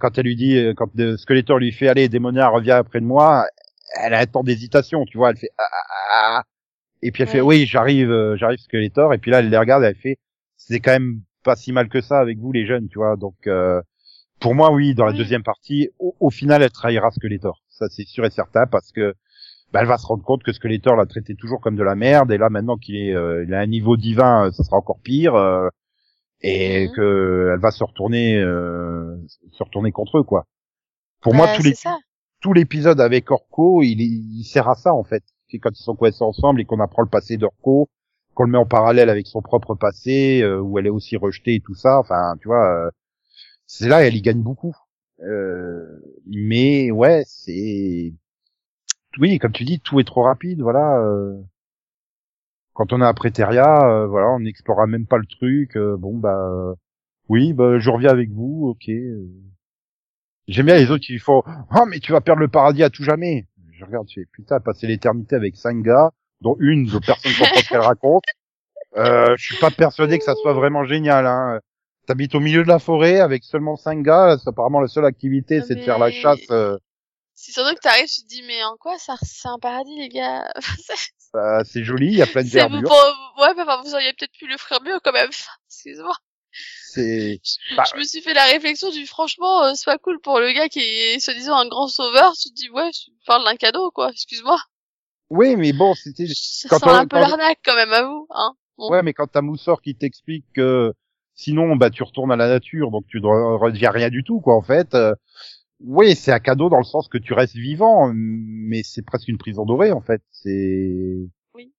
quand 0.00 0.16
elle 0.16 0.24
lui 0.26 0.36
dit, 0.36 0.56
quand 0.76 0.88
Skeletor 1.18 1.58
lui 1.58 1.72
fait, 1.72 1.88
allez, 1.88 2.08
Démonia, 2.08 2.48
reviens 2.48 2.76
après 2.76 3.00
de 3.00 3.04
moi, 3.06 3.46
elle 4.00 4.14
a 4.14 4.20
un 4.20 4.26
temps 4.26 4.42
d'hésitation, 4.42 5.04
tu 5.04 5.18
vois. 5.18 5.30
Elle 5.30 5.36
fait. 5.38 5.50
Ah, 5.58 5.64
ah, 5.72 5.84
ah, 6.12 6.36
ah. 6.38 6.42
Et 7.02 7.10
puis 7.12 7.22
elle 7.24 7.28
fait, 7.28 7.40
oui, 7.40 7.66
j'arrive, 7.66 8.10
euh, 8.10 8.36
j'arrive 8.36 8.58
Skeletor. 8.58 9.12
Et 9.14 9.18
puis 9.18 9.30
là, 9.30 9.40
elle 9.40 9.50
les 9.50 9.58
regarde, 9.58 9.82
elle 9.84 9.96
fait, 9.96 10.18
c'est 10.56 10.80
quand 10.80 10.92
même 10.92 11.20
pas 11.44 11.56
si 11.56 11.72
mal 11.72 11.88
que 11.88 12.00
ça 12.00 12.18
avec 12.20 12.38
vous, 12.38 12.52
les 12.52 12.64
jeunes, 12.66 12.88
tu 12.88 12.98
vois. 12.98 13.16
Donc, 13.16 13.34
euh, 13.48 13.80
pour 14.40 14.54
moi, 14.54 14.72
oui, 14.72 14.94
dans 14.94 15.04
la 15.04 15.12
Oui. 15.12 15.18
deuxième 15.18 15.42
partie, 15.42 15.90
au, 15.98 16.14
au 16.20 16.30
final, 16.30 16.62
elle 16.62 16.70
trahira 16.70 17.10
Skeletor. 17.10 17.60
Ça, 17.68 17.86
c'est 17.90 18.06
sûr 18.06 18.24
et 18.24 18.30
certain, 18.30 18.66
parce 18.66 18.92
que 18.92 19.14
bah, 19.72 19.80
elle 19.82 19.88
va 19.88 19.98
se 19.98 20.06
rendre 20.06 20.22
compte 20.24 20.42
que 20.44 20.52
Skeletor 20.52 20.94
l'a 20.96 21.06
traité 21.06 21.34
toujours 21.34 21.60
comme 21.60 21.76
de 21.76 21.82
la 21.82 21.94
merde, 21.96 22.30
et 22.30 22.38
là, 22.38 22.50
maintenant 22.50 22.76
qu'il 22.76 22.96
est, 22.96 23.14
euh, 23.14 23.44
il 23.44 23.52
a 23.54 23.58
un 23.60 23.66
niveau 23.66 23.96
divin, 23.96 24.46
euh, 24.46 24.50
ça 24.52 24.62
sera 24.64 24.76
encore 24.76 25.00
pire, 25.00 25.34
euh, 25.34 25.68
et 26.42 26.86
Mhm. 26.88 26.94
que 26.94 27.50
elle 27.54 27.60
va 27.60 27.70
se 27.72 27.82
retourner, 27.82 28.38
euh, 28.38 29.16
se 29.52 29.62
retourner 29.64 29.90
contre 29.92 30.18
eux, 30.18 30.22
quoi. 30.22 30.44
Pour 31.20 31.34
moi, 31.34 31.46
Bah, 31.46 31.54
tous 31.56 31.62
les, 31.62 31.74
ça. 31.74 31.96
Tout 32.42 32.52
l'épisode 32.52 33.00
avec 33.00 33.30
Orko, 33.30 33.82
il, 33.82 34.00
il 34.02 34.44
sert 34.44 34.68
à 34.68 34.74
ça, 34.74 34.92
en 34.92 35.04
fait. 35.04 35.22
C'est 35.48 35.58
quand 35.58 35.70
ils 35.78 35.82
sont 35.82 35.96
coincés 35.96 36.22
ensemble 36.24 36.60
et 36.60 36.64
qu'on 36.66 36.80
apprend 36.80 37.02
le 37.02 37.08
passé 37.08 37.36
d'Orko, 37.38 37.88
qu'on 38.34 38.44
le 38.44 38.50
met 38.50 38.58
en 38.58 38.66
parallèle 38.66 39.10
avec 39.10 39.26
son 39.26 39.42
propre 39.42 39.74
passé, 39.74 40.42
euh, 40.42 40.60
où 40.60 40.78
elle 40.78 40.86
est 40.86 40.90
aussi 40.90 41.16
rejetée 41.16 41.54
et 41.56 41.60
tout 41.60 41.74
ça. 41.74 41.98
Enfin, 41.98 42.36
tu 42.40 42.48
vois, 42.48 42.66
euh, 42.86 42.90
c'est 43.66 43.88
là 43.88 44.04
elle 44.06 44.16
y 44.16 44.22
gagne 44.22 44.42
beaucoup. 44.42 44.74
Euh, 45.22 45.86
mais 46.26 46.90
ouais, 46.90 47.22
c'est 47.26 48.12
oui, 49.18 49.38
comme 49.38 49.52
tu 49.52 49.64
dis, 49.64 49.80
tout 49.80 50.00
est 50.00 50.04
trop 50.04 50.22
rapide. 50.22 50.60
Voilà. 50.62 50.98
euh. 51.00 51.36
Quand 52.74 52.92
on 52.92 53.02
est 53.02 53.06
après 53.06 53.30
Teria, 53.30 53.88
euh, 53.88 54.06
voilà, 54.06 54.28
on 54.30 54.40
n'explorera 54.40 54.86
même 54.86 55.06
pas 55.06 55.18
le 55.18 55.26
truc. 55.26 55.76
bon 55.76 56.16
bah 56.18 56.74
oui, 57.28 57.52
bah 57.52 57.78
je 57.78 57.90
reviens 57.90 58.10
avec 58.10 58.30
vous, 58.30 58.68
ok. 58.68 58.90
J'aime 60.48 60.66
bien 60.66 60.76
les 60.76 60.90
autres 60.90 61.04
qui 61.04 61.18
font 61.18 61.42
oh 61.46 61.84
mais 61.86 62.00
tu 62.00 62.12
vas 62.12 62.20
perdre 62.20 62.40
le 62.40 62.48
paradis 62.48 62.82
à 62.82 62.90
tout 62.90 63.04
jamais. 63.04 63.46
Je 63.72 63.84
regarde, 63.84 64.06
je 64.08 64.20
fais 64.20 64.26
putain, 64.32 64.60
passer 64.60 64.86
l'éternité 64.86 65.34
avec 65.36 65.56
cinq 65.56 65.82
gars, 65.82 66.10
dont 66.40 66.56
une 66.60 66.86
dont 66.86 67.00
personne 67.00 67.32
comprend 67.38 67.60
ce 67.60 67.68
qu'elle 67.68 67.80
raconte. 67.80 68.24
Euh, 68.96 69.34
je 69.36 69.44
suis 69.44 69.56
pas 69.56 69.70
persuadé 69.70 70.18
que 70.18 70.24
ça 70.24 70.34
soit 70.34 70.52
vraiment 70.52 70.84
génial. 70.84 71.26
Hein. 71.26 71.60
T'habites 72.06 72.34
au 72.34 72.40
milieu 72.40 72.62
de 72.62 72.68
la 72.68 72.78
forêt 72.78 73.20
avec 73.20 73.42
seulement 73.44 73.76
cinq 73.76 74.02
gars. 74.02 74.36
Apparemment 74.46 74.80
la 74.80 74.88
seule 74.88 75.04
activité, 75.06 75.62
c'est 75.62 75.74
de 75.76 75.80
faire 75.82 75.98
la 75.98 76.10
chasse. 76.10 76.40
euh, 76.50 76.76
C'est 77.34 77.52
surtout 77.52 77.74
que 77.74 77.80
t'arrives, 77.80 78.06
tu 78.06 78.22
te 78.22 78.28
dis, 78.28 78.42
mais 78.46 78.62
en 78.64 78.76
quoi 78.76 78.98
ça, 78.98 79.14
c'est 79.22 79.48
un 79.48 79.58
paradis, 79.58 79.98
les 79.98 80.08
gars? 80.08 80.44
C'est- 80.78 80.94
euh, 81.36 81.62
c'est 81.64 81.82
joli, 81.84 82.08
il 82.08 82.14
y 82.18 82.22
a 82.22 82.26
plein 82.26 82.42
de 82.42 82.48
verdure. 82.48 82.82
pour... 82.88 83.42
Ouais, 83.42 83.54
mais 83.56 83.62
enfin, 83.62 83.80
vous 83.82 83.94
auriez 83.94 84.12
peut-être 84.12 84.32
pu 84.38 84.46
le 84.46 84.56
faire 84.58 84.80
mieux, 84.82 84.98
quand 85.02 85.12
même. 85.12 85.30
Excuse-moi. 85.70 86.14
C'est 86.94 87.40
Je, 87.42 87.76
Bah, 87.76 87.84
je 87.92 87.98
me 87.98 88.04
suis 88.04 88.20
fait 88.20 88.34
la 88.34 88.44
réflexion 88.44 88.90
du, 88.90 89.06
franchement, 89.06 89.64
euh, 89.64 89.72
c'est 89.74 89.84
pas 89.86 89.98
cool 89.98 90.20
pour 90.20 90.38
le 90.40 90.52
gars 90.52 90.68
qui 90.68 90.80
est, 90.80 91.20
soi-disant, 91.20 91.56
un 91.56 91.68
grand 91.68 91.88
sauveur. 91.88 92.32
Tu 92.34 92.50
te 92.50 92.54
dis, 92.54 92.68
ouais, 92.70 92.90
je 92.92 93.10
parle 93.26 93.44
d'un 93.44 93.56
cadeau, 93.56 93.90
quoi. 93.90 94.10
Excuse-moi. 94.10 94.58
oui, 95.30 95.56
mais 95.56 95.72
bon, 95.72 95.94
c'était 95.94 96.26
Ça 96.34 96.68
Quand 96.68 96.78
sent 96.78 96.84
on- 96.88 96.94
un 96.94 97.06
peu 97.06 97.16
quand- 97.16 97.28
l'arnaque, 97.28 97.58
quand 97.64 97.74
même, 97.74 97.92
à 97.92 98.02
vous, 98.04 98.26
hein. 98.30 98.52
Bon. 98.78 98.90
ouais, 98.90 99.02
mais 99.02 99.12
quand 99.12 99.26
t'as 99.26 99.42
Moussor 99.42 99.80
qui 99.82 99.94
t'explique 99.94 100.44
que 100.54 100.92
sinon 101.34 101.76
bah 101.76 101.90
tu 101.90 102.02
retournes 102.02 102.32
à 102.32 102.36
la 102.36 102.48
nature, 102.48 102.90
donc 102.90 103.06
tu 103.06 103.18
ne 103.20 103.26
re- 103.26 103.58
redeviens 103.58 103.90
rien 103.90 104.08
du 104.10 104.24
tout, 104.24 104.40
quoi. 104.40 104.54
En 104.56 104.62
fait, 104.62 104.94
euh, 104.94 105.14
oui, 105.80 106.14
c'est 106.16 106.32
un 106.32 106.40
cadeau 106.40 106.68
dans 106.68 106.78
le 106.78 106.84
sens 106.84 107.08
que 107.08 107.18
tu 107.18 107.32
restes 107.34 107.54
vivant, 107.56 108.10
mais 108.14 108.82
c'est 108.84 109.02
presque 109.04 109.28
une 109.28 109.38
prison 109.38 109.64
dorée, 109.66 109.92
en 109.92 110.00
fait. 110.00 110.22
C'est 110.30 111.18
Oui. 111.54 111.72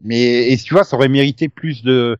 Mais 0.00 0.50
et 0.52 0.56
tu 0.56 0.74
vois, 0.74 0.84
ça 0.84 0.96
aurait 0.96 1.08
mérité 1.08 1.48
plus 1.48 1.82
de 1.82 2.16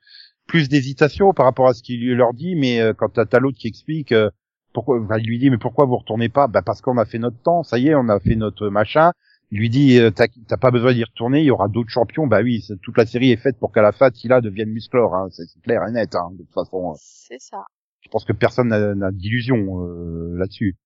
plus 0.53 0.69
d'hésitation 0.69 1.33
par 1.33 1.47
rapport 1.47 1.67
à 1.67 1.73
ce 1.73 1.83
qu'il 1.83 1.99
lui 1.99 2.15
leur 2.15 2.35
dit, 2.35 2.55
mais 2.57 2.79
euh, 2.79 2.93
quand 2.93 3.09
t'as 3.09 3.39
l'autre 3.41 3.57
qui 3.57 3.69
explique 3.69 4.13
euh, 4.13 4.29
pourquoi, 4.75 5.01
enfin, 5.01 5.17
il 5.17 5.27
lui 5.27 5.39
dit 5.39 5.49
mais 5.49 5.57
pourquoi 5.57 5.87
vous 5.87 5.97
retournez 5.97 6.29
pas? 6.29 6.47
Bah 6.47 6.61
parce 6.61 6.83
qu'on 6.83 6.99
a 6.99 7.07
fait 7.07 7.19
notre 7.19 7.39
temps, 7.39 7.63
ça 7.63 7.79
y 7.79 7.89
est, 7.89 7.95
on 7.95 8.11
a 8.11 8.21
fait 8.21 8.35
notre 8.35 8.69
machin. 8.69 9.13
Il 9.51 9.61
lui 9.61 9.71
dit 9.71 9.99
euh, 9.99 10.11
t'as 10.11 10.57
pas 10.59 10.71
besoin 10.71 10.93
d'y 10.93 11.05
retourner, 11.05 11.41
il 11.41 11.47
y 11.47 11.51
aura 11.51 11.69
d'autres 11.69 11.89
champions. 11.89 12.27
Bah 12.27 12.43
oui, 12.43 12.63
toute 12.83 12.99
la 12.99 13.07
série 13.07 13.31
est 13.31 13.39
faite 13.39 13.57
pour 13.59 13.73
qu'à 13.73 13.81
la 13.81 13.93
fin 13.93 14.11
Tila 14.11 14.43
devienne 14.43 14.69
Musclor, 14.69 15.15
hein, 15.15 15.29
c'est 15.31 15.47
c'est 15.47 15.63
clair 15.63 15.81
et 15.89 15.93
net. 15.93 16.15
Hein, 16.17 16.29
de 16.33 16.43
toute 16.45 16.53
façon, 16.53 16.97
C'est 16.99 17.41
ça. 17.41 17.65
je 18.03 18.11
pense 18.11 18.27
que 18.27 18.35
personne 18.35 18.69
n'a 18.69 18.95
n'a 18.95 19.11
d'illusion 19.11 19.87
euh, 19.87 20.37
là-dessus. 20.37 20.77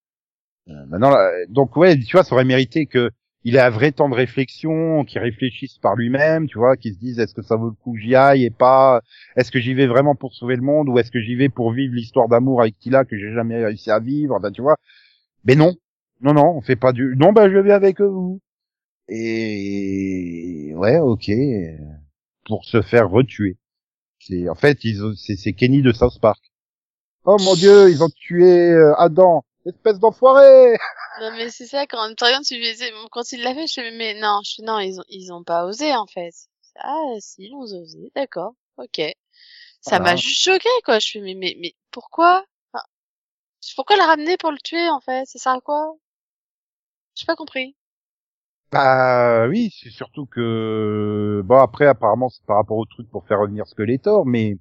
Euh, 0.68 0.87
maintenant, 0.87 1.11
là, 1.11 1.29
donc 1.48 1.76
ouais, 1.76 1.98
tu 1.98 2.12
vois, 2.16 2.22
ça 2.22 2.37
aurait 2.37 2.44
mérité 2.44 2.87
que 2.87 3.11
il 3.46 3.56
ait 3.56 3.61
un 3.61 3.70
vrai 3.70 3.92
temps 3.92 4.09
de 4.11 4.14
réflexion, 4.16 5.04
qu'il 5.04 5.20
réfléchisse 5.20 5.78
par 5.78 5.94
lui-même, 5.96 6.48
tu 6.48 6.59
vois, 6.59 6.76
qu'il 6.76 6.94
se 6.94 6.98
dise 6.98 7.18
est-ce 7.20 7.35
que 7.35 7.42
ça 7.42 7.56
vaut 7.56 7.68
le 7.70 7.76
coup 7.82 7.94
que 7.94 8.00
j'y 8.00 8.14
aille 8.16 8.44
et 8.44 8.50
pas, 8.50 9.02
est-ce 9.37 9.52
que 9.52 9.61
j'y 9.61 9.74
vais 9.74 9.87
vraiment 9.87 10.16
pour 10.16 10.35
sauver 10.35 10.56
le 10.56 10.62
monde 10.62 10.88
ou 10.88 10.98
est-ce 10.98 11.12
que 11.12 11.20
j'y 11.20 11.37
vais 11.37 11.48
pour 11.48 11.72
vivre 11.72 11.94
l'histoire 11.94 12.28
d'amour 12.28 12.61
avec 12.61 12.78
Tila 12.78 13.04
que 13.04 13.16
j'ai 13.18 13.32
jamais 13.35 13.64
réussi 13.64 13.90
à 13.90 14.00
vivre, 14.00 14.35
enfin, 14.37 14.50
tu 14.52 14.62
vois. 14.62 14.76
Mais 15.44 15.56
non, 15.56 15.74
non, 16.22 16.35
non, 16.35 16.54
on 16.56 16.62
fait 16.62 16.76
pas 16.76 16.92
du, 16.92 17.14
non, 17.18 17.32
bah 17.32 17.50
je 17.50 17.59
vais 17.59 17.72
avec 17.72 18.00
vous. 18.00 18.40
Et 19.09 20.72
ouais, 20.76 20.98
ok, 20.98 21.30
pour 22.44 22.64
se 22.64 22.82
faire 22.82 23.09
retuer. 23.11 23.56
C'est 24.20 24.48
en 24.48 24.54
fait, 24.56 24.85
ils 24.85 25.04
ont- 25.04 25.14
c'est 25.16 25.37
c'est 25.37 25.52
Kenny 25.54 25.82
de 25.82 25.92
South 25.92 26.20
Park. 26.20 26.40
Oh 27.24 27.37
mon 27.40 27.54
dieu, 27.54 27.90
ils 27.90 28.02
ont 28.04 28.11
tué 28.11 28.72
euh, 28.72 28.94
Adam, 28.98 29.44
espèce 29.66 29.98
d'enfoiré. 30.00 30.76
Non, 31.20 31.31
mais 31.33 31.50
c'est 31.50 31.66
ça, 31.66 31.87
quand, 31.87 32.14
par 32.18 32.29
exemple, 32.29 32.46
tu 32.46 32.62
faisais, 32.62 32.92
quand 33.11 33.33
il 33.33 33.42
l'a 33.42 33.55
fait, 33.55 33.66
je 33.66 33.74
fais, 33.74 33.90
mais 33.90 34.14
non, 34.20 34.40
je 34.44 34.55
fais, 34.57 34.62
non, 34.62 34.79
ils 34.79 35.00
ont, 35.00 35.05
ils 35.09 35.33
ont 35.33 35.44
pas 35.44 35.64
osé, 35.64 35.94
en 35.94 36.07
fait. 36.07 36.35
Ah, 36.76 37.14
si, 37.20 37.44
ils 37.46 37.55
ont 37.55 37.61
osé, 37.61 38.12
d'accord, 38.14 38.55
ok. 38.76 39.00
Ça 39.81 39.98
Voilà. 39.98 40.05
m'a 40.05 40.16
juste 40.16 40.42
choqué, 40.42 40.68
quoi. 40.85 40.98
Je 40.98 41.11
fais, 41.12 41.20
mais, 41.20 41.35
mais, 41.35 41.57
mais, 41.61 41.74
pourquoi? 41.90 42.44
Enfin, 42.72 42.85
pourquoi 43.76 43.96
le 43.96 44.02
ramener 44.05 44.37
pour 44.38 44.52
le 44.52 44.59
tuer, 44.59 44.88
en 44.90 45.00
fait? 45.00 45.26
Ça 45.26 45.38
sert 45.38 45.52
à 45.52 45.61
quoi? 45.61 45.96
J'ai 47.16 47.26
pas 47.26 47.35
compris. 47.37 47.74
Bah 48.70 49.46
oui, 49.48 49.70
c'est 49.81 49.90
surtout 49.90 50.26
que 50.26 51.40
bon 51.44 51.59
après 51.59 51.87
apparemment 51.87 52.29
c'est 52.29 52.44
par 52.46 52.57
rapport 52.57 52.76
au 52.76 52.85
truc 52.85 53.09
pour 53.11 53.26
faire 53.26 53.40
revenir 53.40 53.66
Skeletor, 53.66 54.26
mais 54.26 54.59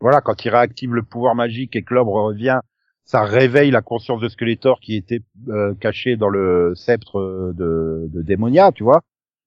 voilà 0.00 0.20
quand 0.20 0.44
il 0.44 0.50
réactive 0.50 0.94
le 0.94 1.02
pouvoir 1.02 1.34
magique 1.34 1.76
et 1.76 1.82
que 1.82 1.94
l'ombre 1.94 2.22
revient, 2.22 2.60
ça 3.06 3.22
réveille 3.22 3.70
la 3.70 3.80
conscience 3.80 4.20
de 4.20 4.28
Skeletor 4.28 4.80
qui 4.80 4.96
était 4.96 5.22
euh, 5.48 5.74
cachée 5.74 6.16
dans 6.16 6.28
le 6.28 6.74
sceptre 6.74 7.52
de, 7.56 8.08
de 8.12 8.22
Démonia, 8.22 8.72
tu 8.72 8.82
vois. 8.82 9.02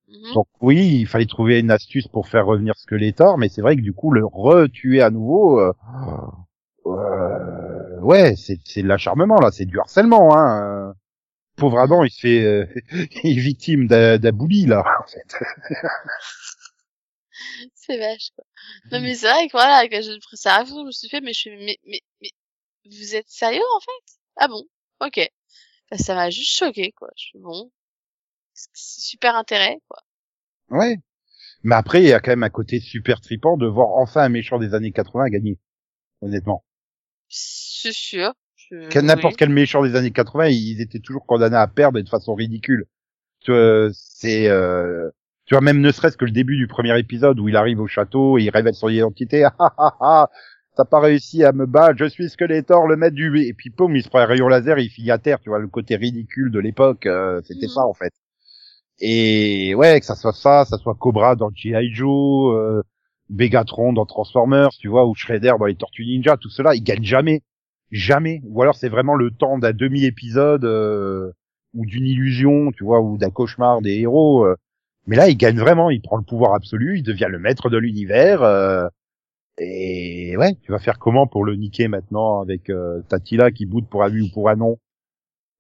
Mhm. 0.08 0.34
Donc 0.34 0.48
oui, 0.62 1.02
il 1.02 1.08
fallait 1.08 1.28
trouver 1.28 1.60
une 1.60 1.70
astuce 1.70 2.08
pour 2.08 2.28
faire 2.28 2.46
revenir 2.48 2.76
Skeletor, 2.76 3.38
mais 3.38 3.50
c'est 3.50 3.62
vrai 3.62 3.76
que 3.76 3.82
du 3.82 3.94
coup 3.94 4.12
le 4.12 4.26
retuer 4.26 5.02
à 5.02 5.12
nouveau, 5.12 5.60
euh, 5.60 5.74
euh, 6.88 8.00
ouais, 8.00 8.36
c'est 8.36 8.58
c'est 8.66 8.82
de 8.82 8.88
l'acharnement 8.88 9.40
là, 9.40 9.52
c'est 9.52 9.66
du 9.66 9.80
harcèlement, 9.80 10.36
hein. 10.36 10.96
Pauvre 11.58 11.80
Adam, 11.80 12.04
il 12.04 12.10
se 12.10 12.22
fait, 12.22 12.44
euh, 12.44 12.66
il 13.24 13.38
est 13.38 13.42
victime 13.42 13.88
d'un 13.88 14.18
là, 14.18 14.84
en 15.00 15.08
fait. 15.08 15.36
C'est 17.74 17.98
vache, 17.98 18.30
quoi. 18.36 18.46
Non, 18.92 19.02
mais 19.02 19.16
c'est 19.16 19.30
vrai 19.30 19.48
que 19.48 19.54
voilà, 19.54 19.82
c'est 19.82 19.90
la 19.90 20.58
réflexion 20.58 20.76
que 20.76 20.82
je 20.82 20.86
me 20.86 20.92
suis 20.92 21.10
fait, 21.10 21.22
mais 21.22 21.34
je 21.34 21.40
suis, 21.40 21.50
mais, 21.58 21.78
mais, 21.88 22.02
mais, 22.22 22.30
vous 22.90 23.16
êtes 23.16 23.30
sérieux, 23.30 23.62
en 23.76 23.80
fait? 23.80 24.14
Ah 24.38 24.48
bon? 24.48 24.64
Ok. 25.02 25.20
Bah, 25.92 25.98
ça 25.98 26.16
m'a 26.16 26.30
juste 26.32 26.58
choqué, 26.58 26.92
quoi. 26.94 27.10
Je 27.18 27.24
suis 27.24 27.40
bon. 27.40 27.72
C'est 28.54 29.02
super 29.02 29.36
intérêt, 29.36 29.80
quoi. 29.90 30.02
Ouais. 30.72 30.98
Mais 31.64 31.76
après, 31.76 32.02
il 32.04 32.08
y 32.10 32.14
a 32.14 32.20
quand 32.22 32.32
même 32.32 32.44
un 32.44 32.50
côté 32.52 32.80
super 32.82 33.22
tripant 33.22 33.58
de 33.58 33.68
voir 33.68 33.90
enfin 33.98 34.24
un 34.24 34.30
méchant 34.30 34.60
des 34.60 34.74
années 34.76 34.92
80 34.94 35.30
gagner. 35.30 35.60
Honnêtement. 36.22 36.66
C'est 37.30 37.94
sûr. 37.94 38.34
Je- 38.56 39.00
N'importe 39.02 39.34
oui. 39.34 39.38
quel 39.38 39.50
méchant 39.50 39.84
des 39.84 39.96
années 39.96 40.12
80, 40.12 40.48
ils 40.48 40.82
étaient 40.82 41.00
toujours 41.00 41.26
condamnés 41.26 41.56
à 41.58 41.68
perdre 41.68 42.00
et 42.00 42.04
de 42.04 42.10
façon 42.10 42.34
ridicule. 42.36 42.86
Tu 43.42 43.52
vois, 43.52 43.90
c'est, 43.94 44.48
euh, 44.50 45.10
tu 45.46 45.56
vois, 45.56 45.62
même 45.62 45.82
ne 45.82 45.92
serait-ce 45.92 46.18
que 46.18 46.26
le 46.26 46.32
début 46.32 46.58
du 46.58 46.68
premier 46.68 46.98
épisode 47.00 47.40
où 47.40 47.50
il 47.50 47.58
arrive 47.58 47.80
au 47.82 47.88
château 47.88 48.38
et 48.40 48.44
il 48.44 48.50
révèle 48.52 48.76
son 48.76 48.90
identité. 48.90 49.44
Ah, 49.60 49.74
ah, 49.78 49.98
ah, 50.02 50.30
t'as 50.80 50.86
pas 50.90 51.00
réussi 51.02 51.44
à 51.44 51.52
me 51.52 51.66
battre, 51.66 51.98
je 52.00 52.06
suis 52.06 52.30
Skeletor, 52.30 52.88
le 52.88 52.96
maître 52.96 53.16
du... 53.16 53.38
Et 53.42 53.54
puis, 53.54 53.70
poum, 53.70 53.96
il 53.96 54.04
se 54.04 54.10
prend 54.10 54.20
un 54.20 54.26
rayon 54.26 54.48
laser 54.48 54.78
et 54.78 54.84
il 54.84 54.90
finit 54.90 55.12
à 55.12 55.18
terre, 55.18 55.40
tu 55.40 55.50
vois, 55.50 55.60
le 55.60 55.68
côté 55.68 55.96
ridicule 55.98 56.52
de 56.52 56.60
l'époque, 56.60 57.06
euh, 57.06 57.42
c'était 57.44 57.68
Mhm. 57.68 57.72
ça, 57.74 57.82
en 57.86 57.94
fait. 57.94 58.14
Et 59.02 59.76
ouais, 59.76 60.00
que 60.00 60.06
ça 60.06 60.16
soit 60.16 60.34
ça, 60.34 60.66
ça 60.66 60.78
soit 60.78 60.96
Cobra 60.96 61.36
dans 61.36 61.50
G.I. 61.54 61.94
Joe, 61.94 62.56
euh, 62.58 62.82
Megatron 63.30 63.94
dans 63.94 64.06
Transformers, 64.06 64.70
tu 64.80 64.88
vois, 64.90 65.06
ou 65.06 65.16
Shredder 65.16 65.54
dans 65.60 65.66
les 65.66 65.76
Tortues 65.76 66.06
Ninja, 66.06 66.38
tout 66.38 66.50
cela, 66.50 66.76
ils 66.76 66.84
gagnent 66.84 67.04
jamais. 67.04 67.42
Jamais. 67.92 68.42
Ou 68.46 68.62
alors 68.62 68.76
c'est 68.76 68.90
vraiment 68.90 69.16
le 69.16 69.32
temps 69.32 69.58
d'un 69.58 69.72
demi-épisode 69.74 70.66
euh, 70.66 71.32
ou 71.74 71.86
d'une 71.86 72.06
illusion, 72.06 72.72
tu 72.72 72.84
vois, 72.84 73.02
ou 73.02 73.18
d'un 73.18 73.30
cauchemar 73.32 73.82
des 73.82 74.00
héros. 74.00 74.46
euh. 74.46 74.56
Mais 75.08 75.16
là, 75.16 75.30
il 75.30 75.38
gagne 75.38 75.58
vraiment. 75.60 75.90
Il 75.90 76.02
prend 76.02 76.18
le 76.18 76.24
pouvoir 76.24 76.54
absolu. 76.54 76.98
Il 77.00 77.04
devient 77.04 77.28
le 77.30 77.40
maître 77.40 77.70
de 77.70 77.78
l'univers. 77.78 78.44
euh, 78.44 78.88
et 79.60 80.38
ouais, 80.38 80.56
tu 80.64 80.72
vas 80.72 80.80
faire 80.80 81.00
comment 81.00 81.28
pour 81.28 81.44
le 81.46 81.56
niquer 81.56 81.88
maintenant 81.88 82.42
avec 82.42 82.70
euh, 82.70 83.02
Tatila 83.10 83.52
qui 83.52 83.66
boude 83.66 83.88
pour 83.90 84.04
un 84.04 84.12
oui 84.12 84.22
ou 84.30 84.34
pour 84.34 84.50
un 84.50 84.56
non 84.56 84.80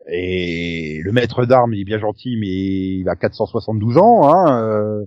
Et 0.07 1.01
le 1.03 1.11
maître 1.11 1.45
d'armes, 1.45 1.73
il 1.73 1.81
est 1.81 1.85
bien 1.85 1.99
gentil, 1.99 2.37
mais 2.37 2.47
il 2.47 3.09
a 3.09 3.15
472 3.15 3.97
ans. 3.97 4.29
Hein, 4.33 4.63
euh. 4.63 5.05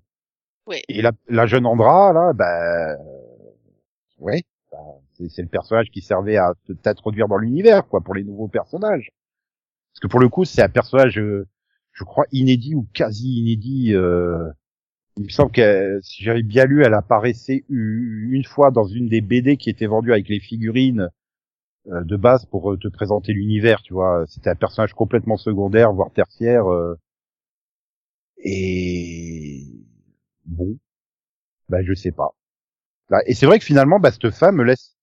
Ouais. 0.67 0.83
Et 0.89 1.03
la, 1.03 1.13
la 1.29 1.47
jeune 1.47 1.67
Andra, 1.67 2.13
là, 2.13 2.33
bah, 2.35 2.97
ouais, 4.19 4.43
bah, 4.71 4.79
c'est 5.15 5.29
c'est 5.31 5.43
le 5.43 5.49
personnage 5.49 5.91
qui 5.91 6.01
servait 6.01 6.37
à 6.37 6.53
te- 6.67 6.73
t'introduire 6.73 7.29
dans 7.29 7.37
l'univers, 7.39 7.87
quoi, 7.89 8.01
pour 8.01 8.15
les 8.15 8.25
nouveaux 8.25 8.49
personnages. 8.49 9.11
Parce 9.95 10.01
que 10.03 10.07
pour 10.09 10.21
le 10.21 10.29
coup, 10.29 10.45
c'est 10.45 10.63
un 10.63 10.69
personnage, 10.69 11.19
euh, 11.19 11.47
je 11.93 12.05
crois, 12.05 12.27
inédit 12.33 12.75
ou 12.75 12.87
quasi 12.95 13.41
inédit. 13.41 13.95
euh, 13.95 14.49
il 15.17 15.25
me 15.25 15.29
semble 15.31 15.53
que, 15.53 16.01
si 16.03 16.23
j'avais 16.25 16.43
bien 16.43 16.65
lu, 16.65 16.85
elle 16.85 16.95
apparaissait 16.95 17.65
une 17.69 18.45
fois 18.45 18.71
dans 18.71 18.85
une 18.85 19.09
des 19.09 19.21
BD 19.21 19.57
qui 19.57 19.71
était 19.71 19.87
vendue 19.87 20.13
avec 20.13 20.29
les 20.29 20.41
figurines 20.41 21.09
euh, 21.89 22.05
de 22.05 22.17
base 22.17 22.47
pour 22.47 22.73
euh, 22.73 22.79
te 22.79 22.89
présenter 22.89 23.33
l'univers, 23.33 23.83
tu 23.83 23.95
vois. 23.95 24.25
C'était 24.29 24.51
un 24.51 24.57
personnage 24.57 24.95
complètement 24.95 25.37
secondaire, 25.39 25.93
voire 25.93 26.13
tertiaire. 26.13 26.67
euh, 26.73 26.97
et 28.45 29.65
bon, 30.47 30.79
bah 31.69 31.83
je 31.83 31.95
sais 31.95 32.13
pas. 32.13 32.31
Et 33.27 33.35
c'est 33.35 33.47
vrai 33.47 33.59
que 33.59 33.65
finalement, 33.65 34.01
bah, 34.01 34.11
cette 34.11 34.31
femme 34.31 34.57
me 34.57 34.65
laisse 34.65 34.97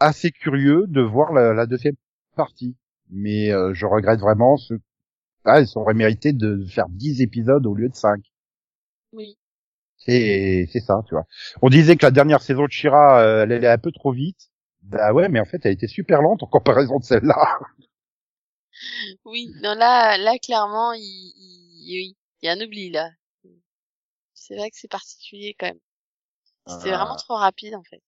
assez 0.00 0.30
curieux 0.32 0.86
de 0.88 1.00
voir 1.02 1.32
la, 1.32 1.54
la 1.54 1.66
deuxième 1.66 1.96
partie. 2.36 2.76
Mais 3.10 3.52
euh, 3.52 3.74
je 3.74 3.86
regrette 3.86 4.20
vraiment 4.20 4.56
ce... 4.58 4.74
Ah, 5.44 5.60
ils 5.60 5.78
auraient 5.78 5.94
mérité 5.94 6.32
de 6.32 6.64
faire 6.66 6.88
10 6.90 7.22
épisodes 7.22 7.66
au 7.66 7.74
lieu 7.74 7.88
de 7.88 7.94
5. 7.96 8.20
Oui. 9.12 9.38
C'est 9.96 10.66
c'est 10.72 10.80
ça, 10.80 11.02
tu 11.06 11.14
vois. 11.14 11.26
On 11.62 11.68
disait 11.68 11.96
que 11.96 12.06
la 12.06 12.10
dernière 12.10 12.42
saison 12.42 12.64
de 12.64 12.70
Shira, 12.70 13.20
euh, 13.20 13.42
elle 13.44 13.52
allait 13.52 13.68
un 13.68 13.78
peu 13.78 13.92
trop 13.92 14.12
vite. 14.12 14.50
Bah 14.82 15.12
ouais, 15.12 15.28
mais 15.28 15.40
en 15.40 15.44
fait, 15.44 15.60
elle 15.66 15.72
était 15.72 15.88
super 15.88 16.22
lente 16.22 16.42
en 16.42 16.46
comparaison 16.46 16.98
de 16.98 17.04
celle-là. 17.04 17.58
Oui. 19.24 19.52
Non, 19.62 19.74
là, 19.74 20.16
là, 20.18 20.38
clairement, 20.38 20.92
il, 20.92 21.02
il. 21.36 22.14
Il 22.40 22.46
y 22.46 22.48
a 22.48 22.52
un 22.52 22.60
oubli, 22.60 22.90
là. 22.90 23.10
C'est 24.32 24.56
vrai 24.56 24.70
que 24.70 24.76
c'est 24.78 24.88
particulier, 24.90 25.54
quand 25.58 25.66
même. 25.66 25.80
C'était 26.66 26.92
Ah. 26.92 26.98
vraiment 26.98 27.16
trop 27.16 27.36
rapide, 27.36 27.74
en 27.74 27.84
fait. 27.84 28.02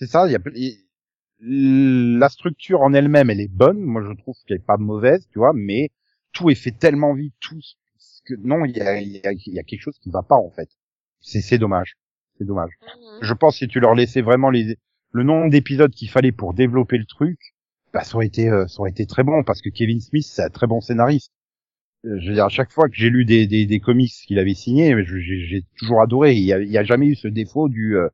C'est 0.00 0.06
ça, 0.08 0.26
il 0.26 0.32
y 0.32 0.36
a 0.36 0.40
il- 1.40 2.18
la 2.18 2.28
structure 2.28 2.82
en 2.82 2.92
elle-même, 2.94 3.30
elle 3.30 3.40
est 3.40 3.48
bonne. 3.48 3.80
Moi, 3.80 4.02
je 4.04 4.12
trouve 4.20 4.36
qu'elle 4.46 4.58
est 4.58 4.66
pas 4.66 4.76
mauvaise, 4.78 5.26
tu 5.32 5.38
vois, 5.38 5.52
mais 5.54 5.90
tout 6.32 6.50
est 6.50 6.54
fait 6.54 6.72
tellement 6.72 7.14
vite, 7.14 7.34
tout 7.40 7.58
que 8.24 8.34
non, 8.42 8.64
il 8.64 8.76
y 8.76 8.80
a, 8.80 9.00
y 9.00 9.20
a, 9.26 9.32
y 9.32 9.58
a 9.58 9.62
quelque 9.62 9.80
chose 9.82 9.98
qui 10.00 10.10
va 10.10 10.22
pas 10.22 10.36
en 10.36 10.50
fait. 10.50 10.68
C'est 11.20 11.40
c'est 11.40 11.58
dommage, 11.58 11.96
c'est 12.38 12.44
dommage. 12.46 12.72
Mhm. 12.82 13.18
Je 13.22 13.34
pense 13.34 13.54
que 13.54 13.58
si 13.60 13.68
tu 13.68 13.80
leur 13.80 13.94
laissais 13.94 14.22
vraiment 14.22 14.50
les 14.50 14.76
le 15.12 15.22
nombre 15.24 15.50
d'épisodes 15.50 15.92
qu'il 15.92 16.08
fallait 16.10 16.32
pour 16.32 16.54
développer 16.54 16.98
le 16.98 17.04
truc, 17.06 17.38
bah 17.92 18.04
ça 18.04 18.16
aurait 18.16 18.26
été 18.26 18.48
euh, 18.48 18.66
ça 18.68 18.80
aurait 18.80 18.90
été 18.90 19.06
très 19.06 19.24
bon 19.24 19.42
parce 19.44 19.60
que 19.62 19.70
Kevin 19.70 20.00
Smith 20.00 20.26
c'est 20.26 20.42
un 20.44 20.50
très 20.50 20.66
bon 20.66 20.80
scénariste. 20.80 21.32
Euh, 22.06 22.18
Je 22.20 22.28
veux 22.28 22.34
dire 22.34 22.46
à 22.46 22.48
chaque 22.50 22.72
fois 22.72 22.88
que 22.88 22.96
j'ai 22.96 23.10
lu 23.10 23.24
des 23.24 23.46
des, 23.46 23.66
des 23.66 23.80
comics 23.80 24.12
qu'il 24.26 24.38
avait 24.38 24.54
signés, 24.54 24.94
j'ai 25.06 25.64
toujours 25.78 26.02
adoré. 26.02 26.34
Il 26.34 26.44
y 26.44 26.52
a, 26.52 26.60
il 26.60 26.70
y 26.70 26.78
a 26.78 26.84
jamais 26.84 27.06
eu 27.08 27.16
ce 27.16 27.28
défaut 27.28 27.68
du 27.68 27.96
euh, 27.96 28.08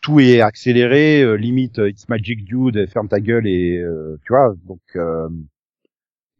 tout 0.00 0.20
est 0.20 0.40
accéléré, 0.40 1.22
euh, 1.22 1.34
limite 1.36 1.78
it's 1.78 2.08
magic 2.08 2.44
dude, 2.44 2.88
ferme 2.90 3.08
ta 3.08 3.20
gueule 3.20 3.46
et 3.46 3.78
euh, 3.78 4.18
tu 4.24 4.32
vois 4.32 4.54
donc 4.66 4.80
euh, 4.96 5.28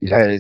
il 0.05 0.15
a 0.15 0.37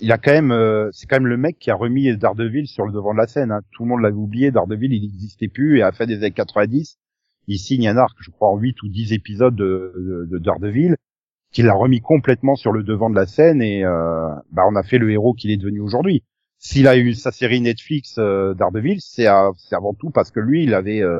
il 0.00 0.12
a 0.12 0.18
quand 0.18 0.32
même 0.32 0.52
euh, 0.52 0.88
c'est 0.92 1.06
quand 1.06 1.16
même 1.16 1.26
le 1.26 1.36
mec 1.36 1.58
qui 1.58 1.70
a 1.70 1.74
remis 1.74 2.16
Daredevil 2.16 2.66
sur 2.66 2.86
le 2.86 2.92
devant 2.92 3.12
de 3.12 3.18
la 3.18 3.26
scène. 3.26 3.52
Hein. 3.52 3.60
Tout 3.72 3.82
le 3.82 3.90
monde 3.90 4.00
l'avait 4.00 4.16
oublié, 4.16 4.50
Daredevil 4.50 4.92
il 4.92 5.02
n'existait 5.02 5.48
plus 5.48 5.78
et 5.78 5.82
à 5.82 5.86
la 5.86 5.92
fin 5.92 6.06
des 6.06 6.16
années 6.18 6.30
90 6.30 6.96
il 7.46 7.58
signe 7.58 7.88
un 7.88 7.96
arc, 7.96 8.16
je 8.20 8.30
crois, 8.30 8.48
en 8.48 8.56
8 8.56 8.82
ou 8.82 8.88
10 8.88 9.12
épisodes 9.12 9.56
de, 9.56 9.92
de, 9.96 10.26
de 10.30 10.38
Daredevil, 10.38 10.96
qu'il 11.52 11.68
a 11.68 11.74
remis 11.74 12.00
complètement 12.00 12.54
sur 12.54 12.70
le 12.70 12.84
devant 12.84 13.10
de 13.10 13.16
la 13.16 13.26
scène 13.26 13.60
et 13.60 13.84
euh, 13.84 14.28
bah, 14.52 14.62
on 14.70 14.76
a 14.76 14.82
fait 14.84 14.98
le 14.98 15.10
héros 15.10 15.34
qu'il 15.34 15.50
est 15.50 15.56
devenu 15.56 15.80
aujourd'hui. 15.80 16.22
S'il 16.58 16.86
a 16.86 16.96
eu 16.96 17.14
sa 17.14 17.32
série 17.32 17.60
Netflix 17.60 18.16
euh, 18.18 18.54
Daredevil, 18.54 19.00
c'est 19.00 19.26
avant 19.26 19.94
tout 19.98 20.10
parce 20.10 20.30
que 20.30 20.40
lui, 20.40 20.62
il 20.62 20.74
avait 20.74 21.02
euh, 21.02 21.18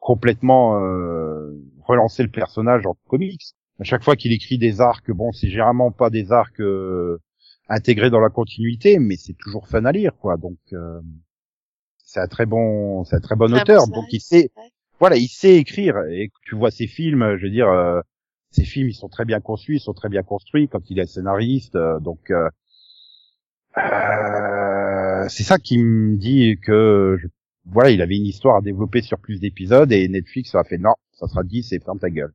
complètement 0.00 0.82
euh, 0.82 1.52
relancé 1.84 2.22
le 2.22 2.30
personnage 2.30 2.86
en 2.86 2.96
comics. 3.06 3.54
À 3.78 3.84
chaque 3.84 4.02
fois 4.02 4.16
qu'il 4.16 4.32
écrit 4.32 4.58
des 4.58 4.80
arcs, 4.80 5.10
bon, 5.10 5.30
c'est 5.30 5.48
généralement 5.48 5.92
pas 5.92 6.10
des 6.10 6.32
arcs 6.32 6.60
euh, 6.60 7.20
intégrés 7.68 8.10
dans 8.10 8.20
la 8.20 8.30
continuité, 8.30 8.98
mais 8.98 9.16
c'est 9.16 9.34
toujours 9.38 9.68
fun 9.68 9.84
à 9.84 9.92
lire, 9.92 10.12
quoi. 10.18 10.36
Donc, 10.36 10.58
euh, 10.72 11.00
c'est 11.98 12.20
un 12.20 12.26
très 12.28 12.46
bon, 12.46 13.04
c'est 13.04 13.16
un 13.16 13.20
très 13.20 13.36
bon 13.36 13.52
auteur. 13.62 13.86
bon 13.88 13.96
donc, 13.96 14.12
il 14.12 14.20
sait, 14.20 14.50
ouais. 14.56 14.70
voilà, 15.00 15.16
il 15.16 15.28
sait 15.28 15.56
écrire. 15.56 15.98
Et 16.10 16.30
tu 16.44 16.54
vois 16.56 16.70
ses 16.70 16.86
films, 16.86 17.36
je 17.36 17.44
veux 17.44 17.50
dire, 17.52 17.68
euh, 17.68 18.00
ses 18.50 18.64
films, 18.64 18.88
ils 18.88 18.94
sont 18.94 19.08
très 19.08 19.24
bien 19.26 19.40
conçus, 19.40 19.76
ils 19.76 19.80
sont 19.80 19.92
très 19.94 20.08
bien 20.08 20.22
construits 20.22 20.68
quand 20.68 20.90
il 20.90 20.98
est 20.98 21.06
scénariste. 21.06 21.76
euh, 21.76 22.00
donc, 22.00 22.30
euh, 22.30 22.48
euh, 23.76 25.26
c'est 25.28 25.42
ça 25.44 25.58
qui 25.58 25.78
me 25.78 26.16
dit 26.16 26.58
que, 26.62 27.16
je- 27.20 27.28
voilà, 27.66 27.90
il 27.90 28.00
avait 28.00 28.16
une 28.16 28.26
histoire 28.26 28.56
à 28.56 28.60
développer 28.62 29.02
sur 29.02 29.18
plus 29.18 29.40
d'épisodes 29.40 29.92
et 29.92 30.08
Netflix 30.08 30.54
a 30.54 30.64
fait 30.64 30.78
non, 30.78 30.94
ça 31.12 31.28
sera 31.28 31.42
10 31.44 31.72
et 31.72 31.80
ferme 31.80 31.98
ta 31.98 32.08
gueule. 32.10 32.32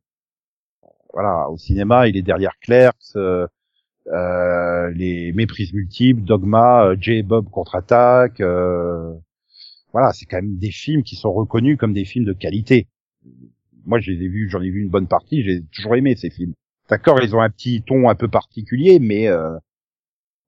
Voilà, 1.14 1.50
au 1.50 1.58
cinéma, 1.58 2.08
il 2.08 2.18
est 2.18 2.22
derrière 2.22 2.54
Clerks, 2.62 3.16
euh, 4.08 4.90
les 4.92 5.32
méprises 5.34 5.74
multiples, 5.74 6.22
Dogma, 6.22 6.86
euh, 6.86 6.96
J. 7.00 7.24
Bob 7.24 7.50
contre-attaque. 7.50 8.42
euh, 8.42 9.14
voilà, 9.94 10.12
c'est 10.12 10.26
quand 10.26 10.38
même 10.38 10.58
des 10.58 10.72
films 10.72 11.04
qui 11.04 11.16
sont 11.16 11.32
reconnus 11.32 11.78
comme 11.78 11.94
des 11.94 12.06
films 12.06 12.26
de 12.26 12.34
qualité. 12.34 12.88
Moi, 13.86 14.00
je 14.00 14.12
ai 14.12 14.50
j'en 14.50 14.62
ai 14.62 14.70
vu 14.70 14.82
une 14.82 14.90
bonne 14.90 15.08
partie, 15.08 15.44
j'ai 15.44 15.62
toujours 15.72 15.96
aimé 15.96 16.16
ces 16.16 16.30
films. 16.30 16.54
D'accord, 16.90 17.22
ils 17.22 17.36
ont 17.36 17.42
un 17.42 17.50
petit 17.50 17.82
ton 17.82 18.10
un 18.10 18.16
peu 18.16 18.28
particulier, 18.28 19.00
mais 19.00 19.28
euh, 19.28 19.56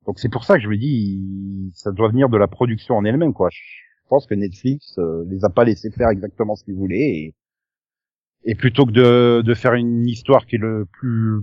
donc 0.06 0.20
c'est 0.20 0.30
pour 0.30 0.44
ça 0.44 0.58
que 0.58 0.64
je 0.64 0.70
me 0.70 0.78
dis, 0.78 1.72
ça 1.74 1.92
doit 1.92 2.10
venir 2.10 2.30
de 2.30 2.38
la 2.38 2.48
production 2.48 2.96
en 2.96 3.06
elle-même, 3.06 3.34
quoi. 3.34 3.50
Je 3.52 3.60
pense 4.10 4.26
que 4.26 4.36
Netflix 4.36 4.98
euh, 5.00 5.26
les 5.30 5.46
a 5.46 5.50
pas 5.50 5.64
laissés 5.64 5.92
faire 5.92 6.10
exactement 6.10 6.56
ce 6.56 6.64
qu'ils 6.64 6.76
voulaient, 6.76 6.98
et, 7.00 7.36
et 8.44 8.56
plutôt 8.56 8.86
que 8.86 8.92
de, 8.92 9.42
de 9.42 9.54
faire 9.54 9.74
une 9.74 10.08
histoire 10.08 10.46
qui 10.46 10.56
est 10.56 10.60
le 10.60 10.86
plus 10.92 11.42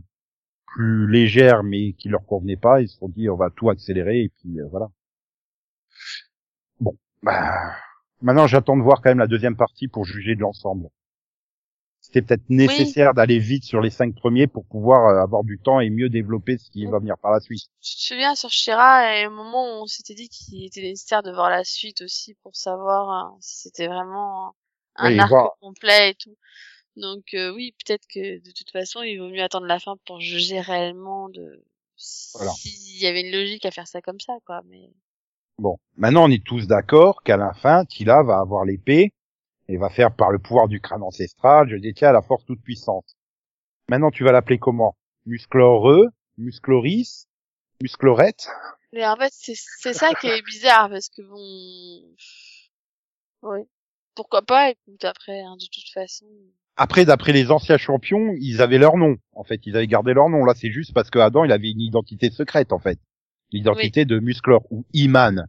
plus 0.75 1.11
légère, 1.11 1.63
mais 1.63 1.93
qui 1.95 2.09
leur 2.09 2.25
convenait 2.27 2.57
pas, 2.57 2.81
ils 2.81 2.89
se 2.89 2.99
sont 2.99 3.09
dit, 3.09 3.29
on 3.29 3.37
va 3.37 3.51
tout 3.51 3.71
accélérer, 3.71 4.23
et 4.23 4.29
puis 4.41 4.61
euh, 4.61 4.67
voilà. 4.71 4.89
Bon, 6.81 6.97
bah, 7.23 7.75
maintenant 8.21 8.47
j'attends 8.47 8.77
de 8.77 8.83
voir 8.83 9.01
quand 9.03 9.11
même 9.11 9.19
la 9.19 9.27
deuxième 9.27 9.57
partie 9.57 9.89
pour 9.89 10.05
juger 10.05 10.35
de 10.35 10.41
l'ensemble. 10.41 10.89
C'était 12.01 12.23
peut-être 12.23 12.51
nécessaire 12.51 13.15
d'aller 13.15 13.39
vite 13.39 13.65
sur 13.65 13.81
les 13.81 13.89
cinq 13.91 14.15
premiers 14.17 14.49
pour 14.49 14.67
pouvoir 14.67 15.07
euh, 15.07 15.23
avoir 15.23 15.45
du 15.45 15.59
temps 15.59 15.79
et 15.79 15.89
mieux 15.89 16.09
développer 16.09 16.59
ce 16.59 16.69
qui 16.71 16.85
va 16.87 16.99
venir 16.99 17.17
par 17.17 17.31
la 17.31 17.41
suite. 17.41 17.63
Tu 17.81 17.95
te 17.95 18.01
souviens 18.01 18.35
sur 18.35 18.51
Shira, 18.51 19.17
et 19.19 19.27
au 19.29 19.31
moment 19.31 19.65
où 19.65 19.83
on 19.83 19.87
s'était 19.87 20.15
dit 20.15 20.29
qu'il 20.29 20.65
était 20.67 20.83
nécessaire 20.83 21.23
de 21.23 21.31
voir 21.33 21.49
la 21.49 21.63
suite 21.65 22.03
aussi 22.03 22.35
pour 22.43 22.57
savoir 22.57 23.09
hein, 23.09 23.37
si 23.41 23.61
c'était 23.61 23.87
vraiment 23.87 24.57
un 24.97 25.11
Oui, 25.11 25.19
arc 25.21 25.31
voir. 25.31 25.51
complet 25.61 26.11
et 26.11 26.15
tout. 26.15 26.37
Donc 26.97 27.35
euh, 27.35 27.53
oui, 27.55 27.75
peut-être 27.85 28.07
que 28.07 28.39
de 28.39 28.51
toute 28.53 28.71
façon, 28.71 29.03
il 29.03 29.19
vaut 29.19 29.29
mieux 29.29 29.43
attendre 29.43 29.67
la 29.67 29.79
fin 29.79 29.97
pour 30.07 30.21
juger 30.21 30.61
réellement 30.61 31.29
de 31.31 31.65
Voilà. 32.35 32.51
s'il 32.53 32.99
y 33.03 33.07
avait 33.07 33.23
une 33.23 33.33
logique 33.33 33.65
à 33.65 33.71
faire 33.71 33.87
ça 33.89 34.03
comme 34.03 34.21
ça, 34.21 34.35
quoi. 34.45 34.63
Mais 34.67 34.91
Bon, 35.59 35.79
maintenant 35.97 36.25
on 36.29 36.31
est 36.31 36.45
tous 36.45 36.67
d'accord 36.67 37.23
qu'à 37.23 37.37
la 37.37 37.53
fin, 37.55 37.85
Tila 37.85 38.23
va 38.23 38.39
avoir 38.41 38.65
l'épée 38.65 39.13
et 39.69 39.77
va 39.77 39.91
faire 39.91 40.15
par 40.15 40.31
le 40.33 40.39
pouvoir 40.39 40.67
du 40.69 40.81
crâne 40.81 41.03
ancestral, 41.03 41.69
je 41.69 41.77
détiens 41.77 42.13
la 42.13 42.23
force 42.23 42.45
toute 42.45 42.63
puissante. 42.63 43.17
Maintenant 43.89 44.11
tu 44.11 44.25
vas 44.25 44.33
l'appeler 44.33 44.59
comment? 44.59 44.97
Muscloreux, 45.27 46.09
Muscloris, 46.37 47.27
Musclorette? 47.81 48.49
Mais 48.93 49.07
en 49.07 49.17
fait, 49.17 49.33
c'est 49.33 49.55
c'est 49.57 49.95
ça 49.95 50.13
qui 50.15 50.27
est 50.27 50.43
bizarre 50.43 50.91
parce 50.91 51.09
que 51.09 51.23
bon, 51.23 52.15
Oui. 53.43 53.61
Pourquoi 54.15 54.43
pas, 54.43 54.71
écoute, 54.71 55.05
après, 55.05 55.41
hein, 55.41 55.57
de 55.57 55.65
toute 55.73 55.89
façon. 55.95 56.27
Après, 56.77 57.05
d'après 57.05 57.33
les 57.33 57.51
anciens 57.51 57.77
champions, 57.77 58.35
ils 58.41 58.63
avaient 58.63 58.79
leur 58.79 58.97
nom. 58.97 59.17
En 59.35 59.45
fait, 59.45 59.61
ils 59.67 59.77
avaient 59.77 59.87
gardé 59.87 60.15
leur 60.15 60.29
nom. 60.29 60.45
Là, 60.45 60.55
c'est 60.57 60.71
juste 60.71 60.95
parce 60.95 61.11
que 61.11 61.19
Adam, 61.19 61.45
il 61.45 61.53
avait 61.53 61.71
une 61.71 61.81
identité 61.81 62.31
secrète, 62.31 62.73
en 62.73 62.79
fait. 62.79 62.99
L'identité 63.51 64.05
de 64.07 64.19
Musclor 64.19 64.63
ou 64.71 64.85
Iman. 64.95 65.47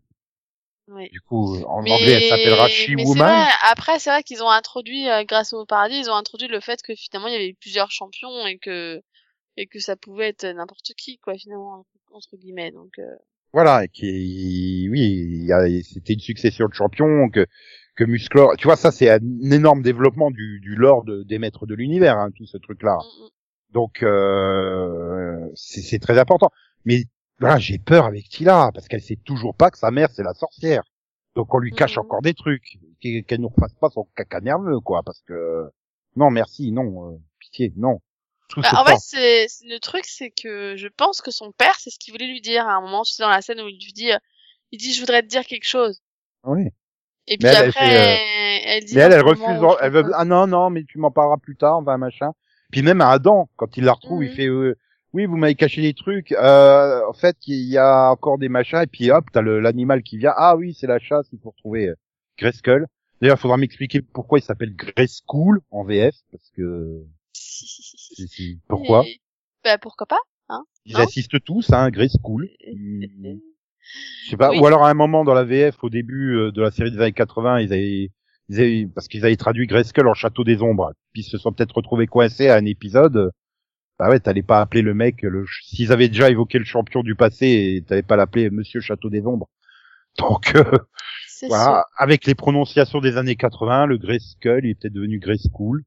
Oui. 0.89 1.09
Du 1.11 1.21
coup, 1.21 1.55
en 1.63 1.81
Mais- 1.81 1.91
anglais, 1.91 2.11
elle 2.21 2.23
s'appellera 2.29 2.67
She-Woman. 2.67 3.47
Après, 3.71 3.99
c'est 3.99 4.09
vrai 4.09 4.21
qu'ils 4.23 4.43
ont 4.43 4.49
introduit, 4.49 5.09
euh, 5.09 5.23
grâce 5.23 5.53
au 5.53 5.65
paradis, 5.65 5.95
ils 5.97 6.09
ont 6.09 6.15
introduit 6.15 6.49
le 6.49 6.59
fait 6.59 6.81
que 6.81 6.93
finalement 6.93 7.29
il 7.29 7.33
y 7.33 7.37
avait 7.37 7.55
plusieurs 7.59 7.89
champions 7.89 8.45
et 8.45 8.57
que 8.57 9.01
et 9.55 9.67
que 9.67 9.79
ça 9.79 9.95
pouvait 9.95 10.29
être 10.29 10.45
n'importe 10.45 10.91
qui, 10.97 11.19
quoi, 11.19 11.35
finalement, 11.35 11.85
entre 12.11 12.35
guillemets. 12.35 12.71
Donc, 12.71 12.91
euh, 12.99 13.15
Voilà, 13.53 13.85
et 13.85 13.87
qui, 13.87 14.87
oui, 14.91 15.47
c'était 15.83 16.13
une 16.13 16.19
succession 16.19 16.67
de 16.67 16.73
champions 16.73 17.29
que 17.29 17.45
que 17.95 18.03
Musclor. 18.03 18.55
Tu 18.57 18.65
vois, 18.67 18.75
ça, 18.75 18.91
c'est 18.91 19.09
un 19.09 19.19
énorme 19.51 19.81
développement 19.83 20.31
du, 20.31 20.59
du 20.61 20.75
lore 20.75 21.03
de- 21.03 21.23
des 21.23 21.37
maîtres 21.39 21.65
de 21.65 21.75
l'univers, 21.75 22.17
hein, 22.17 22.31
tout 22.35 22.45
ce 22.45 22.57
truc-là. 22.57 22.97
mm, 22.97 23.25
mm. 23.25 23.29
Donc, 23.73 24.03
euh, 24.03 25.47
c'est 25.55 25.81
c'est 25.81 25.99
très 25.99 26.17
important. 26.19 26.49
Mais 26.85 27.03
voilà, 27.39 27.57
j'ai 27.57 27.79
peur 27.79 28.05
avec 28.05 28.29
Tila 28.29 28.71
parce 28.73 28.87
qu'elle 28.87 29.01
sait 29.01 29.17
toujours 29.25 29.55
pas 29.55 29.71
que 29.71 29.77
sa 29.77 29.91
mère 29.91 30.09
c'est 30.11 30.23
la 30.23 30.33
sorcière. 30.33 30.83
Donc 31.35 31.53
on 31.53 31.57
lui 31.57 31.71
cache 31.71 31.97
Mhm. 31.97 32.03
encore 32.03 32.21
des 32.21 32.33
trucs, 32.35 32.77
qu'elle 33.01 33.23
qu'elle 33.25 33.41
nous 33.41 33.49
refasse 33.49 33.73
pas 33.75 33.89
son 33.89 34.07
caca 34.15 34.39
nerveux, 34.41 34.79
quoi. 34.79 35.01
Parce 35.03 35.21
que 35.21 35.69
non, 36.15 36.29
merci, 36.29 36.71
non, 36.71 37.13
euh, 37.13 37.17
pitié, 37.39 37.73
non. 37.75 37.99
Bah, 38.57 38.61
c'est 38.69 38.75
en 38.77 38.85
fait, 38.85 38.97
c'est 38.99 39.47
c'est- 39.47 39.65
le 39.67 39.79
truc, 39.79 40.05
c'est 40.05 40.29
que 40.29 40.75
je 40.77 40.87
pense 40.87 41.21
que 41.21 41.31
son 41.31 41.51
père, 41.51 41.73
c'est 41.79 41.89
ce 41.89 41.97
qu'il 41.97 42.13
voulait 42.13 42.27
lui 42.27 42.41
dire 42.41 42.67
à 42.67 42.73
un 42.75 42.81
moment, 42.81 43.01
tu 43.03 43.13
sais, 43.13 43.23
dans 43.23 43.29
la 43.29 43.41
scène 43.41 43.59
où 43.61 43.67
il 43.67 43.83
lui 43.83 43.93
dit, 43.93 44.11
euh, 44.11 44.17
il 44.71 44.77
dit, 44.79 44.93
je 44.93 44.99
voudrais 44.99 45.23
te 45.23 45.27
dire 45.27 45.43
quelque 45.45 45.65
chose. 45.67 45.99
Oui. 46.43 46.69
Et 47.27 47.37
puis 47.37 47.45
Mais 47.47 47.49
elle, 47.49 47.63
elle 47.63 47.69
après, 47.69 47.89
fait, 47.89 48.61
elle 48.65 48.83
dit. 48.85 48.95
Mais 48.95 49.01
elle, 49.01 49.13
elle 49.13 49.21
refuse. 49.21 49.45
Elle 49.81 49.91
veut. 49.91 50.03
Ah 50.13 50.25
non, 50.25 50.45
non, 50.47 50.69
mais 50.69 50.83
tu 50.83 50.97
m'en 50.97 51.11
parleras 51.11 51.37
plus 51.37 51.55
tard, 51.55 51.77
enfin 51.77 51.97
machin. 51.97 52.31
Puis 52.71 52.81
même 52.81 53.01
à 53.01 53.09
Adam, 53.09 53.49
quand 53.55 53.77
il 53.77 53.83
la 53.85 53.93
retrouve, 53.93 54.23
il 54.23 54.29
Mhm. 54.29 54.35
fait. 54.35 54.47
euh, 54.47 54.77
oui, 55.13 55.25
vous 55.25 55.37
m'avez 55.37 55.55
caché 55.55 55.81
des 55.81 55.93
trucs. 55.93 56.31
Euh, 56.31 57.01
en 57.07 57.13
fait, 57.13 57.37
il 57.47 57.63
y 57.69 57.77
a 57.77 58.09
encore 58.09 58.37
des 58.39 58.49
machins. 58.49 58.81
Et 58.81 58.87
puis 58.87 59.11
hop, 59.11 59.25
t'as 59.31 59.41
l'animal 59.43 60.01
qui 60.03 60.17
vient. 60.17 60.33
Ah 60.35 60.55
oui, 60.57 60.75
c'est 60.77 60.87
la 60.87 60.99
chasse. 60.99 61.27
Il 61.31 61.39
faut 61.39 61.51
retrouver 61.51 61.87
euh, 61.89 61.95
Grayskull. 62.39 62.87
D'ailleurs, 63.21 63.37
il 63.37 63.41
faudra 63.41 63.57
m'expliquer 63.57 64.01
pourquoi 64.01 64.39
il 64.39 64.41
s'appelle 64.41 64.75
Grayskull 64.75 65.61
en 65.71 65.83
VF, 65.85 66.15
parce 66.31 66.49
que 66.57 67.03
c'est- 67.33 68.27
c'est- 68.27 68.57
pourquoi? 68.67 69.03
Et- 69.05 69.21
Bah, 69.63 69.77
pourquoi 69.77 70.07
pas? 70.07 70.19
Ils 70.85 70.97
non 70.97 71.03
assistent 71.03 71.41
tous 71.45 71.71
à 71.71 71.79
un 71.81 71.89
Grayskull. 71.89 72.49
Je 74.25 74.31
sais 74.31 74.37
pas. 74.37 74.51
Oui. 74.51 74.59
Ou 74.59 74.65
alors 74.65 74.83
à 74.83 74.89
un 74.89 74.93
moment 74.93 75.23
dans 75.23 75.33
la 75.33 75.43
VF, 75.43 75.83
au 75.83 75.89
début 75.89 76.35
euh, 76.35 76.51
de 76.51 76.61
la 76.61 76.71
série 76.71 76.91
des 76.91 76.99
années 76.99 77.11
80, 77.11 77.59
ils 77.59 77.73
avaient, 77.73 78.11
ils 78.49 78.59
avaient 78.59 78.87
parce 78.93 79.07
qu'ils 79.07 79.25
avaient 79.25 79.35
traduit 79.35 79.67
Grayskull 79.67 80.07
en 80.07 80.13
Château 80.13 80.43
des 80.43 80.61
Ombres. 80.61 80.93
Puis 81.13 81.21
ils 81.21 81.29
se 81.29 81.37
sont 81.37 81.51
peut-être 81.51 81.75
retrouvés 81.75 82.07
coincés 82.07 82.49
à 82.49 82.55
un 82.55 82.65
épisode. 82.65 83.31
Bah 83.99 84.09
ouais, 84.09 84.19
t'allais 84.19 84.43
pas 84.43 84.61
appeler 84.61 84.81
le 84.81 84.93
mec. 84.93 85.21
Le... 85.21 85.45
S'ils 85.63 85.91
avaient 85.91 86.07
déjà 86.07 86.29
évoqué 86.29 86.57
le 86.57 86.65
champion 86.65 87.03
du 87.03 87.15
passé, 87.15 87.83
t'allais 87.87 88.01
pas 88.01 88.15
l'appeler 88.15 88.49
Monsieur 88.49 88.81
Château 88.81 89.09
des 89.09 89.25
Ombres. 89.25 89.49
Donc 90.17 90.55
euh, 90.55 90.63
voilà, 91.47 91.85
avec 91.97 92.25
les 92.25 92.35
prononciations 92.35 93.01
des 93.01 93.17
années 93.17 93.35
80, 93.35 93.87
le 93.87 93.97
Grayskull 93.97 94.65
il 94.65 94.71
est 94.71 94.75
peut-être 94.75 94.93
devenu 94.93 95.19
Grayskull, 95.19 95.83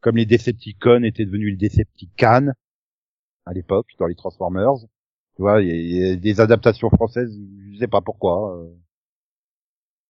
comme 0.00 0.16
les 0.16 0.26
Decepticons 0.26 1.02
étaient 1.02 1.24
devenus 1.24 1.58
les 1.58 1.68
Decepticans 1.68 2.52
à 3.46 3.52
l'époque 3.52 3.88
dans 3.98 4.06
les 4.06 4.14
Transformers. 4.14 4.86
Tu 5.36 5.42
vois, 5.42 5.62
il 5.62 5.68
y, 5.68 5.72
a- 5.72 5.74
il 5.74 6.08
y 6.08 6.12
a 6.12 6.16
des 6.16 6.40
adaptations 6.40 6.90
françaises, 6.90 7.36
je 7.72 7.78
sais 7.78 7.88
pas 7.88 8.00
pourquoi. 8.00 8.56
euh. 8.56 8.68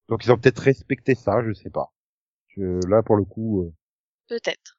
Donc 0.09 0.25
ils 0.25 0.33
ont 0.33 0.39
peut-être 0.39 0.59
respecté 0.61 1.15
ça, 1.15 1.43
je 1.45 1.53
sais 1.53 1.71
pas. 1.71 1.93
Je- 2.57 2.87
là 2.89 3.03
pour 3.03 3.17
le 3.17 3.25
coup, 3.25 3.63
euh, 3.63 3.73
Peut-être. 4.29 4.79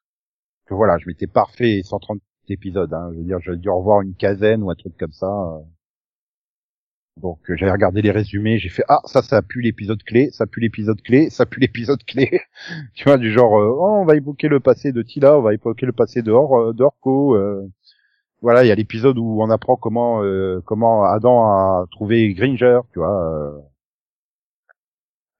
que 0.66 0.74
voilà, 0.74 0.98
je 0.98 1.06
m'étais 1.08 1.26
parfait 1.26 1.82
130 1.84 2.20
épisodes. 2.48 2.92
Hein, 2.94 3.10
je 3.12 3.18
veux 3.18 3.24
dire, 3.24 3.40
j'ai 3.40 3.56
dû 3.56 3.68
revoir 3.70 4.02
une 4.02 4.14
quinzaine 4.14 4.62
ou 4.62 4.70
un 4.70 4.74
truc 4.76 4.96
comme 4.98 5.12
ça. 5.12 5.26
euh. 5.26 5.60
Donc 7.20 7.38
j'avais 7.48 7.72
regardé 7.72 8.02
les 8.02 8.10
résumés, 8.10 8.58
j'ai 8.58 8.68
fait 8.68 8.84
ah 8.88 9.00
ça 9.06 9.22
ça 9.22 9.40
pue 9.40 9.62
l'épisode 9.62 10.02
clé, 10.02 10.28
ça 10.32 10.46
pue 10.46 10.60
l'épisode 10.60 11.00
clé, 11.00 11.30
ça 11.30 11.46
pue 11.46 11.60
l'épisode 11.60 12.04
clé. 12.04 12.40
tu 12.94 13.04
vois 13.04 13.16
du 13.16 13.32
genre 13.32 13.52
oh, 13.52 14.00
on 14.02 14.04
va 14.04 14.16
évoquer 14.16 14.48
le 14.48 14.60
passé 14.60 14.92
de 14.92 15.00
Tila, 15.02 15.38
on 15.38 15.42
va 15.42 15.54
évoquer 15.54 15.86
le 15.86 15.92
passé 15.92 16.20
de 16.22 16.30
Or, 16.30 16.58
euh. 16.58 17.66
Voilà, 18.42 18.64
il 18.64 18.68
y 18.68 18.70
a 18.70 18.74
l'épisode 18.74 19.18
où 19.18 19.42
on 19.42 19.50
apprend 19.50 19.76
comment 19.76 20.22
euh, 20.22 20.60
comment 20.64 21.04
Adam 21.04 21.44
a 21.46 21.86
trouvé 21.90 22.32
Gringer, 22.34 22.80
tu 22.92 22.98
vois. 22.98 23.22
euh. 23.24 23.58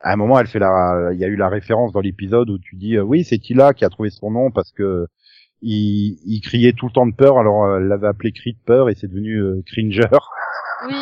À 0.00 0.12
un 0.12 0.16
moment, 0.16 0.38
elle 0.38 0.46
fait 0.46 0.58
la, 0.58 1.10
il 1.12 1.18
y 1.18 1.24
a 1.24 1.28
eu 1.28 1.36
la 1.36 1.48
référence 1.48 1.92
dans 1.92 2.00
l'épisode 2.00 2.50
où 2.50 2.58
tu 2.58 2.76
dis 2.76 2.96
euh, 2.96 3.02
oui 3.02 3.24
c'est 3.24 3.38
Tila 3.38 3.74
qui 3.74 3.84
a 3.84 3.88
trouvé 3.90 4.10
son 4.10 4.30
nom 4.30 4.50
parce 4.50 4.70
que 4.72 5.06
il, 5.62 6.18
il 6.26 6.40
criait 6.42 6.72
tout 6.74 6.86
le 6.86 6.92
temps 6.92 7.06
de 7.06 7.14
peur, 7.14 7.38
alors 7.38 7.64
euh, 7.64 7.78
elle 7.78 7.88
l'avait 7.88 8.06
appelé 8.08 8.30
cri 8.32 8.52
de 8.52 8.58
peur 8.64 8.90
et 8.90 8.94
c'est 8.94 9.08
devenu 9.08 9.36
euh, 9.40 9.62
Cringer. 9.66 10.08
Oui. 10.86 10.94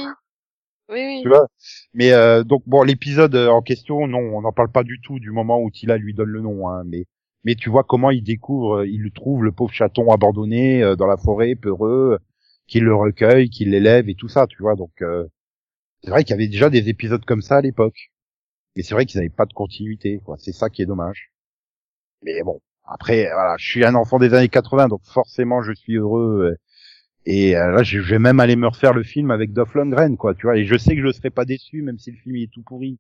Oui, 0.91 1.01
oui. 1.07 1.21
tu 1.23 1.29
vois? 1.29 1.47
Mais 1.93 2.13
euh, 2.13 2.45
donc 2.45 2.63
bon, 2.67 2.83
l'épisode 2.83 3.35
en 3.35 3.63
question, 3.63 4.07
non, 4.07 4.19
on 4.19 4.43
n'en 4.43 4.53
parle 4.53 4.71
pas 4.71 4.85
du 4.85 5.01
tout 5.01 5.19
du 5.19 5.33
moment 5.33 5.61
où 5.61 5.71
Tila 5.71 5.97
lui 5.97 6.15
donne 6.15 6.29
le 6.31 6.41
nom, 6.41 6.69
hein, 6.69 6.83
mais 6.87 7.05
mais 7.45 7.55
tu 7.55 7.71
vois 7.71 7.85
comment 7.85 8.11
il 8.11 8.23
découvre, 8.23 8.79
euh, 8.81 8.87
il 8.89 9.11
trouve 9.13 9.45
le 9.45 9.53
pauvre 9.53 9.73
chaton 9.73 10.11
abandonné 10.13 10.83
euh, 10.83 10.97
dans 10.97 11.07
la 11.07 11.17
forêt, 11.17 11.55
peureux, 11.57 12.19
qu'il 12.67 12.85
le 12.85 12.95
recueille, 12.95 13.51
qu'il 13.51 13.71
l'élève 13.71 14.09
et 14.09 14.15
tout 14.15 14.29
ça, 14.29 14.47
tu 14.47 14.63
vois. 14.63 14.77
Donc 14.77 15.03
euh, 15.03 15.27
c'est 16.05 16.11
vrai 16.11 16.25
qu'il 16.25 16.33
y 16.33 16.35
avait 16.35 16.49
déjà 16.49 16.71
des 16.71 16.89
épisodes 16.91 17.25
comme 17.25 17.43
ça 17.43 17.57
à 17.59 17.61
l'époque, 17.63 18.13
mais 18.77 18.83
c'est 18.83 18.95
vrai 18.95 19.07
qu'ils 19.07 19.19
n'avaient 19.21 19.31
pas 19.31 19.47
de 19.47 19.55
continuité, 19.55 20.21
quoi. 20.25 20.37
C'est 20.39 20.53
ça 20.53 20.71
qui 20.71 20.83
est 20.83 20.87
dommage. 20.87 21.33
Mais 22.23 22.43
bon, 22.43 22.61
après 22.85 23.25
voilà, 23.33 23.57
je 23.59 23.67
suis 23.69 23.85
un 23.85 23.95
enfant 23.95 24.19
des 24.19 24.35
années 24.35 24.49
80, 24.49 24.89
donc 24.89 25.03
forcément 25.05 25.63
je 25.63 25.73
suis 25.73 25.97
heureux. 25.97 26.51
euh, 26.53 26.59
et 27.27 27.57
euh, 27.57 27.73
là, 27.73 27.83
je 27.83 27.99
vais 28.01 28.19
même 28.19 28.41
aller 28.41 28.57
me 28.57 28.69
refaire 28.69 28.95
le 28.95 29.03
film 29.03 29.31
avec 29.31 29.53
Dolph 29.53 29.75
Lundgren, 29.75 30.17
quoi, 30.17 30.35
tu 30.35 30.43
vois. 30.47 30.57
Et 30.59 30.65
je 30.67 30.77
sais 30.77 30.97
que 30.97 31.03
je 31.03 31.13
serai 31.13 31.31
pas 31.31 31.45
déçu, 31.45 31.83
même 31.83 31.99
si 31.99 32.11
le 32.11 32.19
film 32.19 32.37
il 32.37 32.45
est 32.45 32.53
tout 32.53 32.63
pourri. 32.63 32.99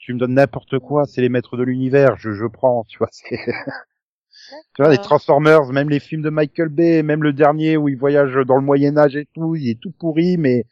Tu 0.00 0.14
me 0.14 0.18
donnes 0.18 0.34
n'importe 0.34 0.78
quoi, 0.78 1.04
c'est 1.04 1.20
les 1.20 1.28
maîtres 1.28 1.56
de 1.56 1.62
l'univers, 1.62 2.16
je, 2.16 2.32
je 2.32 2.46
prends, 2.46 2.84
tu 2.84 2.98
vois. 2.98 3.08
c'est- 3.12 3.36
tu 4.74 4.82
vois, 4.82 4.90
les. 4.90 4.98
Transformers, 4.98 5.66
même 5.66 5.90
les 5.90 6.00
films 6.00 6.22
de 6.22 6.30
Michael 6.30 6.68
Bay, 6.70 7.02
même 7.02 7.22
le 7.22 7.32
dernier 7.32 7.76
où 7.76 7.88
il 7.88 7.96
voyage 7.96 8.34
dans 8.46 8.56
le 8.56 8.62
Moyen 8.62 8.96
Âge 8.96 9.14
et 9.16 9.26
tout, 9.34 9.54
il 9.54 9.68
est 9.68 9.80
tout 9.80 9.92
pourri, 9.92 10.36
mais 10.38 10.64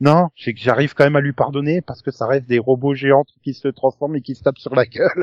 non, 0.00 0.28
c'est 0.36 0.54
que 0.54 0.60
j'arrive 0.60 0.94
quand 0.94 1.04
même 1.04 1.16
à 1.16 1.20
lui 1.20 1.32
pardonner 1.34 1.82
parce 1.82 2.00
que 2.00 2.10
ça 2.10 2.26
reste 2.26 2.46
des 2.46 2.58
robots 2.58 2.94
géants 2.94 3.24
qui 3.42 3.52
se 3.52 3.68
transforment 3.68 4.16
et 4.16 4.22
qui 4.22 4.34
se 4.34 4.42
tapent 4.42 4.58
sur 4.58 4.74
la 4.74 4.86
gueule. 4.86 5.22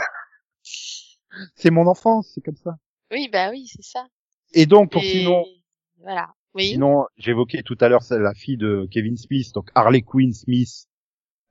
c'est 1.55 1.71
mon 1.71 1.87
enfance, 1.87 2.31
c'est 2.35 2.41
comme 2.41 2.57
ça. 2.57 2.75
Oui, 3.11 3.29
bah 3.31 3.49
oui, 3.49 3.67
c'est 3.67 3.83
ça. 3.83 4.05
Et 4.53 4.65
donc, 4.65 4.91
pour 4.91 5.01
Et 5.01 5.05
sinon, 5.05 5.45
Voilà. 6.01 6.33
Oui. 6.53 6.69
Sinon, 6.69 7.05
j'évoquais 7.17 7.61
tout 7.63 7.77
à 7.79 7.87
l'heure 7.87 8.01
la 8.09 8.33
fille 8.33 8.57
de 8.57 8.87
Kevin 8.91 9.15
Smith, 9.15 9.53
donc 9.53 9.69
Harley 9.75 10.01
Quinn 10.01 10.33
Smith. 10.33 10.86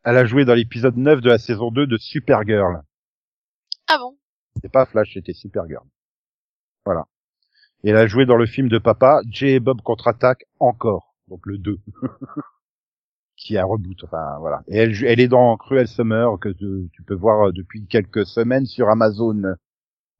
Elle 0.06 0.16
a 0.18 0.24
joué 0.24 0.44
dans 0.44 0.54
l'épisode 0.54 0.96
9 0.96 1.20
de 1.20 1.28
la 1.28 1.38
saison 1.38 1.72
2 1.72 1.88
de 1.88 1.96
Supergirl. 1.96 2.80
Ah 3.88 3.98
bon? 3.98 4.16
C'était 4.54 4.68
pas 4.68 4.86
Flash, 4.86 5.14
c'était 5.14 5.32
Supergirl. 5.32 5.84
Voilà. 6.84 7.06
Et 7.82 7.90
elle 7.90 7.96
a 7.96 8.06
joué 8.06 8.24
dans 8.24 8.36
le 8.36 8.46
film 8.46 8.68
de 8.68 8.78
papa, 8.78 9.20
Jay 9.28 9.54
et 9.54 9.60
Bob 9.60 9.82
contre-attaque 9.82 10.44
encore. 10.60 11.16
Donc 11.26 11.44
le 11.44 11.58
2. 11.58 11.80
qui 13.36 13.58
un 13.58 13.64
reboot, 13.64 14.04
enfin 14.04 14.38
voilà. 14.38 14.62
Et 14.68 14.76
elle, 14.78 15.04
elle 15.04 15.18
est 15.18 15.26
dans 15.26 15.56
Cruel 15.56 15.88
Summer, 15.88 16.38
que 16.38 16.50
tu, 16.50 16.88
tu 16.92 17.02
peux 17.02 17.16
voir 17.16 17.52
depuis 17.52 17.84
quelques 17.88 18.26
semaines 18.26 18.64
sur 18.64 18.88
Amazon 18.88 19.42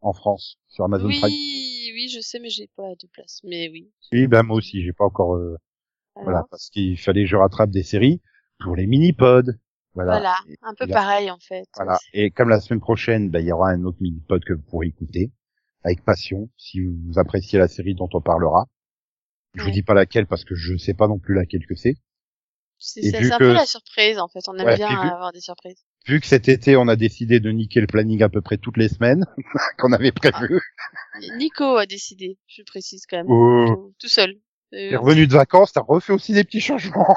en 0.00 0.12
France, 0.12 0.58
sur 0.66 0.84
Amazon 0.84 1.06
Oui, 1.06 1.20
Prime. 1.20 1.30
oui, 1.30 2.08
je 2.12 2.20
sais, 2.20 2.40
mais 2.40 2.50
j'ai 2.50 2.68
pas 2.76 2.90
de 3.00 3.08
place. 3.12 3.40
Mais 3.44 3.70
oui. 3.70 3.92
Oui, 4.10 4.26
ben 4.26 4.42
moi 4.42 4.56
aussi, 4.56 4.82
j'ai 4.82 4.92
pas 4.92 5.04
encore 5.04 5.36
euh, 5.36 5.56
Voilà. 6.16 6.30
Voilà, 6.30 6.44
parce 6.50 6.70
qu'il 6.70 6.98
fallait 6.98 7.22
que 7.22 7.30
je 7.30 7.36
rattrape 7.36 7.70
des 7.70 7.84
séries 7.84 8.20
pour 8.58 8.74
les 8.74 8.88
mini-pods. 8.88 9.52
Voilà. 10.04 10.36
Un 10.62 10.74
peu 10.74 10.86
pareil, 10.86 11.30
en 11.30 11.38
fait. 11.38 11.64
voilà. 11.76 11.98
Et 12.12 12.30
comme 12.30 12.48
la 12.48 12.60
semaine 12.60 12.80
prochaine, 12.80 13.30
ben, 13.30 13.40
il 13.40 13.46
y 13.48 13.52
aura 13.52 13.70
un 13.70 13.82
autre 13.84 13.98
mini-pod 14.00 14.44
que 14.44 14.52
vous 14.52 14.62
pourrez 14.62 14.86
écouter 14.88 15.32
avec 15.84 16.04
passion, 16.04 16.48
si 16.56 16.80
vous 16.80 17.18
appréciez 17.18 17.58
la 17.58 17.68
série 17.68 17.94
dont 17.94 18.08
on 18.12 18.20
parlera. 18.20 18.66
Je 19.54 19.62
vous 19.62 19.70
dis 19.70 19.82
pas 19.82 19.94
laquelle 19.94 20.26
parce 20.26 20.44
que 20.44 20.54
je 20.54 20.76
sais 20.76 20.94
pas 20.94 21.08
non 21.08 21.18
plus 21.18 21.34
laquelle 21.34 21.64
que 21.66 21.74
c'est. 21.74 21.94
C'est 22.78 23.16
un 23.32 23.38
que- 23.38 23.44
peu 23.44 23.52
la 23.54 23.64
surprise, 23.64 24.18
en 24.18 24.28
fait. 24.28 24.40
On 24.48 24.56
aime 24.58 24.66
Ouais, 24.66 24.76
bien 24.76 24.88
vu- 24.90 25.08
avoir 25.08 25.32
des 25.32 25.40
surprises. 25.40 25.82
Vu 26.06 26.20
que 26.20 26.26
cet 26.26 26.48
été, 26.48 26.76
on 26.76 26.88
a 26.88 26.96
décidé 26.96 27.40
de 27.40 27.50
niquer 27.50 27.80
le 27.80 27.86
planning 27.86 28.22
à 28.22 28.28
peu 28.28 28.42
près 28.42 28.58
toutes 28.58 28.76
les 28.76 28.88
semaines 28.88 29.24
qu'on 29.78 29.92
avait 29.92 30.12
prévu. 30.12 30.60
Nico 31.38 31.76
a 31.76 31.86
décidé, 31.86 32.36
je 32.46 32.62
précise 32.64 33.06
quand 33.08 33.16
même. 33.16 33.26
Oh. 33.30 33.64
Tout, 33.68 33.94
tout 34.00 34.08
seul. 34.08 34.30
Euh, 34.74 34.90
T'es 34.90 34.96
revenu 34.96 35.26
de 35.26 35.32
vacances, 35.32 35.72
t'as 35.72 35.80
refait 35.80 36.12
aussi 36.12 36.32
des 36.34 36.44
petits 36.44 36.60
changements. 36.60 37.16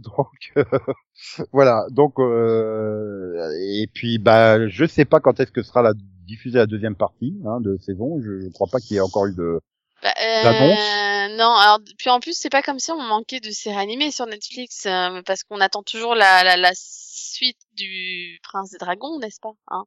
donc 0.16 0.52
euh, 0.56 0.64
voilà. 1.52 1.86
Donc 1.90 2.18
euh, 2.18 3.50
et 3.60 3.86
puis 3.92 4.18
bah 4.18 4.68
je 4.68 4.84
sais 4.84 5.04
pas 5.04 5.20
quand 5.20 5.40
est-ce 5.40 5.52
que 5.52 5.62
sera 5.62 5.82
la 5.82 5.92
diffusée 6.26 6.58
la 6.58 6.66
deuxième 6.66 6.96
partie 6.96 7.38
hein, 7.46 7.60
de 7.60 7.76
saison. 7.78 8.20
Je, 8.22 8.40
je 8.40 8.48
crois 8.48 8.68
pas 8.70 8.80
qu'il 8.80 8.94
y 8.94 8.96
ait 8.96 9.02
encore 9.02 9.26
eu 9.26 9.34
de. 9.34 9.60
Bah, 10.02 10.14
euh, 10.22 11.36
non, 11.36 11.54
alors 11.54 11.78
puis 11.98 12.08
en 12.08 12.20
plus 12.20 12.32
c'est 12.32 12.48
pas 12.48 12.62
comme 12.62 12.78
si 12.78 12.90
on 12.90 13.02
manquait 13.02 13.40
de 13.40 13.50
séries 13.50 13.76
animées 13.76 14.10
sur 14.10 14.24
Netflix 14.24 14.86
euh, 14.86 15.20
parce 15.26 15.44
qu'on 15.44 15.60
attend 15.60 15.82
toujours 15.82 16.14
la, 16.14 16.42
la, 16.42 16.56
la 16.56 16.72
suite 16.74 17.58
du 17.76 18.38
Prince 18.42 18.70
des 18.70 18.78
Dragons, 18.78 19.18
n'est-ce 19.18 19.40
pas 19.40 19.52
hein? 19.68 19.84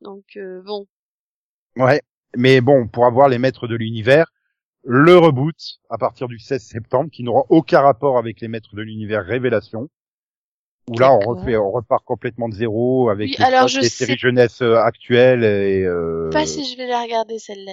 Donc 0.00 0.24
euh, 0.36 0.62
bon. 0.64 0.86
Ouais, 1.76 2.00
mais 2.36 2.60
bon, 2.60 2.86
pour 2.86 3.06
avoir 3.06 3.28
les 3.28 3.38
maîtres 3.38 3.66
de 3.66 3.74
l'univers, 3.74 4.32
le 4.84 5.16
reboot 5.16 5.56
à 5.90 5.98
partir 5.98 6.28
du 6.28 6.38
16 6.38 6.62
septembre, 6.62 7.10
qui 7.10 7.22
n'aura 7.22 7.44
aucun 7.48 7.80
rapport 7.80 8.18
avec 8.18 8.40
les 8.40 8.48
maîtres 8.48 8.74
de 8.76 8.82
l'univers 8.82 9.24
Révélation. 9.24 9.88
Où 10.90 10.98
là, 10.98 11.14
on 11.14 11.20
refait, 11.20 11.56
on 11.56 11.70
repart 11.70 12.04
complètement 12.04 12.48
de 12.50 12.54
zéro 12.54 13.08
avec 13.08 13.30
Oui, 13.30 13.36
les, 13.38 13.44
alors 13.44 13.68
les 13.68 13.68
je 13.68 13.80
sais 13.80 13.88
séries 13.88 14.18
jeunesse 14.18 14.60
euh, 14.60 14.76
actuelles 14.76 15.42
et. 15.42 15.82
Euh... 15.84 16.28
Pas 16.30 16.44
si 16.44 16.70
je 16.70 16.76
vais 16.76 16.86
la 16.86 17.02
regarder 17.02 17.38
celle-là. 17.38 17.72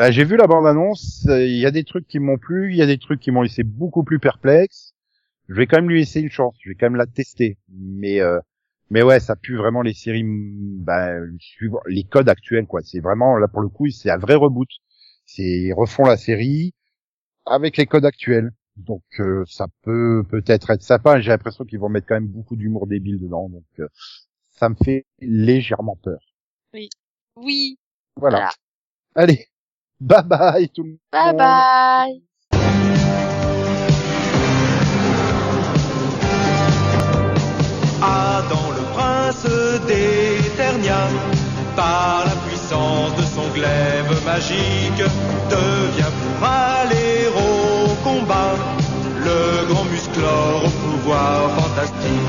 Bah, 0.00 0.10
j'ai 0.10 0.24
vu 0.24 0.36
la 0.36 0.48
bande 0.48 0.66
annonce. 0.66 1.24
Il 1.28 1.56
y 1.56 1.66
a 1.66 1.70
des 1.70 1.84
trucs 1.84 2.08
qui 2.08 2.18
m'ont 2.18 2.36
plu, 2.36 2.72
il 2.72 2.76
y 2.76 2.82
a 2.82 2.86
des 2.86 2.98
trucs 2.98 3.20
qui 3.20 3.30
m'ont 3.30 3.42
laissé 3.42 3.62
beaucoup 3.62 4.02
plus 4.02 4.18
perplexe. 4.18 4.92
Je 5.48 5.54
vais 5.54 5.68
quand 5.68 5.76
même 5.76 5.88
lui 5.88 6.00
laisser 6.00 6.20
une 6.20 6.30
chance. 6.30 6.56
Je 6.60 6.70
vais 6.70 6.74
quand 6.74 6.86
même 6.86 6.96
la 6.96 7.06
tester. 7.06 7.58
Mais 7.68 8.20
euh, 8.20 8.40
mais 8.90 9.02
ouais, 9.02 9.20
ça 9.20 9.36
pue 9.36 9.56
vraiment 9.56 9.82
les 9.82 9.94
séries, 9.94 10.24
bah, 10.24 11.12
les 11.86 12.04
codes 12.04 12.28
actuels 12.28 12.66
quoi. 12.66 12.80
C'est 12.82 13.00
vraiment 13.00 13.36
là 13.36 13.46
pour 13.46 13.60
le 13.60 13.68
coup, 13.68 13.88
c'est 13.88 14.10
un 14.10 14.18
vrai 14.18 14.34
reboot. 14.34 14.68
C'est 15.26 15.42
ils 15.42 15.72
refont 15.72 16.04
la 16.04 16.16
série 16.16 16.74
avec 17.46 17.76
les 17.76 17.86
codes 17.86 18.04
actuels. 18.04 18.52
Donc 18.76 19.02
euh, 19.20 19.44
ça 19.46 19.66
peut 19.82 20.24
peut-être 20.28 20.70
être 20.70 20.82
sympa. 20.82 21.20
J'ai 21.20 21.30
l'impression 21.30 21.64
qu'ils 21.64 21.78
vont 21.78 21.88
mettre 21.88 22.06
quand 22.08 22.14
même 22.14 22.26
beaucoup 22.26 22.56
d'humour 22.56 22.86
débile 22.86 23.20
dedans. 23.20 23.48
Donc 23.48 23.64
euh, 23.78 23.88
ça 24.50 24.68
me 24.68 24.74
fait 24.74 25.06
légèrement 25.20 25.96
peur. 25.96 26.20
Oui. 27.36 27.78
Voilà. 28.16 28.36
Voilà. 28.36 28.52
Allez, 29.14 29.46
bye 30.00 30.24
bye 30.24 30.68
tout 30.68 30.82
le 30.82 30.90
monde. 30.90 30.98
Bye 31.12 31.36
bye. 31.36 32.24
Devient 45.50 46.12
pour 46.38 46.46
au 47.36 47.94
combat 48.04 48.54
le 49.24 49.66
grand 49.72 49.84
musclore 49.84 50.64
au 50.64 50.68
pouvoir 50.68 51.50
fantastique. 51.56 52.23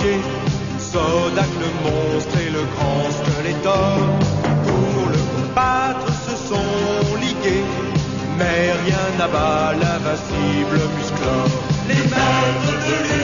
Sodak 0.00 1.50
le 1.60 1.68
monstre 1.84 2.38
et 2.40 2.50
le 2.50 2.64
grand 2.74 3.10
Skeletor, 3.10 3.98
pour 4.64 5.10
le 5.10 5.18
combattre 5.34 6.08
se 6.26 6.34
sont 6.48 7.16
ligués, 7.20 7.64
mais 8.38 8.72
rien 8.84 9.04
n'abat 9.18 9.74
l'invincible 9.74 10.80
Musclor. 10.96 11.48
Les 11.86 12.02
maîtres 12.12 12.76
de 12.86 13.19